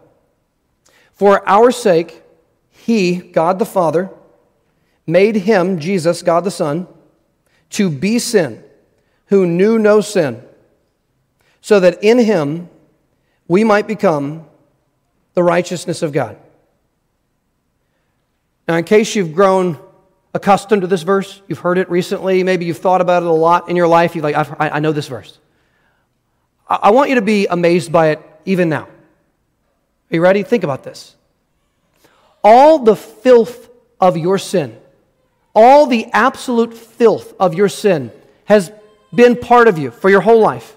For 1.14 1.48
our 1.48 1.72
sake, 1.72 2.24
He, 2.70 3.18
God 3.18 3.60
the 3.60 3.66
Father, 3.66 4.10
made 5.06 5.36
Him, 5.36 5.80
Jesus, 5.80 6.22
God 6.22 6.44
the 6.44 6.52
Son, 6.52 6.88
to 7.72 7.90
be 7.90 8.20
sin, 8.20 8.64
who 9.28 9.46
knew 9.46 9.78
no 9.78 10.02
sin, 10.02 10.42
so 11.62 11.80
that 11.80 12.04
in 12.04 12.18
Him 12.18 12.70
we 13.48 13.64
might 13.64 13.88
become 13.88 14.46
the 15.34 15.44
righteousness 15.44 16.02
of 16.02 16.12
God. 16.12 16.38
Now, 18.68 18.76
in 18.76 18.84
case 18.84 19.16
you've 19.16 19.34
grown 19.34 19.80
accustomed 20.34 20.82
to 20.82 20.88
this 20.88 21.02
verse, 21.02 21.42
you've 21.48 21.60
heard 21.60 21.78
it 21.78 21.90
recently, 21.90 22.44
maybe 22.44 22.66
you've 22.66 22.78
thought 22.78 23.02
about 23.02 23.24
it 23.24 23.28
a 23.28 23.32
lot 23.32 23.70
in 23.70 23.76
your 23.76 23.88
life, 23.88 24.16
you're 24.16 24.24
like, 24.24 24.36
I, 24.36 24.70
I 24.70 24.80
know 24.80 24.92
this 24.92 25.08
verse. 25.08 25.38
I, 26.68 26.80
I 26.84 26.90
want 26.92 27.10
you 27.10 27.16
to 27.16 27.22
be 27.22 27.48
amazed 27.48 27.92
by 27.92 28.10
it 28.10 28.22
even 28.46 28.70
now. 28.70 28.84
Are 28.84 30.16
you 30.16 30.22
ready? 30.22 30.44
Think 30.44 30.64
about 30.64 30.84
this. 30.84 31.16
All 32.44 32.80
the 32.80 32.96
filth 32.96 33.70
of 34.00 34.18
your 34.18 34.38
sin, 34.38 34.80
all 35.54 35.88
the 35.88 36.06
absolute 36.14 36.74
filth 36.74 37.34
of 37.40 37.54
your 37.54 37.70
sin 37.70 38.12
has 38.46 38.72
been 39.14 39.36
part 39.36 39.68
of 39.68 39.78
you 39.78 39.92
for 39.92 40.10
your 40.10 40.22
whole 40.22 40.40
life. 40.40 40.76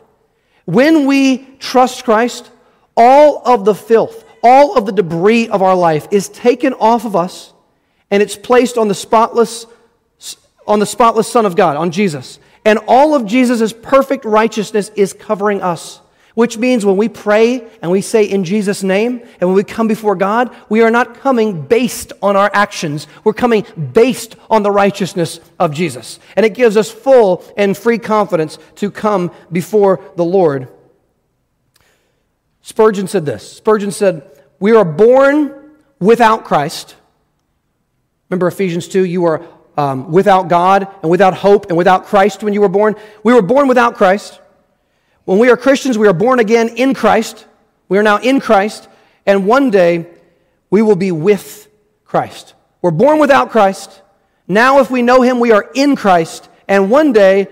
When 0.65 1.07
we 1.07 1.39
trust 1.59 2.05
Christ, 2.05 2.51
all 2.97 3.43
of 3.47 3.65
the 3.65 3.75
filth, 3.75 4.25
all 4.43 4.77
of 4.77 4.87
the 4.87 4.93
debris 4.93 5.49
of 5.49 5.63
our 5.63 5.77
life 5.77 6.09
is 6.11 6.29
taken 6.29 6.73
off 6.75 7.05
of 7.05 7.15
us 7.15 7.52
and 8.13 8.23
it's 8.23 8.37
placed 8.37 8.79
on 8.79 8.87
the 8.87 8.95
spotless 8.95 9.67
on 10.65 10.79
the 10.79 10.87
spotless 10.87 11.27
son 11.27 11.45
of 11.45 11.57
God, 11.57 11.77
on 11.77 11.91
Jesus. 11.91 12.39
And 12.65 12.79
all 12.87 13.17
of 13.17 13.27
Jesus' 13.27 13.73
perfect 13.73 14.25
righteousness 14.25 14.93
is 14.95 15.13
covering 15.13 15.61
us. 15.61 16.01
Which 16.35 16.57
means 16.57 16.87
when 16.87 16.97
we 16.97 17.09
pray 17.09 17.67
and 17.83 17.91
we 17.91 18.01
say 18.01 18.25
in 18.25 18.45
Jesus' 18.45 18.85
name, 18.85 19.21
and 19.41 19.49
when 19.49 19.57
we 19.57 19.65
come 19.65 19.89
before 19.89 20.15
God, 20.15 20.55
we 20.69 20.81
are 20.81 20.91
not 20.91 21.17
coming 21.17 21.63
based 21.63 22.13
on 22.23 22.37
our 22.37 22.49
actions. 22.55 23.09
We're 23.25 23.33
coming 23.33 23.67
based 23.93 24.37
on 24.49 24.63
the 24.63 24.71
righteousness 24.71 25.41
of 25.59 25.75
Jesus. 25.75 26.21
And 26.37 26.47
it 26.47 26.55
gives 26.55 26.77
us 26.77 26.91
full 26.91 27.45
and 27.57 27.77
free 27.77 27.99
confidence 27.99 28.59
to 28.77 28.91
come 28.91 29.33
before 29.51 30.01
the 30.17 30.25
Lord. 30.25 30.69
Spurgeon 32.63 33.09
said 33.09 33.27
this 33.27 33.57
Spurgeon 33.57 33.91
said, 33.91 34.23
We 34.61 34.73
are 34.73 34.85
born 34.85 35.73
without 35.99 36.45
Christ 36.45 36.95
Remember 38.33 38.49
Ephesians 38.49 38.89
2? 38.89 39.05
You 39.05 39.21
were 39.21 39.47
um, 39.77 40.11
without 40.11 40.49
God 40.49 40.89
and 41.03 41.11
without 41.11 41.35
hope 41.35 41.67
and 41.69 41.77
without 41.77 42.07
Christ 42.07 42.43
when 42.43 42.55
you 42.55 42.63
were 42.63 42.69
born. 42.71 42.97
We 43.23 43.35
were 43.35 43.43
born 43.43 43.69
without 43.69 43.95
Christ. 43.95 44.41
When 45.27 45.39
we 45.39 45.51
are 45.51 45.57
Christians, 45.57 45.99
we 45.99 46.09
are 46.09 46.15
born 46.15 46.41
again 46.41 46.71
in 46.71 46.95
Christ. 46.95 47.47
We 47.91 47.99
are 47.99 48.03
now 48.03 48.17
in 48.17 48.41
Christ. 48.41 48.89
And 49.27 49.47
one 49.47 49.71
day, 49.71 50.07
we 50.71 50.81
will 50.81 50.97
be 50.97 51.13
with 51.13 51.69
Christ. 52.07 52.55
We're 52.81 52.91
born 52.91 53.19
without 53.19 53.51
Christ. 53.51 54.01
Now, 54.49 54.81
if 54.81 54.91
we 54.91 55.03
know 55.03 55.21
Him, 55.21 55.39
we 55.39 55.53
are 55.53 55.71
in 55.75 55.95
Christ. 55.95 56.49
And 56.67 56.91
one 56.91 57.13
day, 57.13 57.49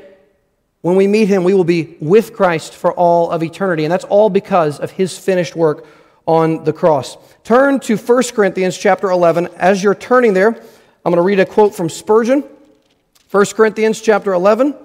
when 0.81 0.97
we 0.97 1.07
meet 1.07 1.29
Him, 1.29 1.45
we 1.45 1.53
will 1.53 1.65
be 1.65 1.99
with 2.01 2.33
Christ 2.33 2.73
for 2.73 2.95
all 2.95 3.31
of 3.31 3.43
eternity. 3.43 3.85
And 3.85 3.93
that's 3.93 4.05
all 4.05 4.31
because 4.31 4.81
of 4.81 4.93
His 4.93 5.19
finished 5.19 5.55
work 5.55 5.85
on 6.31 6.63
the 6.63 6.73
cross. 6.73 7.17
Turn 7.43 7.81
to 7.81 7.97
1 7.97 8.23
Corinthians 8.35 8.79
chapter 8.79 9.11
11. 9.11 9.49
As 9.57 9.83
you're 9.83 9.97
turning 9.97 10.33
there, 10.33 10.47
I'm 10.47 11.13
going 11.13 11.17
to 11.17 11.23
read 11.23 11.41
a 11.41 11.45
quote 11.45 11.75
from 11.75 11.89
Spurgeon. 11.89 12.45
1 13.33 13.47
Corinthians 13.47 14.01
chapter 14.01 14.33
11. 14.33 14.77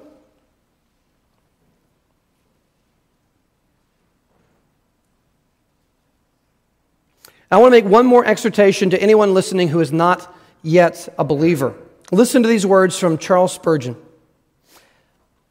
I 7.51 7.57
want 7.57 7.75
to 7.75 7.79
make 7.79 7.85
one 7.85 8.07
more 8.07 8.25
exhortation 8.25 8.89
to 8.89 8.99
anyone 8.99 9.35
listening 9.35 9.67
who 9.67 9.81
is 9.81 9.91
not 9.91 10.35
yet 10.63 11.07
a 11.19 11.23
believer. 11.23 11.75
Listen 12.11 12.41
to 12.41 12.49
these 12.49 12.65
words 12.65 12.97
from 12.97 13.19
Charles 13.19 13.53
Spurgeon. 13.53 13.95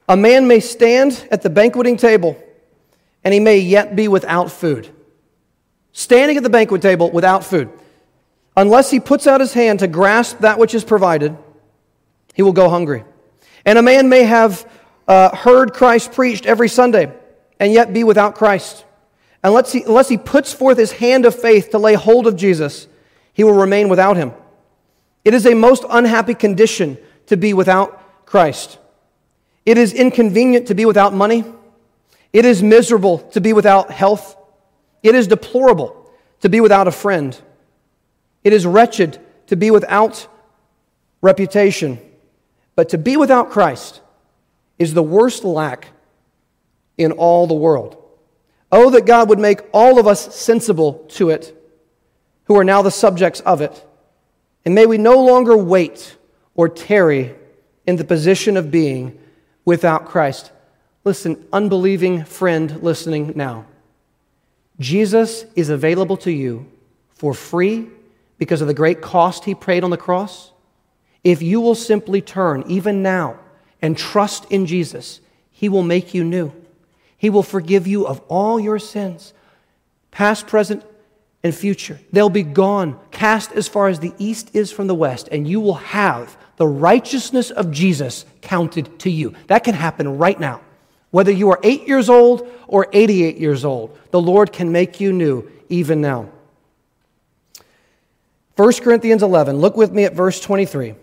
A 0.09 0.16
man 0.16 0.49
may 0.49 0.59
stand 0.59 1.28
at 1.30 1.42
the 1.42 1.51
banqueting 1.51 1.97
table, 1.97 2.36
and 3.22 3.32
he 3.32 3.38
may 3.38 3.59
yet 3.59 3.95
be 3.95 4.09
without 4.09 4.51
food 4.51 4.90
standing 5.95 6.36
at 6.36 6.42
the 6.42 6.51
banquet 6.51 6.82
table 6.82 7.11
without 7.11 7.42
food. 7.45 7.70
Unless 8.57 8.90
he 8.90 9.01
puts 9.01 9.26
out 9.26 9.40
his 9.40 9.55
hand 9.55 9.78
to 9.78 9.88
grasp 9.88 10.40
that 10.40 10.59
which 10.59 10.74
is 10.74 10.84
provided, 10.84 11.36
he 12.34 12.42
will 12.42 12.53
go 12.53 12.68
hungry. 12.68 13.05
And 13.64 13.78
a 13.78 13.82
man 13.82 14.11
may 14.11 14.24
have 14.24 14.70
uh, 15.09 15.34
heard 15.34 15.72
Christ 15.72 16.12
preached 16.12 16.45
every 16.45 16.68
Sunday 16.68 17.11
and 17.59 17.72
yet 17.72 17.95
be 17.95 18.05
without 18.05 18.34
Christ. 18.34 18.84
Unless 19.42 19.72
he, 19.72 19.82
unless 19.82 20.09
he 20.09 20.18
puts 20.18 20.53
forth 20.53 20.76
his 20.76 20.92
hand 20.92 21.24
of 21.24 21.34
faith 21.34 21.70
to 21.70 21.78
lay 21.78 21.95
hold 21.95 22.26
of 22.26 22.36
Jesus, 22.36 22.88
he 23.32 23.45
will 23.45 23.55
remain 23.55 23.88
without 23.88 24.16
him. 24.16 24.32
It 25.24 25.32
is 25.32 25.47
a 25.47 25.55
most 25.55 25.84
unhappy 25.88 26.34
condition 26.34 26.99
to 27.26 27.36
be 27.36 27.55
without 27.55 28.26
Christ. 28.26 28.78
It 29.64 29.78
is 29.78 29.92
inconvenient 29.92 30.68
to 30.68 30.74
be 30.74 30.84
without 30.84 31.14
money. 31.14 31.45
It 32.32 32.45
is 32.45 32.62
miserable 32.62 33.18
to 33.30 33.40
be 33.40 33.53
without 33.53 33.90
health. 33.90 34.36
It 35.05 35.14
is 35.14 35.28
deplorable 35.28 36.11
to 36.40 36.48
be 36.48 36.61
without 36.61 36.88
a 36.88 36.90
friend. 36.90 37.38
It 38.42 38.52
is 38.52 38.66
wretched 38.66 39.20
to 39.46 39.57
be 39.57 39.70
without 39.70 40.26
reputation. 41.20 42.00
But 42.74 42.88
to 42.88 42.98
be 42.98 43.16
without 43.16 43.50
Christ 43.50 44.00
is 44.78 44.94
the 44.94 45.02
worst 45.02 45.44
lack 45.44 45.88
in 46.96 47.12
all 47.12 47.46
the 47.46 47.55
world. 47.55 48.02
Oh, 48.72 48.90
that 48.90 49.07
God 49.07 49.28
would 49.28 49.38
make 49.38 49.61
all 49.72 50.00
of 50.00 50.07
us 50.07 50.34
sensible 50.34 51.05
to 51.11 51.30
it, 51.30 51.55
who 52.44 52.57
are 52.57 52.64
now 52.64 52.82
the 52.82 52.90
subjects 52.90 53.40
of 53.40 53.61
it. 53.61 53.86
And 54.64 54.74
may 54.74 54.86
we 54.86 54.98
no 54.98 55.22
longer 55.22 55.57
wait 55.57 56.16
or 56.55 56.68
tarry 56.68 57.34
in 57.86 57.96
the 57.96 58.05
position 58.05 58.57
of 58.57 58.70
being 58.70 59.18
without 59.66 60.07
Christ. 60.07 60.50
Listen, 61.05 61.44
unbelieving 61.52 62.24
friend 62.24 62.82
listening 62.82 63.34
now. 63.36 63.66
Jesus 64.79 65.45
is 65.55 65.68
available 65.68 66.16
to 66.18 66.33
you 66.33 66.66
for 67.11 67.35
free 67.35 67.89
because 68.39 68.61
of 68.61 68.66
the 68.66 68.75
great 68.75 69.01
cost 69.01 69.45
he 69.45 69.55
paid 69.55 69.85
on 69.85 69.91
the 69.91 69.97
cross. 69.97 70.53
If 71.22 71.41
you 71.41 71.61
will 71.61 71.75
simply 71.75 72.20
turn, 72.20 72.64
even 72.66 73.03
now, 73.03 73.39
and 73.81 73.97
trust 73.97 74.51
in 74.51 74.66
Jesus, 74.66 75.20
he 75.51 75.68
will 75.68 75.83
make 75.83 76.12
you 76.12 76.25
new. 76.25 76.53
He 77.16 77.31
will 77.31 77.43
forgive 77.43 77.87
you 77.87 78.07
of 78.07 78.20
all 78.29 78.59
your 78.59 78.79
sins, 78.79 79.33
past, 80.11 80.47
present, 80.47 80.85
and 81.43 81.55
future. 81.55 82.01
They'll 82.12 82.29
be 82.29 82.43
gone, 82.43 82.99
cast 83.11 83.53
as 83.53 83.68
far 83.68 83.89
as 83.89 84.01
the 84.01 84.12
east 84.18 84.51
is 84.55 84.72
from 84.72 84.89
the 84.89 84.95
west, 84.95 85.29
and 85.31 85.47
you 85.47 85.61
will 85.61 85.75
have 85.75 86.37
the 86.57 86.66
righteousness 86.66 87.51
of 87.51 87.70
Jesus 87.70 88.25
counted 88.43 88.99
to 89.01 89.11
you. 89.11 89.35
That 89.47 89.64
can 89.64 89.75
happen 89.75 90.18
right 90.18 90.39
now. 90.39 90.61
Whether 91.14 91.30
you 91.30 91.50
are 91.50 91.60
eight 91.62 91.86
years 91.86 92.10
old 92.10 92.44
or 92.66 92.88
88 92.92 93.36
years 93.36 93.64
old, 93.64 93.96
the 94.10 94.20
Lord 94.20 94.52
can 94.52 94.72
make 94.72 94.98
you 94.98 95.12
new 95.12 95.48
even 95.68 96.00
now. 96.00 96.28
1 98.56 98.72
Corinthians 98.82 99.22
11, 99.22 99.58
look 99.58 99.76
with 99.76 99.92
me 99.92 100.02
at 100.02 100.14
verse 100.14 100.40
23. 100.40 100.96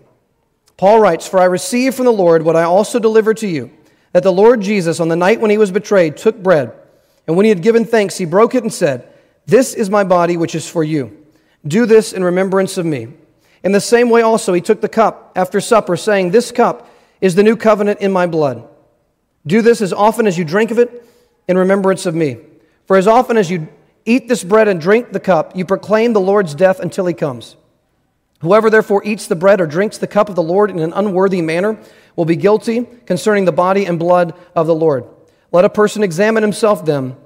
Paul 0.76 1.00
writes, 1.00 1.26
For 1.26 1.40
I 1.40 1.44
received 1.44 1.96
from 1.96 2.04
the 2.04 2.12
Lord 2.12 2.42
what 2.42 2.56
I 2.56 2.64
also 2.64 2.98
delivered 2.98 3.38
to 3.38 3.48
you, 3.48 3.70
that 4.12 4.22
the 4.22 4.30
Lord 4.30 4.60
Jesus, 4.60 5.00
on 5.00 5.08
the 5.08 5.16
night 5.16 5.40
when 5.40 5.50
he 5.50 5.56
was 5.56 5.70
betrayed, 5.70 6.18
took 6.18 6.36
bread, 6.42 6.74
and 7.26 7.34
when 7.34 7.44
he 7.44 7.48
had 7.48 7.62
given 7.62 7.86
thanks, 7.86 8.18
he 8.18 8.26
broke 8.26 8.54
it 8.54 8.64
and 8.64 8.72
said, 8.72 9.10
This 9.46 9.72
is 9.72 9.88
my 9.88 10.04
body, 10.04 10.36
which 10.36 10.54
is 10.54 10.68
for 10.68 10.84
you. 10.84 11.24
Do 11.66 11.86
this 11.86 12.12
in 12.12 12.22
remembrance 12.22 12.76
of 12.76 12.84
me. 12.84 13.08
In 13.64 13.72
the 13.72 13.80
same 13.80 14.10
way, 14.10 14.20
also, 14.20 14.52
he 14.52 14.60
took 14.60 14.82
the 14.82 14.90
cup 14.90 15.32
after 15.36 15.58
supper, 15.58 15.96
saying, 15.96 16.32
This 16.32 16.52
cup 16.52 16.86
is 17.22 17.34
the 17.34 17.42
new 17.42 17.56
covenant 17.56 18.00
in 18.00 18.12
my 18.12 18.26
blood. 18.26 18.68
Do 19.46 19.62
this 19.62 19.80
as 19.80 19.92
often 19.92 20.26
as 20.26 20.38
you 20.38 20.44
drink 20.44 20.70
of 20.70 20.78
it 20.78 21.04
in 21.48 21.58
remembrance 21.58 22.06
of 22.06 22.14
me. 22.14 22.38
For 22.86 22.96
as 22.96 23.06
often 23.06 23.36
as 23.36 23.50
you 23.50 23.68
eat 24.04 24.28
this 24.28 24.44
bread 24.44 24.68
and 24.68 24.80
drink 24.80 25.12
the 25.12 25.20
cup, 25.20 25.56
you 25.56 25.64
proclaim 25.64 26.12
the 26.12 26.20
Lord's 26.20 26.54
death 26.54 26.80
until 26.80 27.06
he 27.06 27.14
comes. 27.14 27.56
Whoever 28.40 28.70
therefore 28.70 29.04
eats 29.04 29.28
the 29.28 29.36
bread 29.36 29.60
or 29.60 29.66
drinks 29.66 29.98
the 29.98 30.08
cup 30.08 30.28
of 30.28 30.34
the 30.34 30.42
Lord 30.42 30.70
in 30.70 30.80
an 30.80 30.92
unworthy 30.92 31.40
manner 31.40 31.78
will 32.16 32.24
be 32.24 32.36
guilty 32.36 32.84
concerning 33.06 33.44
the 33.44 33.52
body 33.52 33.86
and 33.86 33.98
blood 33.98 34.34
of 34.54 34.66
the 34.66 34.74
Lord. 34.74 35.04
Let 35.52 35.64
a 35.64 35.70
person 35.70 36.02
examine 36.02 36.42
himself 36.42 36.84
then, 36.84 37.16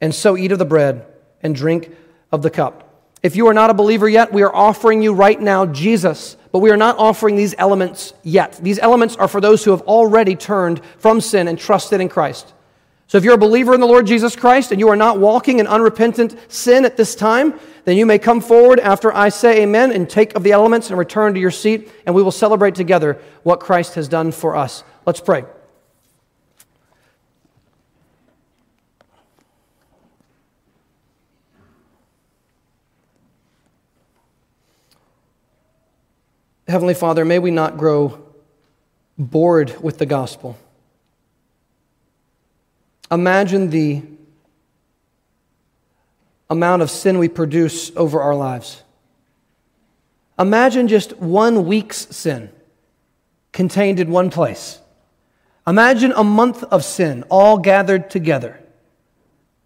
and 0.00 0.14
so 0.14 0.36
eat 0.36 0.52
of 0.52 0.58
the 0.58 0.64
bread 0.64 1.06
and 1.42 1.54
drink 1.54 1.94
of 2.30 2.42
the 2.42 2.50
cup. 2.50 2.80
If 3.22 3.36
you 3.36 3.46
are 3.46 3.54
not 3.54 3.70
a 3.70 3.74
believer 3.74 4.08
yet, 4.08 4.34
we 4.34 4.42
are 4.42 4.54
offering 4.54 5.00
you 5.00 5.14
right 5.14 5.40
now 5.40 5.64
Jesus, 5.64 6.36
but 6.54 6.60
we 6.60 6.70
are 6.70 6.76
not 6.76 6.96
offering 6.98 7.34
these 7.34 7.52
elements 7.58 8.14
yet. 8.22 8.60
These 8.62 8.78
elements 8.78 9.16
are 9.16 9.26
for 9.26 9.40
those 9.40 9.64
who 9.64 9.72
have 9.72 9.80
already 9.80 10.36
turned 10.36 10.80
from 10.98 11.20
sin 11.20 11.48
and 11.48 11.58
trusted 11.58 12.00
in 12.00 12.08
Christ. 12.08 12.54
So 13.08 13.18
if 13.18 13.24
you're 13.24 13.34
a 13.34 13.38
believer 13.38 13.74
in 13.74 13.80
the 13.80 13.88
Lord 13.88 14.06
Jesus 14.06 14.36
Christ 14.36 14.70
and 14.70 14.78
you 14.78 14.88
are 14.88 14.94
not 14.94 15.18
walking 15.18 15.58
in 15.58 15.66
unrepentant 15.66 16.36
sin 16.46 16.84
at 16.84 16.96
this 16.96 17.16
time, 17.16 17.58
then 17.86 17.96
you 17.96 18.06
may 18.06 18.20
come 18.20 18.40
forward 18.40 18.78
after 18.78 19.12
I 19.12 19.30
say 19.30 19.64
amen 19.64 19.90
and 19.90 20.08
take 20.08 20.36
of 20.36 20.44
the 20.44 20.52
elements 20.52 20.90
and 20.90 20.96
return 20.96 21.34
to 21.34 21.40
your 21.40 21.50
seat, 21.50 21.90
and 22.06 22.14
we 22.14 22.22
will 22.22 22.30
celebrate 22.30 22.76
together 22.76 23.18
what 23.42 23.58
Christ 23.58 23.96
has 23.96 24.06
done 24.06 24.30
for 24.30 24.54
us. 24.54 24.84
Let's 25.06 25.18
pray. 25.18 25.42
Heavenly 36.66 36.94
Father, 36.94 37.24
may 37.24 37.38
we 37.38 37.50
not 37.50 37.76
grow 37.76 38.24
bored 39.18 39.76
with 39.82 39.98
the 39.98 40.06
gospel. 40.06 40.56
Imagine 43.10 43.70
the 43.70 44.02
amount 46.48 46.82
of 46.82 46.90
sin 46.90 47.18
we 47.18 47.28
produce 47.28 47.94
over 47.96 48.20
our 48.20 48.34
lives. 48.34 48.82
Imagine 50.38 50.88
just 50.88 51.16
one 51.18 51.66
week's 51.66 52.08
sin 52.16 52.50
contained 53.52 54.00
in 54.00 54.10
one 54.10 54.30
place. 54.30 54.80
Imagine 55.66 56.12
a 56.12 56.24
month 56.24 56.64
of 56.64 56.84
sin 56.84 57.24
all 57.30 57.58
gathered 57.58 58.10
together. 58.10 58.60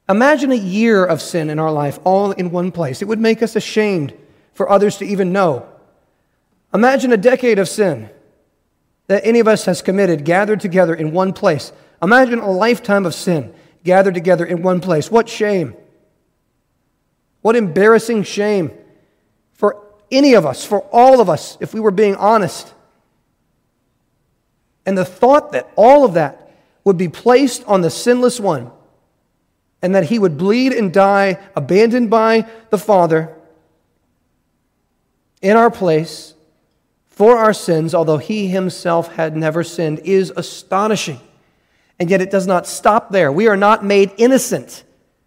Imagine 0.08 0.52
a 0.52 0.56
year 0.56 1.04
of 1.04 1.22
sin 1.22 1.48
in 1.48 1.58
our 1.58 1.72
life 1.72 1.98
all 2.04 2.32
in 2.32 2.50
one 2.50 2.72
place. 2.72 3.02
It 3.02 3.08
would 3.08 3.20
make 3.20 3.42
us 3.42 3.56
ashamed 3.56 4.14
for 4.52 4.68
others 4.68 4.98
to 4.98 5.04
even 5.04 5.32
know. 5.32 5.68
Imagine 6.74 7.12
a 7.12 7.16
decade 7.16 7.58
of 7.58 7.68
sin 7.68 8.10
that 9.06 9.26
any 9.26 9.40
of 9.40 9.48
us 9.48 9.64
has 9.64 9.82
committed 9.82 10.24
gathered 10.24 10.60
together 10.60 10.94
in 10.94 11.12
one 11.12 11.32
place. 11.32 11.72
Imagine 12.02 12.38
a 12.38 12.50
lifetime 12.50 13.06
of 13.06 13.14
sin 13.14 13.54
gathered 13.84 14.14
together 14.14 14.44
in 14.44 14.62
one 14.62 14.80
place. 14.80 15.10
What 15.10 15.28
shame! 15.28 15.74
What 17.40 17.56
embarrassing 17.56 18.24
shame 18.24 18.72
for 19.52 19.82
any 20.10 20.34
of 20.34 20.44
us, 20.44 20.64
for 20.64 20.80
all 20.92 21.20
of 21.20 21.28
us, 21.28 21.56
if 21.60 21.72
we 21.72 21.80
were 21.80 21.90
being 21.90 22.16
honest. 22.16 22.74
And 24.84 24.96
the 24.96 25.04
thought 25.04 25.52
that 25.52 25.70
all 25.76 26.04
of 26.04 26.14
that 26.14 26.50
would 26.84 26.96
be 26.96 27.08
placed 27.08 27.64
on 27.64 27.80
the 27.80 27.90
sinless 27.90 28.40
one 28.40 28.70
and 29.80 29.94
that 29.94 30.04
he 30.04 30.18
would 30.18 30.36
bleed 30.36 30.72
and 30.72 30.92
die, 30.92 31.38
abandoned 31.54 32.10
by 32.10 32.48
the 32.70 32.78
Father 32.78 33.34
in 35.40 35.56
our 35.56 35.70
place 35.70 36.34
for 37.18 37.36
our 37.36 37.52
sins, 37.52 37.96
although 37.96 38.18
he 38.18 38.46
himself 38.46 39.12
had 39.16 39.36
never 39.36 39.64
sinned, 39.64 39.98
is 40.04 40.32
astonishing. 40.36 41.18
And 41.98 42.08
yet 42.08 42.20
it 42.20 42.30
does 42.30 42.46
not 42.46 42.64
stop 42.64 43.10
there. 43.10 43.32
We 43.32 43.48
are 43.48 43.56
not 43.56 43.84
made 43.84 44.12
innocent 44.18 44.84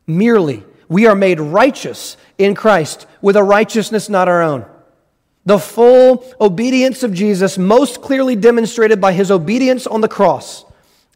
merely. 0.08 0.64
We 0.88 1.06
are 1.08 1.16
made 1.16 1.42
righteous 1.42 2.16
in 2.38 2.56
Christ 2.56 3.08
with 3.22 3.36
a 3.36 3.44
righteousness 3.44 4.08
not 4.08 4.30
our 4.30 4.42
own. 4.42 4.66
The 5.44 5.60
full 5.60 6.24
obedience 6.40 7.04
of 7.04 7.14
Jesus, 7.14 7.58
most 7.58 8.02
clearly 8.02 8.38
demonstrated 8.38 9.02
by 9.02 9.12
his 9.12 9.30
obedience 9.30 9.86
on 9.86 10.00
the 10.00 10.08
cross. 10.08 10.64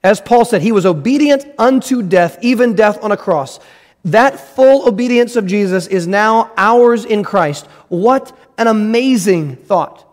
As 0.04 0.20
Paul 0.20 0.44
said, 0.44 0.62
he 0.62 0.74
was 0.74 0.86
obedient 0.86 1.46
unto 1.58 2.04
death, 2.04 2.38
even 2.42 2.76
death 2.76 3.02
on 3.02 3.14
a 3.14 3.18
cross. 3.18 3.62
That 4.04 4.38
full 4.42 4.90
obedience 4.90 5.38
of 5.38 5.46
Jesus 5.46 5.88
is 5.88 6.06
now 6.06 6.52
ours 6.58 7.06
in 7.06 7.24
Christ. 7.24 7.66
What 7.88 8.38
an 8.58 8.68
amazing 8.68 9.56
thought 9.56 10.05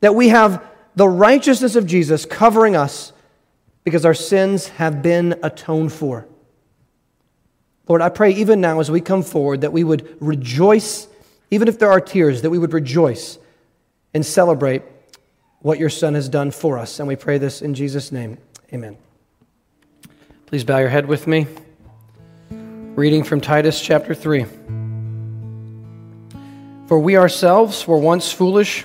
that 0.00 0.14
we 0.14 0.28
have 0.28 0.64
the 0.94 1.08
righteousness 1.08 1.76
of 1.76 1.86
Jesus 1.86 2.24
covering 2.24 2.76
us 2.76 3.12
because 3.84 4.04
our 4.04 4.14
sins 4.14 4.68
have 4.68 5.02
been 5.02 5.38
atoned 5.42 5.92
for. 5.92 6.26
Lord, 7.88 8.02
I 8.02 8.10
pray 8.10 8.32
even 8.32 8.60
now 8.60 8.80
as 8.80 8.90
we 8.90 9.00
come 9.00 9.22
forward 9.22 9.62
that 9.62 9.72
we 9.72 9.82
would 9.82 10.16
rejoice, 10.20 11.08
even 11.50 11.68
if 11.68 11.78
there 11.78 11.90
are 11.90 12.00
tears, 12.00 12.42
that 12.42 12.50
we 12.50 12.58
would 12.58 12.72
rejoice 12.72 13.38
and 14.12 14.24
celebrate 14.26 14.82
what 15.60 15.78
your 15.78 15.88
Son 15.88 16.14
has 16.14 16.28
done 16.28 16.50
for 16.50 16.78
us. 16.78 16.98
And 16.98 17.08
we 17.08 17.16
pray 17.16 17.38
this 17.38 17.62
in 17.62 17.74
Jesus' 17.74 18.12
name. 18.12 18.38
Amen. 18.72 18.96
Please 20.46 20.64
bow 20.64 20.78
your 20.78 20.88
head 20.88 21.06
with 21.06 21.26
me. 21.26 21.46
Reading 22.50 23.22
from 23.22 23.40
Titus 23.40 23.80
chapter 23.80 24.14
3. 24.14 24.44
For 26.86 26.98
we 26.98 27.16
ourselves 27.16 27.86
were 27.86 27.98
once 27.98 28.32
foolish 28.32 28.84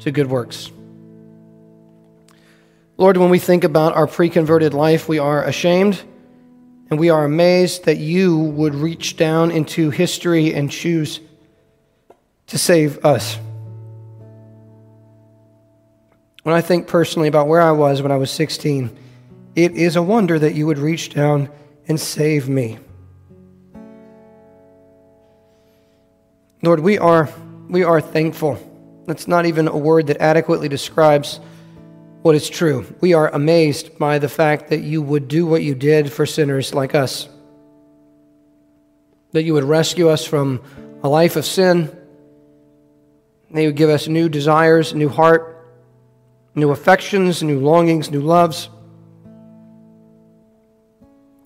to 0.00 0.10
good 0.10 0.28
works. 0.28 0.70
Lord, 2.98 3.18
when 3.18 3.28
we 3.28 3.38
think 3.38 3.64
about 3.64 3.94
our 3.94 4.06
pre 4.06 4.30
converted 4.30 4.72
life, 4.72 5.08
we 5.08 5.18
are 5.18 5.44
ashamed 5.44 6.02
and 6.88 6.98
we 6.98 7.10
are 7.10 7.24
amazed 7.24 7.84
that 7.84 7.98
you 7.98 8.38
would 8.38 8.74
reach 8.74 9.16
down 9.16 9.50
into 9.50 9.90
history 9.90 10.54
and 10.54 10.70
choose 10.70 11.20
to 12.46 12.58
save 12.58 13.04
us. 13.04 13.38
When 16.42 16.54
I 16.54 16.60
think 16.60 16.86
personally 16.86 17.28
about 17.28 17.48
where 17.48 17.60
I 17.60 17.72
was 17.72 18.02
when 18.02 18.12
I 18.12 18.16
was 18.16 18.30
16, 18.30 18.96
it 19.56 19.72
is 19.72 19.96
a 19.96 20.02
wonder 20.02 20.38
that 20.38 20.54
you 20.54 20.66
would 20.66 20.78
reach 20.78 21.10
down 21.10 21.50
and 21.88 21.98
save 21.98 22.48
me. 22.48 22.78
Lord, 26.62 26.80
we 26.80 26.98
are, 26.98 27.28
we 27.68 27.82
are 27.82 28.00
thankful 28.00 28.58
that's 29.06 29.28
not 29.28 29.46
even 29.46 29.68
a 29.68 29.76
word 29.76 30.08
that 30.08 30.18
adequately 30.18 30.68
describes 30.68 31.40
what 32.22 32.34
is 32.34 32.50
true. 32.50 32.92
We 33.00 33.14
are 33.14 33.28
amazed 33.28 33.98
by 33.98 34.18
the 34.18 34.28
fact 34.28 34.70
that 34.70 34.80
you 34.80 35.00
would 35.00 35.28
do 35.28 35.46
what 35.46 35.62
you 35.62 35.74
did 35.76 36.12
for 36.12 36.26
sinners 36.26 36.74
like 36.74 36.94
us, 36.94 37.28
that 39.32 39.44
you 39.44 39.54
would 39.54 39.64
rescue 39.64 40.08
us 40.08 40.24
from 40.24 40.60
a 41.04 41.08
life 41.08 41.36
of 41.36 41.44
sin, 41.44 41.96
that 43.52 43.62
you 43.62 43.68
would 43.68 43.76
give 43.76 43.90
us 43.90 44.08
new 44.08 44.28
desires, 44.28 44.92
new 44.92 45.08
heart, 45.08 45.52
new 46.56 46.72
affections, 46.72 47.44
new 47.44 47.60
longings, 47.60 48.10
new 48.10 48.22
loves. 48.22 48.68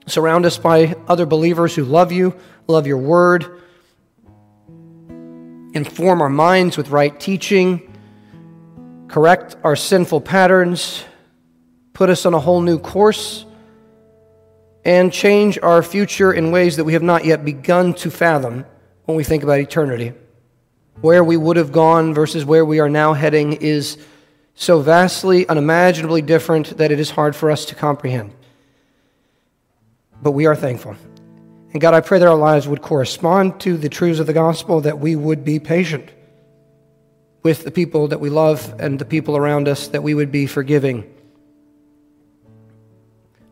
Surround 0.07 0.47
us 0.47 0.57
by 0.57 0.97
other 1.07 1.27
believers 1.27 1.75
who 1.75 1.85
love 1.85 2.11
you, 2.11 2.35
love 2.67 2.87
your 2.87 2.99
word, 2.99 3.61
inform 5.73 6.21
our 6.23 6.29
minds 6.29 6.77
with 6.77 6.91
right 6.91 7.19
teaching, 7.19 7.93
correct 9.09 9.57
our 9.63 9.77
sinful 9.77 10.21
patterns, 10.21 11.05
put 11.93 12.11
us 12.11 12.27
on 12.27 12.35
a 12.35 12.39
whole 12.41 12.61
new 12.61 12.79
course, 12.79 13.45
and 14.85 15.13
change 15.13 15.59
our 15.63 15.83
future 15.83 16.33
in 16.33 16.51
ways 16.51 16.77
that 16.77 16.85
we 16.85 16.95
have 16.95 17.03
not 17.03 17.25
yet 17.25 17.45
begun 17.45 17.93
to 17.95 18.11
fathom 18.11 18.65
when 19.05 19.17
we 19.17 19.25
think 19.25 19.43
about 19.43 19.59
eternity. 19.59 20.13
where 21.01 21.25
we 21.25 21.37
would 21.37 21.57
have 21.57 21.73
gone 21.73 22.13
versus 22.15 22.45
where 22.45 22.65
we 22.65 22.79
are 22.79 22.89
now 22.89 23.15
heading 23.15 23.55
is 23.55 23.97
so 24.55 24.81
vastly, 24.81 25.49
unimaginably 25.49 26.21
different 26.21 26.77
that 26.77 26.91
it 26.93 27.01
is 27.01 27.11
hard 27.11 27.35
for 27.35 27.51
us 27.51 27.65
to 27.67 27.75
comprehend. 27.75 28.33
But 30.23 30.33
we 30.33 30.45
are 30.45 30.57
thankful. 30.57 30.97
And 31.73 31.81
God, 31.81 31.95
I 31.95 32.01
pray 32.01 32.19
that 32.19 32.27
our 32.27 32.37
lives 32.37 32.67
would 32.67 32.83
correspond 32.83 33.61
to 33.61 33.77
the 33.77 33.89
truths 33.89 34.19
of 34.19 34.27
the 34.27 34.33
gospel, 34.33 34.81
that 34.81 34.99
we 34.99 35.15
would 35.15 35.45
be 35.45 35.61
patient 35.61 36.11
with 37.43 37.65
the 37.65 37.71
people 37.71 38.09
that 38.09 38.21
we 38.21 38.29
love 38.29 38.75
and 38.79 38.99
the 38.99 39.05
people 39.05 39.37
around 39.37 39.69
us, 39.69 39.89
that 39.89 40.03
we 40.03 40.13
would 40.13 40.33
be 40.33 40.47
forgiving, 40.47 41.11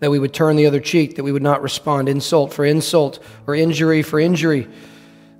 that 0.00 0.10
we 0.10 0.18
would 0.18 0.34
turn 0.34 0.56
the 0.56 0.66
other 0.66 0.80
cheek, 0.80 1.16
that 1.16 1.22
we 1.22 1.32
would 1.32 1.42
not 1.42 1.62
respond 1.62 2.08
insult 2.08 2.52
for 2.52 2.64
insult 2.64 3.20
or 3.46 3.54
injury 3.54 4.02
for 4.02 4.18
injury, 4.18 4.68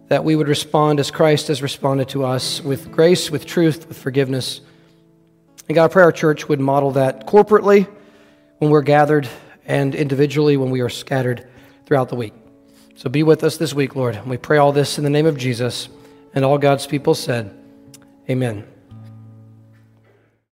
that 0.07 0.25
we 0.25 0.37
would 0.37 0.49
respond 0.49 1.01
as 1.01 1.11
Christ 1.11 1.49
has 1.49 1.61
responded 1.61 2.09
to 2.11 2.25
us 2.25 2.63
with 2.63 2.91
grace, 2.93 3.31
with 3.31 3.45
truth, 3.45 3.89
with 3.89 3.99
forgiveness. 3.99 4.61
And 5.69 5.75
God, 5.75 5.85
I 5.85 5.89
pray 5.89 6.03
our 6.05 6.13
church 6.13 6.49
would 6.49 6.61
model 6.61 6.93
that 6.93 7.27
corporately 7.27 7.89
when 8.59 8.71
we're 8.71 8.83
gathered 8.83 9.29
and 9.67 9.95
individually 9.95 10.57
when 10.57 10.71
we 10.71 10.81
are 10.81 10.89
scattered 10.89 11.47
throughout 11.85 12.09
the 12.09 12.17
week. 12.17 12.33
So 12.99 13.09
be 13.09 13.23
with 13.23 13.45
us 13.45 13.59
this 13.59 13.73
week, 13.73 13.95
Lord. 13.95 14.27
We 14.27 14.39
pray 14.39 14.59
all 14.59 14.73
this 14.73 14.99
in 14.99 15.05
the 15.05 15.11
name 15.11 15.27
of 15.27 15.39
Jesus. 15.39 15.89
And 16.35 16.45
all 16.45 16.59
God's 16.59 16.85
people 16.85 17.15
said, 17.15 17.57
Amen. 18.29 18.67